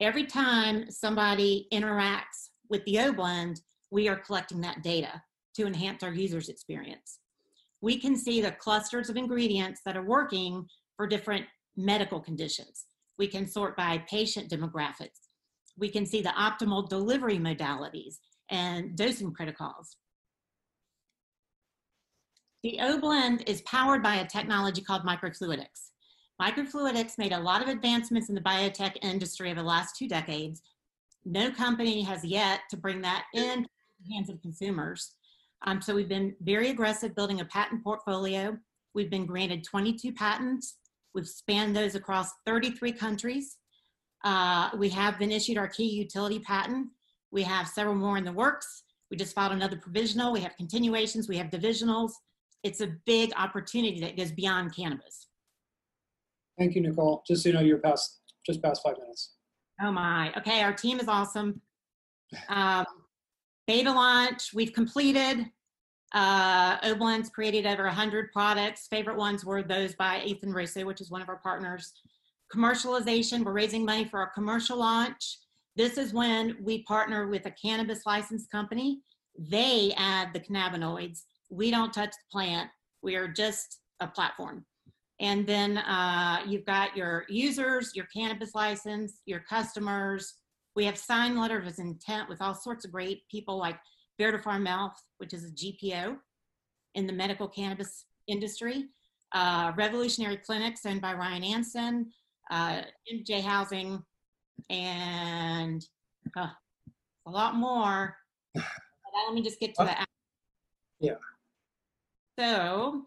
[0.00, 3.60] Every time somebody interacts with the O-Blend,
[3.90, 5.22] we are collecting that data
[5.54, 7.18] to enhance our users' experience.
[7.80, 10.66] We can see the clusters of ingredients that are working
[10.96, 12.86] for different medical conditions.
[13.18, 15.28] We can sort by patient demographics.
[15.78, 18.16] We can see the optimal delivery modalities
[18.50, 19.96] and dosing protocols.
[22.62, 25.90] The O-Blend is powered by a technology called microfluidics.
[26.40, 30.62] Microfluidics made a lot of advancements in the biotech industry over the last two decades.
[31.26, 33.66] No company has yet to bring that in
[34.00, 35.16] the hands of consumers.
[35.66, 38.56] Um, so we've been very aggressive building a patent portfolio.
[38.94, 40.76] We've been granted 22 patents.
[41.16, 43.56] We've spanned those across 33 countries.
[44.24, 46.86] Uh, we have been issued our key utility patent.
[47.32, 48.84] We have several more in the works.
[49.10, 50.32] We just filed another provisional.
[50.32, 51.28] We have continuations.
[51.28, 52.12] We have divisionals.
[52.62, 55.26] It's a big opportunity that goes beyond cannabis.
[56.56, 57.24] Thank you, Nicole.
[57.26, 59.35] Just so you know, you're past, just past five minutes.
[59.80, 60.32] Oh my.
[60.38, 61.60] Okay, our team is awesome.
[62.48, 62.84] Um,
[63.68, 65.46] beta launch, we've completed.
[66.12, 68.88] Uh, Oblend's created over 100 products.
[68.88, 71.92] Favorite ones were those by Ethan Russo, which is one of our partners.
[72.54, 75.38] Commercialization, we're raising money for our commercial launch.
[75.76, 79.00] This is when we partner with a cannabis license company.
[79.38, 81.22] They add the cannabinoids.
[81.50, 82.70] We don't touch the plant.
[83.02, 84.64] We are just a platform.
[85.20, 90.34] And then uh, you've got your users, your cannabis license, your customers.
[90.74, 93.78] We have signed letters of intent with all sorts of great people like
[94.18, 96.16] Bear to Farm Health, which is a GPO
[96.94, 98.84] in the medical cannabis industry.
[99.32, 102.12] Uh, Revolutionary Clinics owned by Ryan Anson,
[102.50, 102.82] uh,
[103.12, 104.02] MJ Housing,
[104.70, 105.84] and
[106.36, 106.48] uh,
[107.26, 108.16] a lot more.
[108.54, 109.96] But let me just get to the.
[111.00, 111.14] Yeah.
[112.38, 113.06] So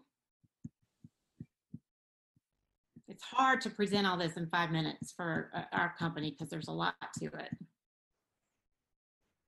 [3.20, 6.68] it's hard to present all this in five minutes for uh, our company because there's
[6.68, 7.50] a lot to it.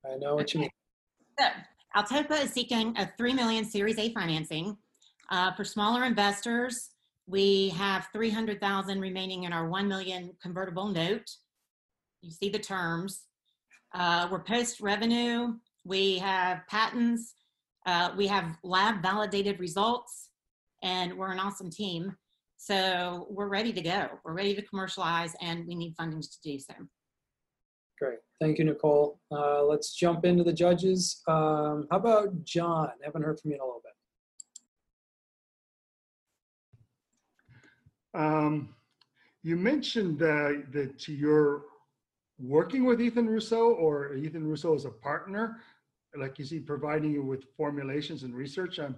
[0.04, 0.70] I know what you mean.
[1.38, 1.46] So
[1.96, 4.76] Altopa is seeking a 3 million Series A financing.
[5.30, 6.90] Uh, for smaller investors,
[7.26, 11.30] we have 300,000 remaining in our 1 million convertible note.
[12.20, 13.22] You see the terms.
[13.94, 15.54] Uh, we're post revenue.
[15.84, 17.34] We have patents.
[17.86, 20.28] Uh, we have lab validated results
[20.82, 22.16] and we're an awesome team.
[22.62, 24.08] So we're ready to go.
[24.24, 26.74] We're ready to commercialize and we need funding to do so.
[27.98, 28.20] Great.
[28.40, 29.18] Thank you, Nicole.
[29.32, 31.22] Uh, let's jump into the judges.
[31.26, 32.88] Um, how about John?
[33.04, 33.82] Haven't heard from you in a little
[38.14, 38.20] bit.
[38.20, 38.76] Um,
[39.42, 41.62] you mentioned uh, that you're
[42.38, 45.56] working with Ethan Russo or Ethan Russo is a partner,
[46.16, 48.78] like is he providing you with formulations and research?
[48.78, 48.96] I'm,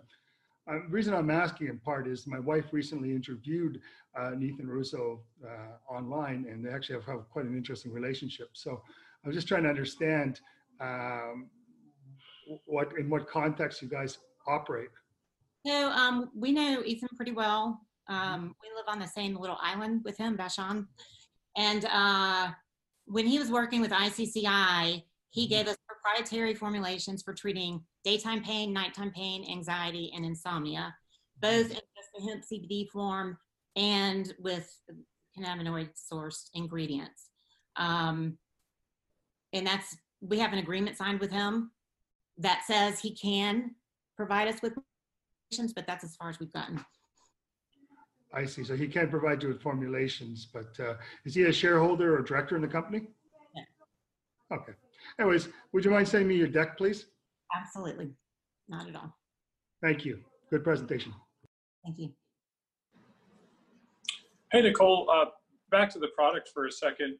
[0.66, 3.80] The reason I'm asking in part is my wife recently interviewed
[4.18, 8.48] uh, Ethan Russo uh, online and they actually have, have, quite an interesting relationship.
[8.54, 8.82] So
[9.24, 10.40] I'm just trying to understand
[10.80, 11.50] um,
[12.64, 14.90] what in what context you guys operate.
[15.66, 17.80] So um, we know Ethan pretty well.
[18.08, 20.86] Um, we live on the same little island with him, Vashon.
[21.56, 22.50] And uh,
[23.06, 28.72] when he was working with ICCI, he gave us proprietary formulations for treating daytime pain,
[28.72, 30.94] nighttime pain, anxiety, and insomnia,
[31.40, 33.38] both in just the hemp CBD form
[33.76, 34.70] and with
[35.36, 37.30] cannabinoid sourced ingredients.
[37.76, 38.38] Um,
[39.52, 41.70] and that's, we have an agreement signed with him
[42.38, 43.74] that says he can
[44.16, 44.74] provide us with
[45.50, 46.84] formulations, but that's as far as we've gotten.
[48.32, 48.64] I see.
[48.64, 50.94] So he can provide you with formulations, but uh,
[51.24, 53.06] is he a shareholder or director in the company?
[53.54, 54.56] Yeah.
[54.56, 54.72] Okay.
[55.20, 57.06] Anyways, would you mind sending me your deck, please?
[57.54, 58.10] Absolutely.
[58.68, 59.14] Not at all.
[59.82, 60.20] Thank you.
[60.50, 61.12] Good presentation.
[61.84, 62.10] Thank you.
[64.50, 65.26] Hey, Nicole, uh,
[65.70, 67.18] back to the product for a second.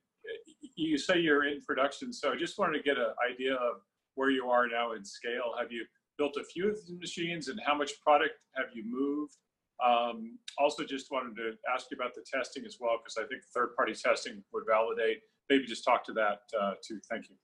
[0.76, 3.82] You say you're in production, so I just wanted to get an idea of
[4.14, 5.54] where you are now in scale.
[5.58, 5.84] Have you
[6.16, 9.36] built a few of the machines and how much product have you moved?
[9.84, 13.42] Um, also, just wanted to ask you about the testing as well, because I think
[13.52, 15.18] third-party testing would validate.
[15.50, 17.00] Maybe just talk to that uh, too.
[17.10, 17.36] Thank you.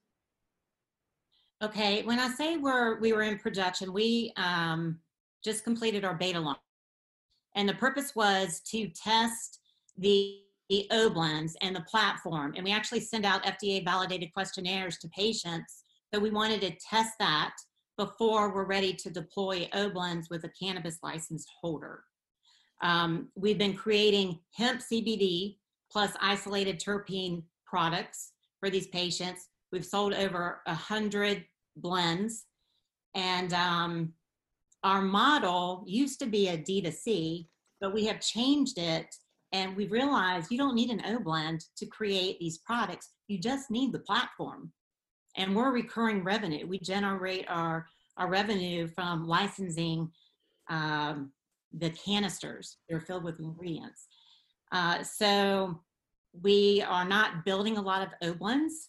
[1.63, 4.97] Okay, when I say we're we were in production, we um,
[5.43, 6.57] just completed our beta launch,
[7.55, 9.59] and the purpose was to test
[9.95, 10.39] the
[10.69, 15.83] the O-blends and the platform, and we actually send out FDA validated questionnaires to patients.
[16.11, 17.53] So we wanted to test that
[17.97, 22.05] before we're ready to deploy O-blends with a cannabis license holder.
[22.81, 25.57] Um, we've been creating hemp CBD
[25.91, 29.49] plus isolated terpene products for these patients.
[29.71, 31.45] We've sold over a hundred
[31.75, 32.45] blends,
[33.15, 34.13] and um,
[34.83, 37.47] our model used to be a D2C,
[37.79, 39.07] but we have changed it,
[39.51, 43.09] and we realized you don't need an O blend to create these products.
[43.27, 44.71] You just need the platform,
[45.37, 46.67] and we're recurring revenue.
[46.67, 47.87] We generate our
[48.17, 50.11] our revenue from licensing
[50.69, 51.31] um,
[51.77, 52.77] the canisters.
[52.89, 54.07] They're filled with ingredients.
[54.71, 55.81] Uh, so
[56.41, 58.87] we are not building a lot of Oblends.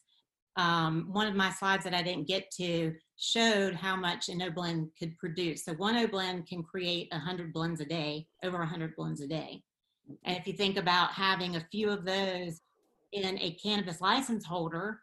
[0.56, 4.90] Um, one of my slides that I didn't get to showed how much an O-blend
[4.98, 5.64] could produce.
[5.64, 9.62] So one Oblend can create 100 blends a day, over 100 blends a day.
[10.24, 12.60] And if you think about having a few of those
[13.12, 15.00] in a cannabis license holder,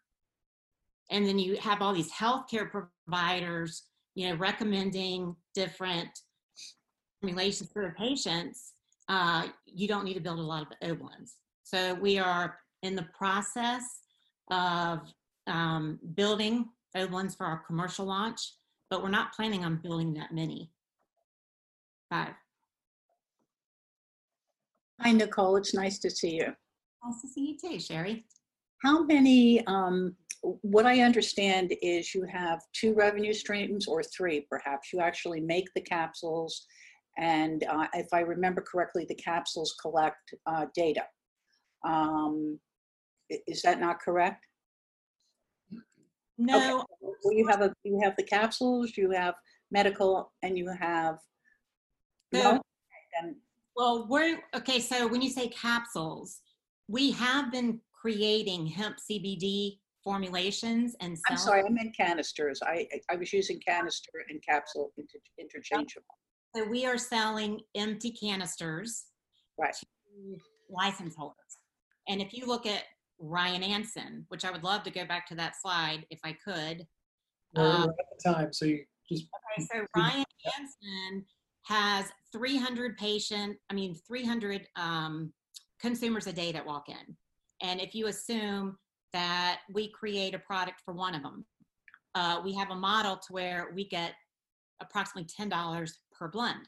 [1.09, 3.83] and then you have all these healthcare providers,
[4.15, 6.09] you know, recommending different
[7.21, 8.73] formulations for their patients,
[9.07, 11.35] uh, you don't need to build a lot of O-blends.
[11.63, 13.83] So we are in the process
[14.51, 15.11] of
[15.49, 16.69] um, building
[17.11, 18.53] ones for our commercial launch,
[18.89, 20.71] but we're not planning on building that many.
[22.09, 22.33] Five.
[25.01, 25.55] Hi, Nicole.
[25.55, 26.47] It's nice to see you.
[27.05, 28.25] Nice to see you too, Sherry.
[28.83, 34.91] How many, um, what I understand is you have two revenue streams or three, perhaps.
[34.91, 36.65] You actually make the capsules,
[37.17, 41.03] and uh, if I remember correctly, the capsules collect uh, data.
[41.85, 42.59] Um,
[43.29, 44.45] is that not correct?
[46.39, 46.85] No.
[47.01, 49.35] Well, you have a, you have the capsules, you have
[49.71, 51.17] medical, and you have.
[52.33, 52.61] So,
[53.75, 54.79] well, we're okay.
[54.79, 56.39] So when you say capsules,
[56.87, 62.61] we have been creating hemp CBD formulations and I'm sorry, I meant canisters.
[62.63, 66.17] I, I was using canister and capsule inter- interchangeable.
[66.55, 69.05] So we are selling empty canisters
[69.59, 69.75] right.
[69.75, 70.37] to
[70.69, 71.57] license holders.
[72.07, 72.83] And if you look at
[73.19, 76.85] Ryan Anson, which I would love to go back to that slide if I could.
[77.55, 79.25] We're, Um, at the time, so you just.
[79.57, 81.25] Okay, so Ryan Hansen
[81.63, 85.33] has 300 patient, I mean, 300 um,
[85.79, 87.17] consumers a day that walk in.
[87.61, 88.77] And if you assume
[89.13, 91.45] that we create a product for one of them,
[92.15, 94.13] uh, we have a model to where we get
[94.81, 96.67] approximately $10 per blend.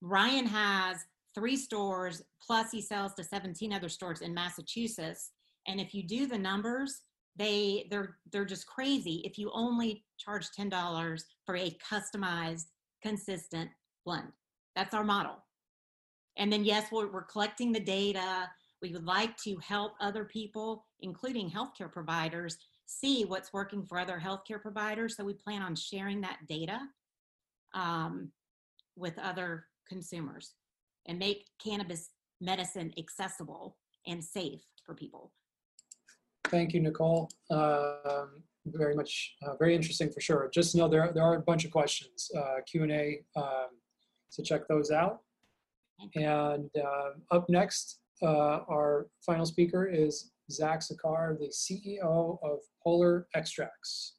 [0.00, 0.98] Ryan has
[1.34, 5.30] three stores, plus he sells to 17 other stores in Massachusetts.
[5.66, 7.02] And if you do the numbers,
[7.36, 12.66] they they're they're just crazy if you only charge $10 for a customized
[13.02, 13.70] consistent
[14.04, 14.28] blend.
[14.76, 15.36] That's our model.
[16.36, 18.48] And then yes we're, we're collecting the data.
[18.82, 22.56] We would like to help other people including healthcare providers
[22.86, 25.16] see what's working for other healthcare providers.
[25.16, 26.78] So we plan on sharing that data
[27.74, 28.30] um,
[28.96, 30.52] with other consumers
[31.06, 32.10] and make cannabis
[32.40, 33.76] medicine accessible
[34.06, 35.32] and safe for people
[36.48, 37.30] Thank you, Nicole.
[37.50, 40.48] Um, very much, uh, very interesting for sure.
[40.52, 43.68] Just know there, there are a bunch of questions, uh, Q and A, um,
[44.28, 45.20] so check those out.
[46.14, 53.26] And uh, up next, uh, our final speaker is Zach Sakar, the CEO of Polar
[53.34, 54.14] Extracts.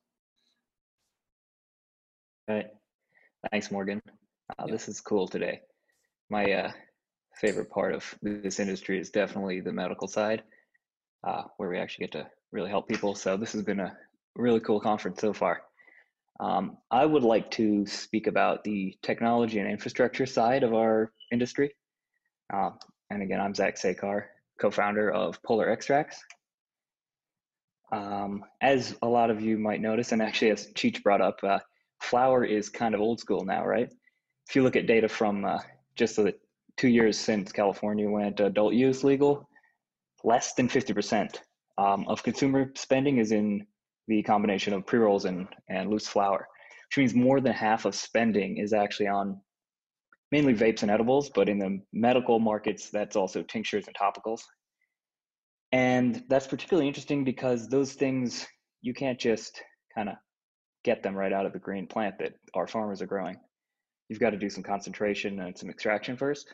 [2.48, 2.68] Right.
[3.52, 4.02] Thanks, Morgan.
[4.58, 5.62] Uh, This is cool today.
[6.30, 6.72] My uh,
[7.36, 10.44] favorite part of this industry is definitely the medical side,
[11.24, 13.16] uh, where we actually get to really help people.
[13.16, 13.96] So this has been a
[14.36, 15.62] really cool conference so far.
[16.40, 21.76] Um, I would like to speak about the technology and infrastructure side of our industry.
[22.54, 22.72] Uh,
[23.10, 24.26] and again, I'm Zach Sakar,
[24.60, 26.24] co-founder of Polar Extracts.
[27.92, 31.60] Um, as a lot of you might notice, and actually as Cheech brought up, uh,
[32.02, 33.90] flower is kind of old school now, right?
[34.50, 35.60] If you look at data from uh,
[35.96, 36.34] just the
[36.78, 39.48] two years since California went adult use legal,
[40.24, 41.38] less than 50%
[41.78, 43.66] um, of consumer spending is in
[44.08, 46.48] the combination of pre-rolls and, and loose flower,
[46.90, 49.40] which means more than half of spending is actually on
[50.32, 54.42] mainly vapes and edibles, but in the medical markets, that's also tinctures and topicals.
[55.72, 58.46] And that's particularly interesting because those things,
[58.82, 59.62] you can't just
[59.94, 60.16] kind of
[60.84, 63.38] get them right out of the green plant that our farmers are growing.
[64.10, 66.54] You've got to do some concentration and some extraction first.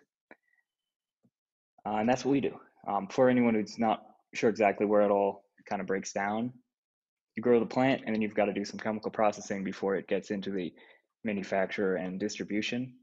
[1.86, 2.58] Uh, and that's what we do.
[2.88, 4.04] Um, for anyone who's not
[4.34, 6.54] sure exactly where it all kind of breaks down,
[7.36, 10.08] you grow the plant and then you've got to do some chemical processing before it
[10.08, 10.74] gets into the
[11.24, 12.94] manufacture and distribution.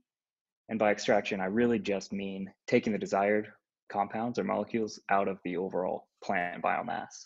[0.68, 3.48] And by extraction, I really just mean taking the desired
[3.88, 7.24] compounds or molecules out of the overall plant biomass.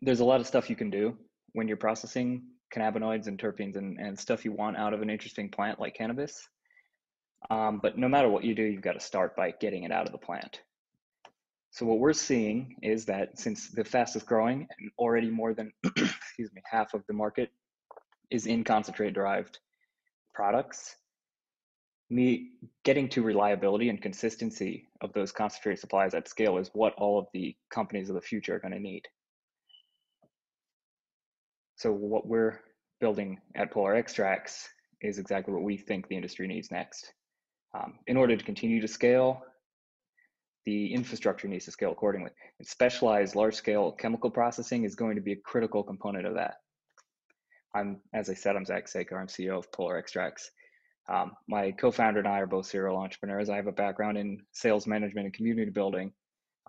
[0.00, 1.16] There's a lot of stuff you can do
[1.52, 2.42] when you're processing
[2.72, 6.48] cannabinoids and terpenes and, and stuff you want out of an interesting plant like cannabis.
[7.50, 10.06] Um, but no matter what you do, you've got to start by getting it out
[10.06, 10.60] of the plant.
[11.70, 16.52] So what we're seeing is that since the fastest growing and already more than excuse
[16.52, 17.50] me half of the market
[18.30, 19.58] is in concentrate derived
[20.34, 20.96] products,
[22.10, 22.50] me
[22.84, 27.26] getting to reliability and consistency of those concentrate supplies at scale is what all of
[27.32, 29.08] the companies of the future are going to need.
[31.82, 32.60] So what we're
[33.00, 34.68] building at Polar Extracts
[35.00, 37.12] is exactly what we think the industry needs next.
[37.74, 39.42] Um, in order to continue to scale,
[40.64, 42.30] the infrastructure needs to scale accordingly.
[42.60, 46.58] And specialized large scale chemical processing is going to be a critical component of that.
[47.74, 49.18] I'm, as I said, I'm Zach Saker.
[49.18, 50.52] I'm CEO of Polar Extracts.
[51.08, 53.50] Um, my co-founder and I are both serial entrepreneurs.
[53.50, 56.12] I have a background in sales management and community building.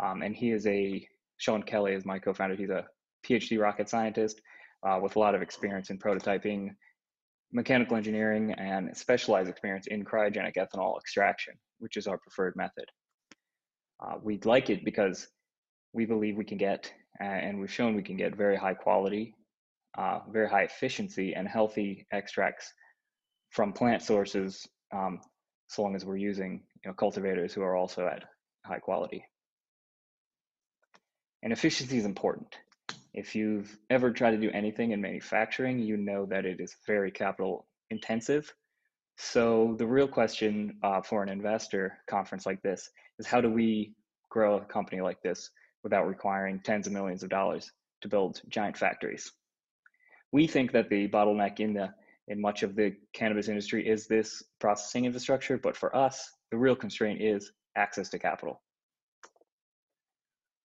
[0.04, 1.08] Um, and he is a,
[1.38, 2.56] Sean Kelly is my co-founder.
[2.56, 2.88] He's a
[3.24, 4.42] PhD rocket scientist
[4.88, 6.70] uh, with a lot of experience in prototyping,
[7.52, 12.86] mechanical engineering, and specialized experience in cryogenic ethanol extraction, which is our preferred method.
[14.04, 15.28] Uh, we like it because
[15.94, 19.36] we believe we can get, and we've shown we can get very high quality,
[19.98, 22.74] uh, very high efficiency, and healthy extracts
[23.52, 25.20] from plant sources, um,
[25.68, 28.24] so long as we're using you know, cultivators who are also at
[28.66, 29.24] high quality.
[31.44, 32.56] And efficiency is important.
[33.14, 37.12] If you've ever tried to do anything in manufacturing, you know that it is very
[37.12, 38.52] capital intensive.
[39.18, 43.94] So the real question uh, for an investor conference like this is how do we
[44.30, 45.52] grow a company like this
[45.84, 47.72] without requiring tens of millions of dollars
[48.02, 49.32] to build giant factories?
[50.32, 51.94] We think that the bottleneck in the
[52.30, 56.76] in much of the cannabis industry is this processing infrastructure, but for us, the real
[56.76, 58.63] constraint is access to capital.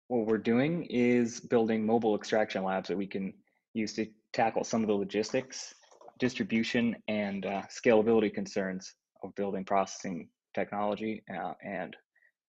[0.09, 3.35] What we're doing is building mobile extraction labs that we can
[3.75, 5.75] use to tackle some of the logistics,
[6.19, 11.95] distribution, and uh, scalability concerns of building processing technology uh, and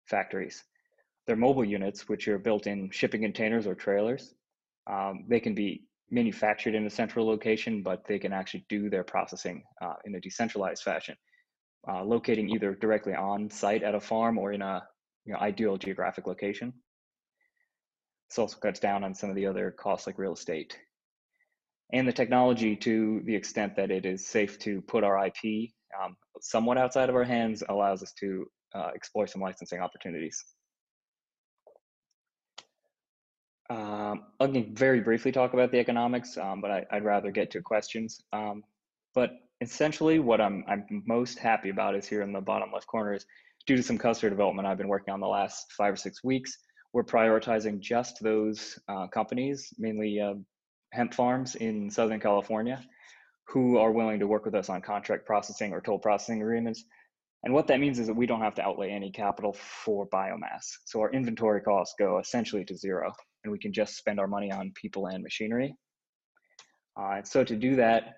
[0.05, 0.63] factories.
[1.27, 4.33] They're mobile units, which are built in shipping containers or trailers.
[4.89, 9.03] Um, they can be manufactured in a central location, but they can actually do their
[9.03, 11.15] processing uh, in a decentralized fashion,
[11.91, 14.81] uh, locating either directly on site at a farm or in a
[15.25, 16.73] you know, ideal geographic location.
[18.29, 20.77] This also cuts down on some of the other costs like real estate.
[21.91, 26.15] And the technology to the extent that it is safe to put our IP um,
[26.39, 28.45] somewhat outside of our hands allows us to
[28.75, 30.43] uh, explore some licensing opportunities.
[33.71, 37.51] Um, I can very briefly talk about the economics, um, but I, would rather get
[37.51, 38.21] to questions.
[38.33, 38.63] Um,
[39.13, 39.31] but
[39.61, 43.25] essentially, what I'm, I'm most happy about is here in the bottom left corner is
[43.67, 46.57] due to some customer development I've been working on the last five or six weeks,
[46.93, 50.33] we're prioritizing just those uh, companies, mainly uh,
[50.91, 52.83] hemp farms in Southern California,
[53.47, 56.83] who are willing to work with us on contract processing or toll processing agreements.
[57.43, 60.65] And what that means is that we don't have to outlay any capital for biomass.
[60.85, 63.13] So our inventory costs go essentially to zero
[63.43, 65.73] and we can just spend our money on people and machinery.
[66.99, 68.15] Uh, and so to do that,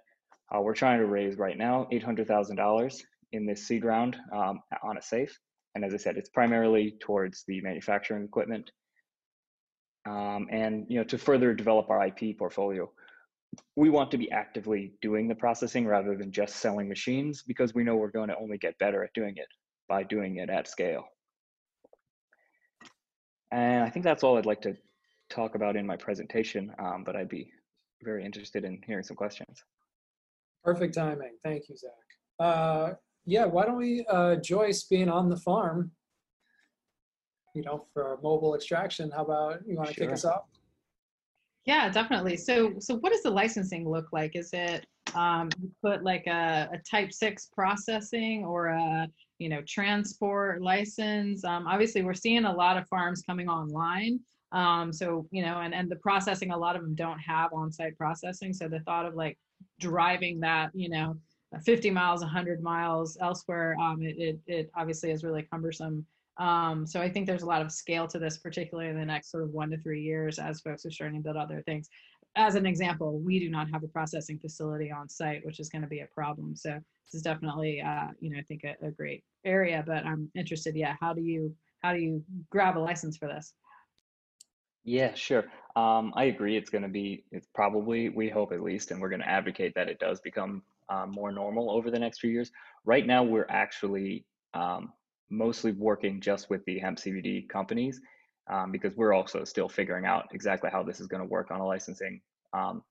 [0.53, 5.01] uh, we're trying to raise right now $800,000 in this seed round um, on a
[5.01, 5.37] safe.
[5.75, 8.71] And as I said, it's primarily towards the manufacturing equipment.
[10.05, 12.91] Um, and you know, to further develop our IP portfolio,
[13.75, 17.83] we want to be actively doing the processing rather than just selling machines because we
[17.83, 19.47] know we're going to only get better at doing it
[19.87, 21.05] by doing it at scale.
[23.51, 24.75] And I think that's all I'd like to
[25.29, 27.51] talk about in my presentation, um, but I'd be
[28.01, 29.63] very interested in hearing some questions.
[30.63, 31.33] Perfect timing.
[31.43, 31.91] Thank you, Zach.
[32.39, 32.93] Uh,
[33.25, 35.91] yeah, why don't we, uh, Joyce being on the farm,
[37.53, 40.05] you know, for mobile extraction, how about you want to sure.
[40.05, 40.43] kick us off?
[41.65, 42.37] Yeah, definitely.
[42.37, 44.35] So, so what does the licensing look like?
[44.35, 49.07] Is it um, you put like a, a type six processing or a
[49.37, 51.43] you know transport license?
[51.43, 54.19] Um, obviously, we're seeing a lot of farms coming online.
[54.51, 57.97] Um, so, you know, and, and the processing, a lot of them don't have on-site
[57.97, 58.53] processing.
[58.53, 59.37] So the thought of like
[59.79, 61.17] driving that, you know,
[61.59, 66.05] 50 miles, 100 miles elsewhere, um, it, it, it obviously is really cumbersome.
[66.37, 69.31] Um, so I think there's a lot of scale to this, particularly in the next
[69.31, 71.89] sort of one to three years as folks are starting to build other things.
[72.35, 75.81] As an example, we do not have a processing facility on site, which is going
[75.81, 76.55] to be a problem.
[76.55, 80.31] So this is definitely, uh, you know, I think a, a great area, but I'm
[80.33, 81.53] interested, yeah, how do you,
[81.83, 83.53] how do you grab a license for this?
[84.83, 85.45] Yeah, sure.
[85.75, 86.57] Um, I agree.
[86.57, 89.75] It's going to be, it's probably, we hope at least, and we're going to advocate
[89.75, 92.51] that it does become um, more normal over the next few years.
[92.85, 94.91] Right now, we're actually um,
[95.29, 98.01] mostly working just with the hemp CBD companies
[98.51, 101.61] um, because we're also still figuring out exactly how this is going to work on
[101.61, 102.21] a licensing
[102.53, 102.83] um,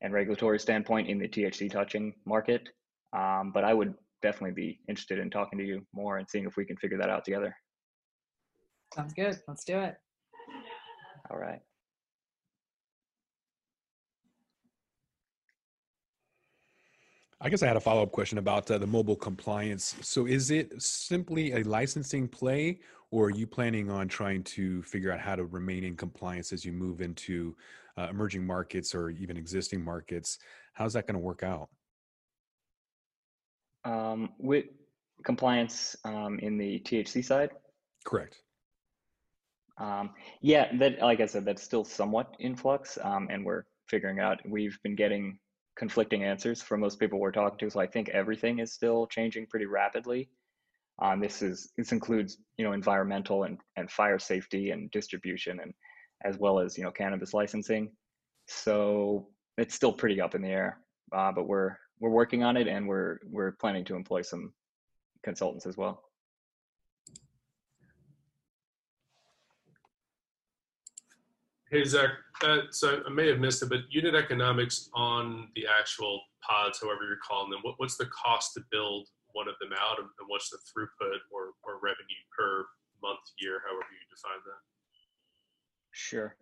[0.00, 2.68] and regulatory standpoint in the THC touching market.
[3.16, 6.56] Um, but I would definitely be interested in talking to you more and seeing if
[6.56, 7.54] we can figure that out together.
[8.94, 9.38] Sounds good.
[9.46, 9.96] Let's do it.
[11.30, 11.60] All right.
[17.40, 19.94] I guess I had a follow up question about uh, the mobile compliance.
[20.00, 22.80] So, is it simply a licensing play,
[23.12, 26.64] or are you planning on trying to figure out how to remain in compliance as
[26.64, 27.56] you move into
[27.96, 30.38] uh, emerging markets or even existing markets?
[30.72, 31.68] How's that going to work out?
[33.84, 34.64] Um, with
[35.22, 37.50] compliance um, in the THC side?
[38.04, 38.42] Correct.
[39.78, 40.10] Um,
[40.40, 44.40] yeah, that like I said, that's still somewhat in flux, um, and we're figuring out.
[44.44, 45.38] We've been getting
[45.78, 49.46] conflicting answers for most people we're talking to, so I think everything is still changing
[49.46, 50.28] pretty rapidly.
[51.00, 55.72] Um, this is this includes you know environmental and, and fire safety and distribution and
[56.24, 57.92] as well as you know cannabis licensing.
[58.46, 60.80] So it's still pretty up in the air,
[61.12, 64.52] uh, but we're we're working on it and we're we're planning to employ some
[65.22, 66.07] consultants as well.
[71.70, 72.08] Hey, Zach,
[72.42, 77.00] uh, so I may have missed it, but unit economics on the actual pods, however
[77.06, 80.48] you're calling them, what, what's the cost to build one of them out and, what's
[80.48, 82.64] the throughput or, or revenue per
[83.02, 84.62] month, year, however you define that?
[85.90, 86.36] Sure.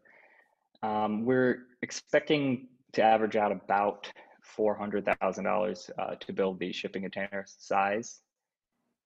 [0.84, 4.08] Um, we're expecting to average out about
[4.56, 8.20] $400,000 uh, to build the shipping container size.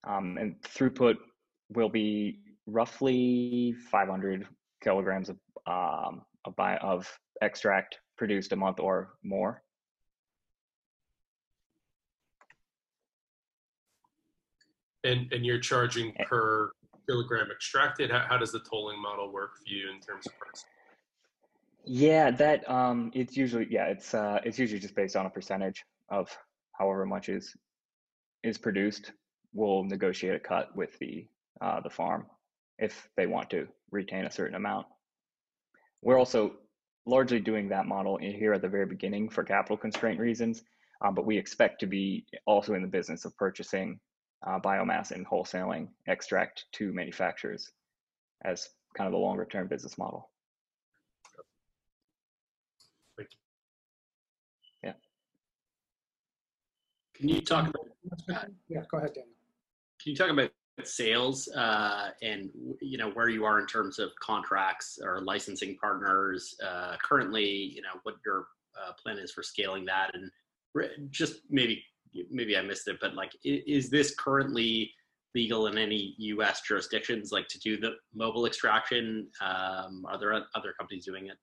[0.07, 1.17] Um, and throughput
[1.71, 4.47] will be roughly 500
[4.83, 5.37] kilograms of,
[5.67, 7.09] um, of, bi- of
[7.43, 9.63] extract produced a month or more.
[15.05, 16.73] And, and you're charging per
[17.09, 18.11] kilogram extracted?
[18.11, 20.65] How, how does the tolling model work for you in terms of price?
[21.85, 25.83] Yeah, that um, it's usually yeah, it's uh, it's usually just based on a percentage
[26.11, 26.29] of
[26.73, 27.57] however much is
[28.45, 29.13] is produced.
[29.55, 31.27] We'll negotiate a cut with the
[31.63, 32.27] uh, the farm
[32.81, 34.87] if they want to retain a certain amount.
[36.03, 36.55] We're also
[37.07, 40.63] largely doing that model here at the very beginning for capital constraint reasons,
[41.05, 44.01] um, but we expect to be also in the business of purchasing
[44.47, 47.71] uh, biomass and wholesaling extract to manufacturers
[48.45, 50.31] as kind of a longer term business model.
[54.83, 54.93] Yeah.
[57.15, 57.87] Can you talk about?
[58.69, 59.35] Yeah, go ahead, Daniel.
[60.03, 60.51] Can you talk about
[60.87, 62.51] sales uh, and
[62.81, 67.47] you know where you are in terms of contracts or licensing partners uh, currently?
[67.47, 68.47] You know what your
[68.81, 70.31] uh, plan is for scaling that, and
[71.11, 71.83] just maybe
[72.31, 74.93] maybe I missed it, but like, is this currently
[75.35, 76.63] legal in any U.S.
[76.63, 79.29] jurisdictions, like to do the mobile extraction?
[79.41, 81.37] Um, are there other companies doing it?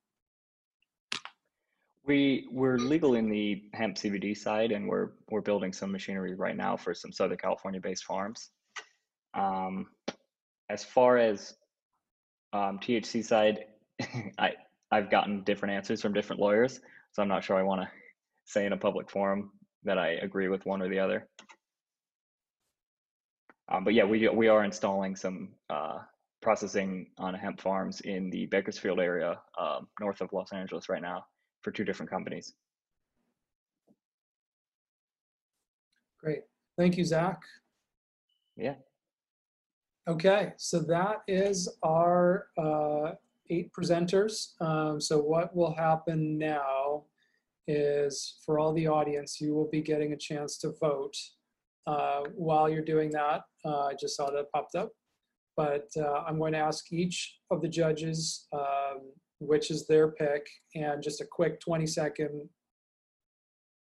[2.05, 6.55] We we're legal in the hemp CBD side, and we're we're building some machinery right
[6.55, 8.51] now for some Southern California-based farms.
[9.37, 9.87] Um,
[10.69, 11.55] as far as
[12.51, 13.65] um, THC side,
[14.37, 14.53] I
[14.91, 16.79] I've gotten different answers from different lawyers,
[17.11, 17.89] so I'm not sure I want to
[18.45, 19.51] say in a public forum
[19.83, 21.27] that I agree with one or the other.
[23.69, 25.99] Um, but yeah, we we are installing some uh,
[26.41, 31.25] processing on hemp farms in the Bakersfield area, uh, north of Los Angeles, right now
[31.61, 32.53] for two different companies.
[36.23, 36.43] Great.
[36.77, 37.41] Thank you, Zach.
[38.55, 38.75] Yeah.
[40.07, 43.11] Okay, so that is our uh,
[43.49, 44.59] eight presenters.
[44.61, 47.03] Um, so what will happen now
[47.67, 51.17] is for all the audience, you will be getting a chance to vote.
[51.85, 54.91] Uh, while you're doing that, uh, I just saw that popped up.
[55.57, 60.47] But uh, I'm going to ask each of the judges um, which is their pick
[60.75, 62.49] and just a quick 20 second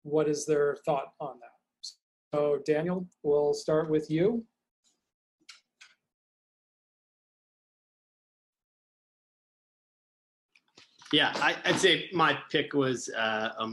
[0.03, 1.87] what is their thought on that.
[2.33, 4.45] So Daniel, we'll start with you.
[11.15, 13.51] Yeah, I, I'd say my pick was uh.
[13.57, 13.67] Uh,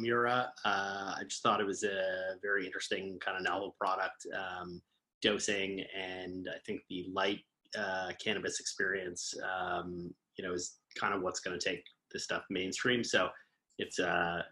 [0.64, 4.81] I just thought it was a very interesting kind of novel product, um,
[5.23, 7.40] dosing, and I think the light
[7.77, 11.82] uh, cannabis experience, um, you know, is kind of what's going to take
[12.12, 13.02] this stuff mainstream.
[13.02, 13.28] So
[13.77, 14.43] it's uh,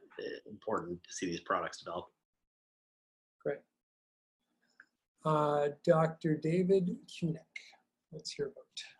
[0.51, 2.07] important to see these products develop.
[3.41, 3.59] Great.
[5.25, 6.37] Uh, Dr.
[6.37, 7.37] David Kunick,
[8.11, 9.00] what's your vote?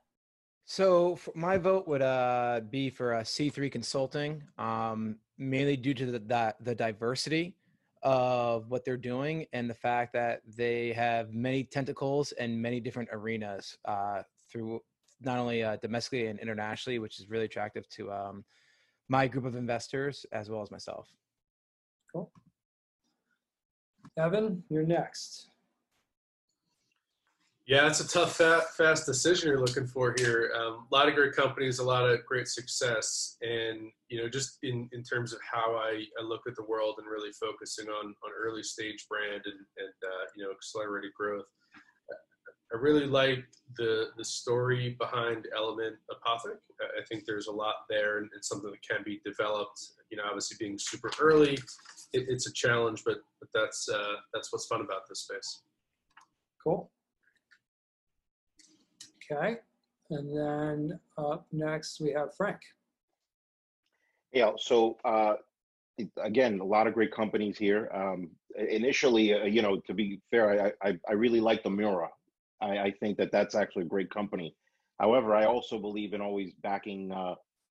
[0.71, 6.21] So my vote would uh, be for uh, C3 Consulting, um, mainly due to the,
[6.21, 7.57] the the diversity
[8.05, 13.09] of what they're doing and the fact that they have many tentacles and many different
[13.11, 14.79] arenas uh, through
[15.21, 18.45] not only uh, domestically and internationally, which is really attractive to um,
[19.09, 21.09] my group of investors as well as myself.
[22.13, 22.31] Cool.
[24.17, 25.50] Evan, you're next.
[27.67, 30.53] Yeah, it's a tough, fast decision you're looking for here.
[30.59, 34.59] Um, a lot of great companies, a lot of great success, and you know, just
[34.65, 38.07] in, in terms of how I, I look at the world and really focusing on
[38.07, 41.47] on early stage brand and and uh, you know accelerated growth.
[42.73, 43.45] I really like
[43.77, 46.59] the the story behind Element Apothec.
[46.81, 49.81] I think there's a lot there, and it's something that can be developed.
[50.11, 51.55] You know, obviously being super early,
[52.13, 55.63] it, it's a challenge, but but that's uh, that's what's fun about this space.
[56.63, 56.91] Cool.
[59.31, 59.57] Okay.
[60.11, 62.61] And then up next, we have Frank.
[64.33, 65.35] Yeah, so uh,
[66.23, 67.91] again, a lot of great companies here.
[67.93, 72.09] Um, initially, uh, you know, to be fair, I, I, I really like the Mura.
[72.61, 74.55] I, I think that that's actually a great company.
[74.99, 77.35] However, I also believe in always backing uh,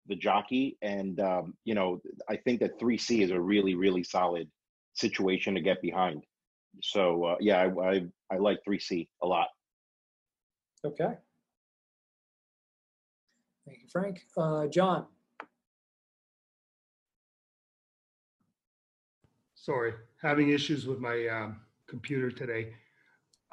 [0.07, 4.49] the jockey, and um, you know, I think that 3C is a really, really solid
[4.95, 6.25] situation to get behind.
[6.83, 9.49] So uh, yeah, I, I I like 3C a lot.
[10.85, 11.15] Okay.
[13.71, 14.27] Thank you, Frank.
[14.37, 15.07] Uh, John.
[19.55, 22.73] Sorry, having issues with my um, computer today.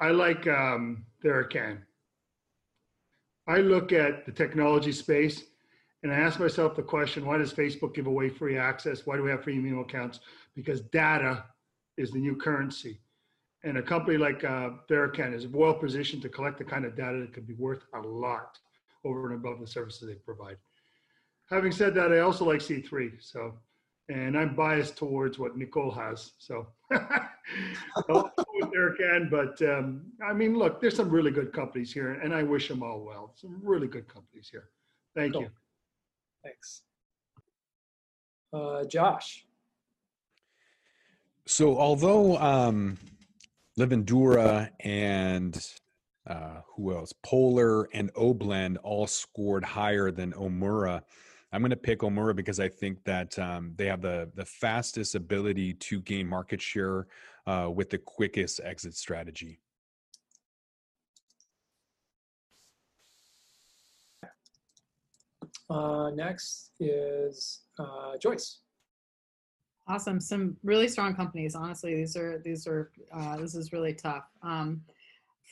[0.00, 1.78] I like um, Theracan.
[3.46, 5.44] I look at the technology space
[6.02, 9.06] and I ask myself the question, why does Facebook give away free access?
[9.06, 10.18] Why do we have free email accounts?
[10.56, 11.44] Because data
[11.96, 12.98] is the new currency.
[13.62, 17.20] And a company like uh, Theracan is well positioned to collect the kind of data
[17.20, 18.58] that could be worth a lot
[19.08, 20.56] over and above the services they provide.
[21.50, 23.12] Having said that, I also like C3.
[23.20, 23.54] So,
[24.08, 26.32] and I'm biased towards what Nicole has.
[26.38, 31.92] So, I'll go with Theracan, but um, I mean, look, there's some really good companies
[31.92, 33.32] here, and I wish them all well.
[33.36, 34.68] Some really good companies here.
[35.16, 35.42] Thank Cool.
[35.42, 35.48] you.
[36.44, 36.82] Thanks.
[38.52, 39.44] Uh, Josh.
[41.46, 42.98] So although um,
[43.78, 45.58] Livendura and
[46.28, 51.02] uh, who else, Polar and Oblend all scored higher than Omura,
[51.52, 55.14] I'm going to pick Omura because I think that um, they have the the fastest
[55.14, 57.06] ability to gain market share
[57.46, 59.58] uh, with the quickest exit strategy.
[65.70, 68.60] Uh, next is uh, Joyce.
[69.86, 70.20] Awesome.
[70.20, 71.54] Some really strong companies.
[71.54, 74.24] Honestly, these are these are uh, this is really tough.
[74.42, 74.82] Um,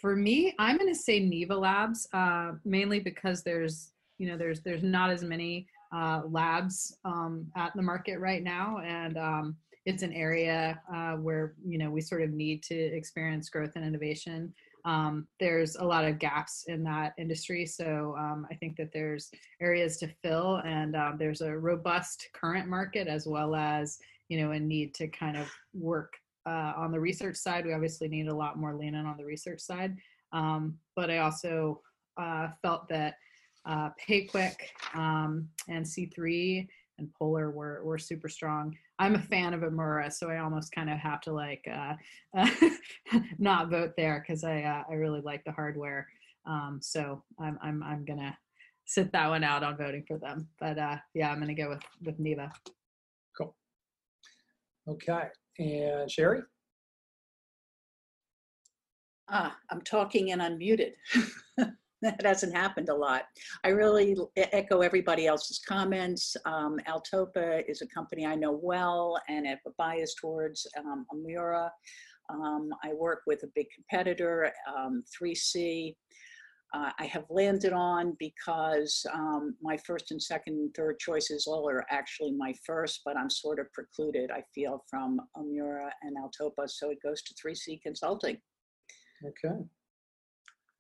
[0.01, 4.61] for me, I'm going to say Neva Labs, uh, mainly because there's you know there's
[4.61, 10.03] there's not as many uh, labs um, at the market right now, and um, it's
[10.03, 14.53] an area uh, where you know we sort of need to experience growth and innovation.
[14.85, 19.31] Um, there's a lot of gaps in that industry, so um, I think that there's
[19.61, 23.99] areas to fill, and um, there's a robust current market as well as
[24.29, 26.15] you know a need to kind of work
[26.47, 27.67] uh, on the research side.
[27.67, 29.97] We obviously need a lot more lean in on the research side,
[30.33, 31.81] um, but I also
[32.17, 33.17] uh, felt that
[33.67, 34.57] uh, PayQuick
[34.95, 36.67] um, and C3
[36.99, 38.77] and Polar were were super strong.
[38.99, 41.95] I'm a fan of Omura, so I almost kind of have to like uh,
[43.39, 46.07] not vote there because I uh, I really like the hardware.
[46.47, 48.37] Um, so I'm I'm I'm gonna
[48.87, 50.49] sit that one out on voting for them.
[50.59, 52.51] But uh, yeah, I'm gonna go with with Neva.
[53.37, 53.55] Cool.
[54.89, 55.29] Okay.
[55.59, 56.43] And Sherry?
[59.29, 60.93] Ah, I'm talking and unmuted.
[62.03, 63.23] that hasn't happened a lot.
[63.65, 66.37] I really echo everybody else's comments.
[66.45, 71.71] Um, Altopa is a company I know well and have a bias towards um, Omura.
[72.29, 75.95] Um, I work with a big competitor, um, 3C.
[76.75, 81.69] Uh, I have landed on because um, my first and second and third choices all
[81.71, 86.69] are actually my first, but I'm sort of precluded, I feel, from Omura and Altopa.
[86.69, 88.39] So it goes to 3C Consulting.
[89.25, 89.57] Okay.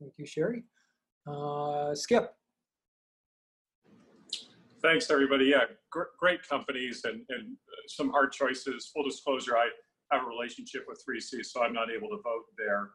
[0.00, 0.64] Thank you, Sherry.
[1.26, 2.34] Uh, Skip.
[4.82, 5.46] Thanks, everybody.
[5.46, 8.90] Yeah, gr- great companies and, and uh, some hard choices.
[8.92, 9.68] Full disclosure, I
[10.12, 12.90] have a relationship with 3C, so I'm not able to vote there.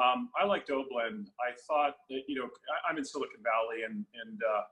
[0.00, 1.26] Um, I liked Oblend.
[1.40, 4.62] I thought that, you know, I- I'm in Silicon Valley and, and uh,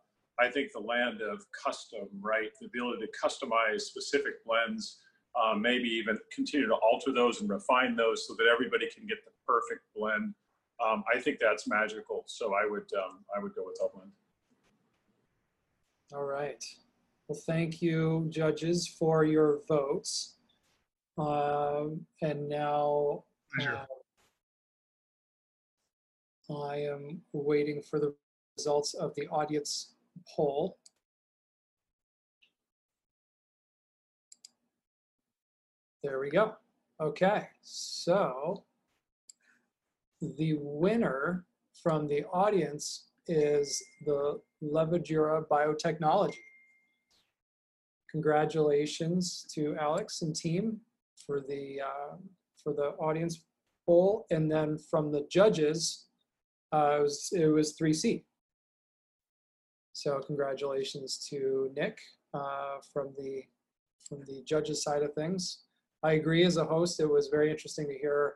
[0.41, 2.51] I think the land of custom, right?
[2.61, 5.01] The ability to customize specific blends,
[5.37, 9.19] uh, maybe even continue to alter those and refine those so that everybody can get
[9.25, 10.35] the perfect blend.
[10.85, 12.25] Um, I think that's magical.
[12.27, 14.11] So I would, um, I would go with Oblend.
[16.15, 16.65] All right.
[17.27, 20.37] Well, thank you, judges, for your votes.
[21.19, 23.25] Um, and now
[23.61, 23.85] uh,
[26.51, 28.15] I am waiting for the
[28.57, 29.93] results of the audience
[30.35, 30.79] poll.
[36.03, 36.55] There we go.
[37.01, 38.65] Okay, so
[40.21, 41.45] the winner
[41.83, 46.39] from the audience is the Levadura Biotechnology.
[48.11, 50.81] Congratulations to Alex and team
[51.27, 52.17] for the uh,
[52.63, 53.43] for the audience
[53.85, 56.08] poll, and then from the judges,
[56.73, 58.25] uh, it was it was 3C.
[59.93, 61.99] So congratulations to Nick
[62.35, 63.43] uh, from the
[64.09, 65.63] from the judges side of things.
[66.03, 66.45] I agree.
[66.45, 68.35] As a host, it was very interesting to hear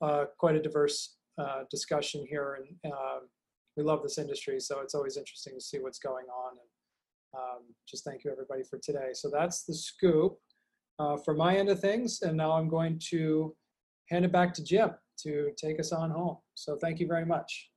[0.00, 3.18] uh, quite a diverse uh, discussion here, and uh,
[3.76, 6.52] we love this industry, so it's always interesting to see what's going on.
[6.52, 9.10] And um, just thank you everybody for today.
[9.14, 10.38] So that's the scoop
[10.98, 13.56] uh, for my end of things, and now I'm going to
[14.10, 16.38] hand it back to Jim to take us on home.
[16.54, 17.70] So thank you very much.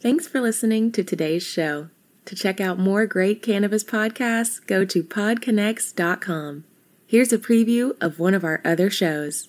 [0.00, 1.88] Thanks for listening to today's show.
[2.26, 6.64] To check out more great cannabis podcasts, go to podconnects.com.
[7.06, 9.48] Here's a preview of one of our other shows.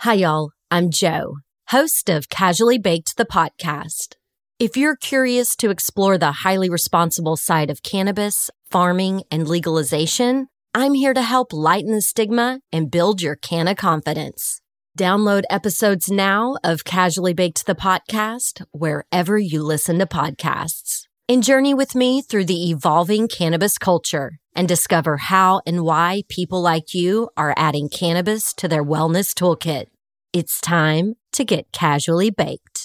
[0.00, 0.50] Hi, y'all.
[0.70, 1.36] I'm Joe,
[1.68, 4.16] host of Casually Baked the podcast.
[4.58, 10.94] If you're curious to explore the highly responsible side of cannabis, farming, and legalization, I'm
[10.94, 14.60] here to help lighten the stigma and build your canna confidence.
[14.98, 21.02] Download episodes now of Casually Baked the podcast wherever you listen to podcasts.
[21.28, 26.60] And journey with me through the evolving cannabis culture and discover how and why people
[26.60, 29.86] like you are adding cannabis to their wellness toolkit.
[30.32, 32.83] It's time to get casually baked.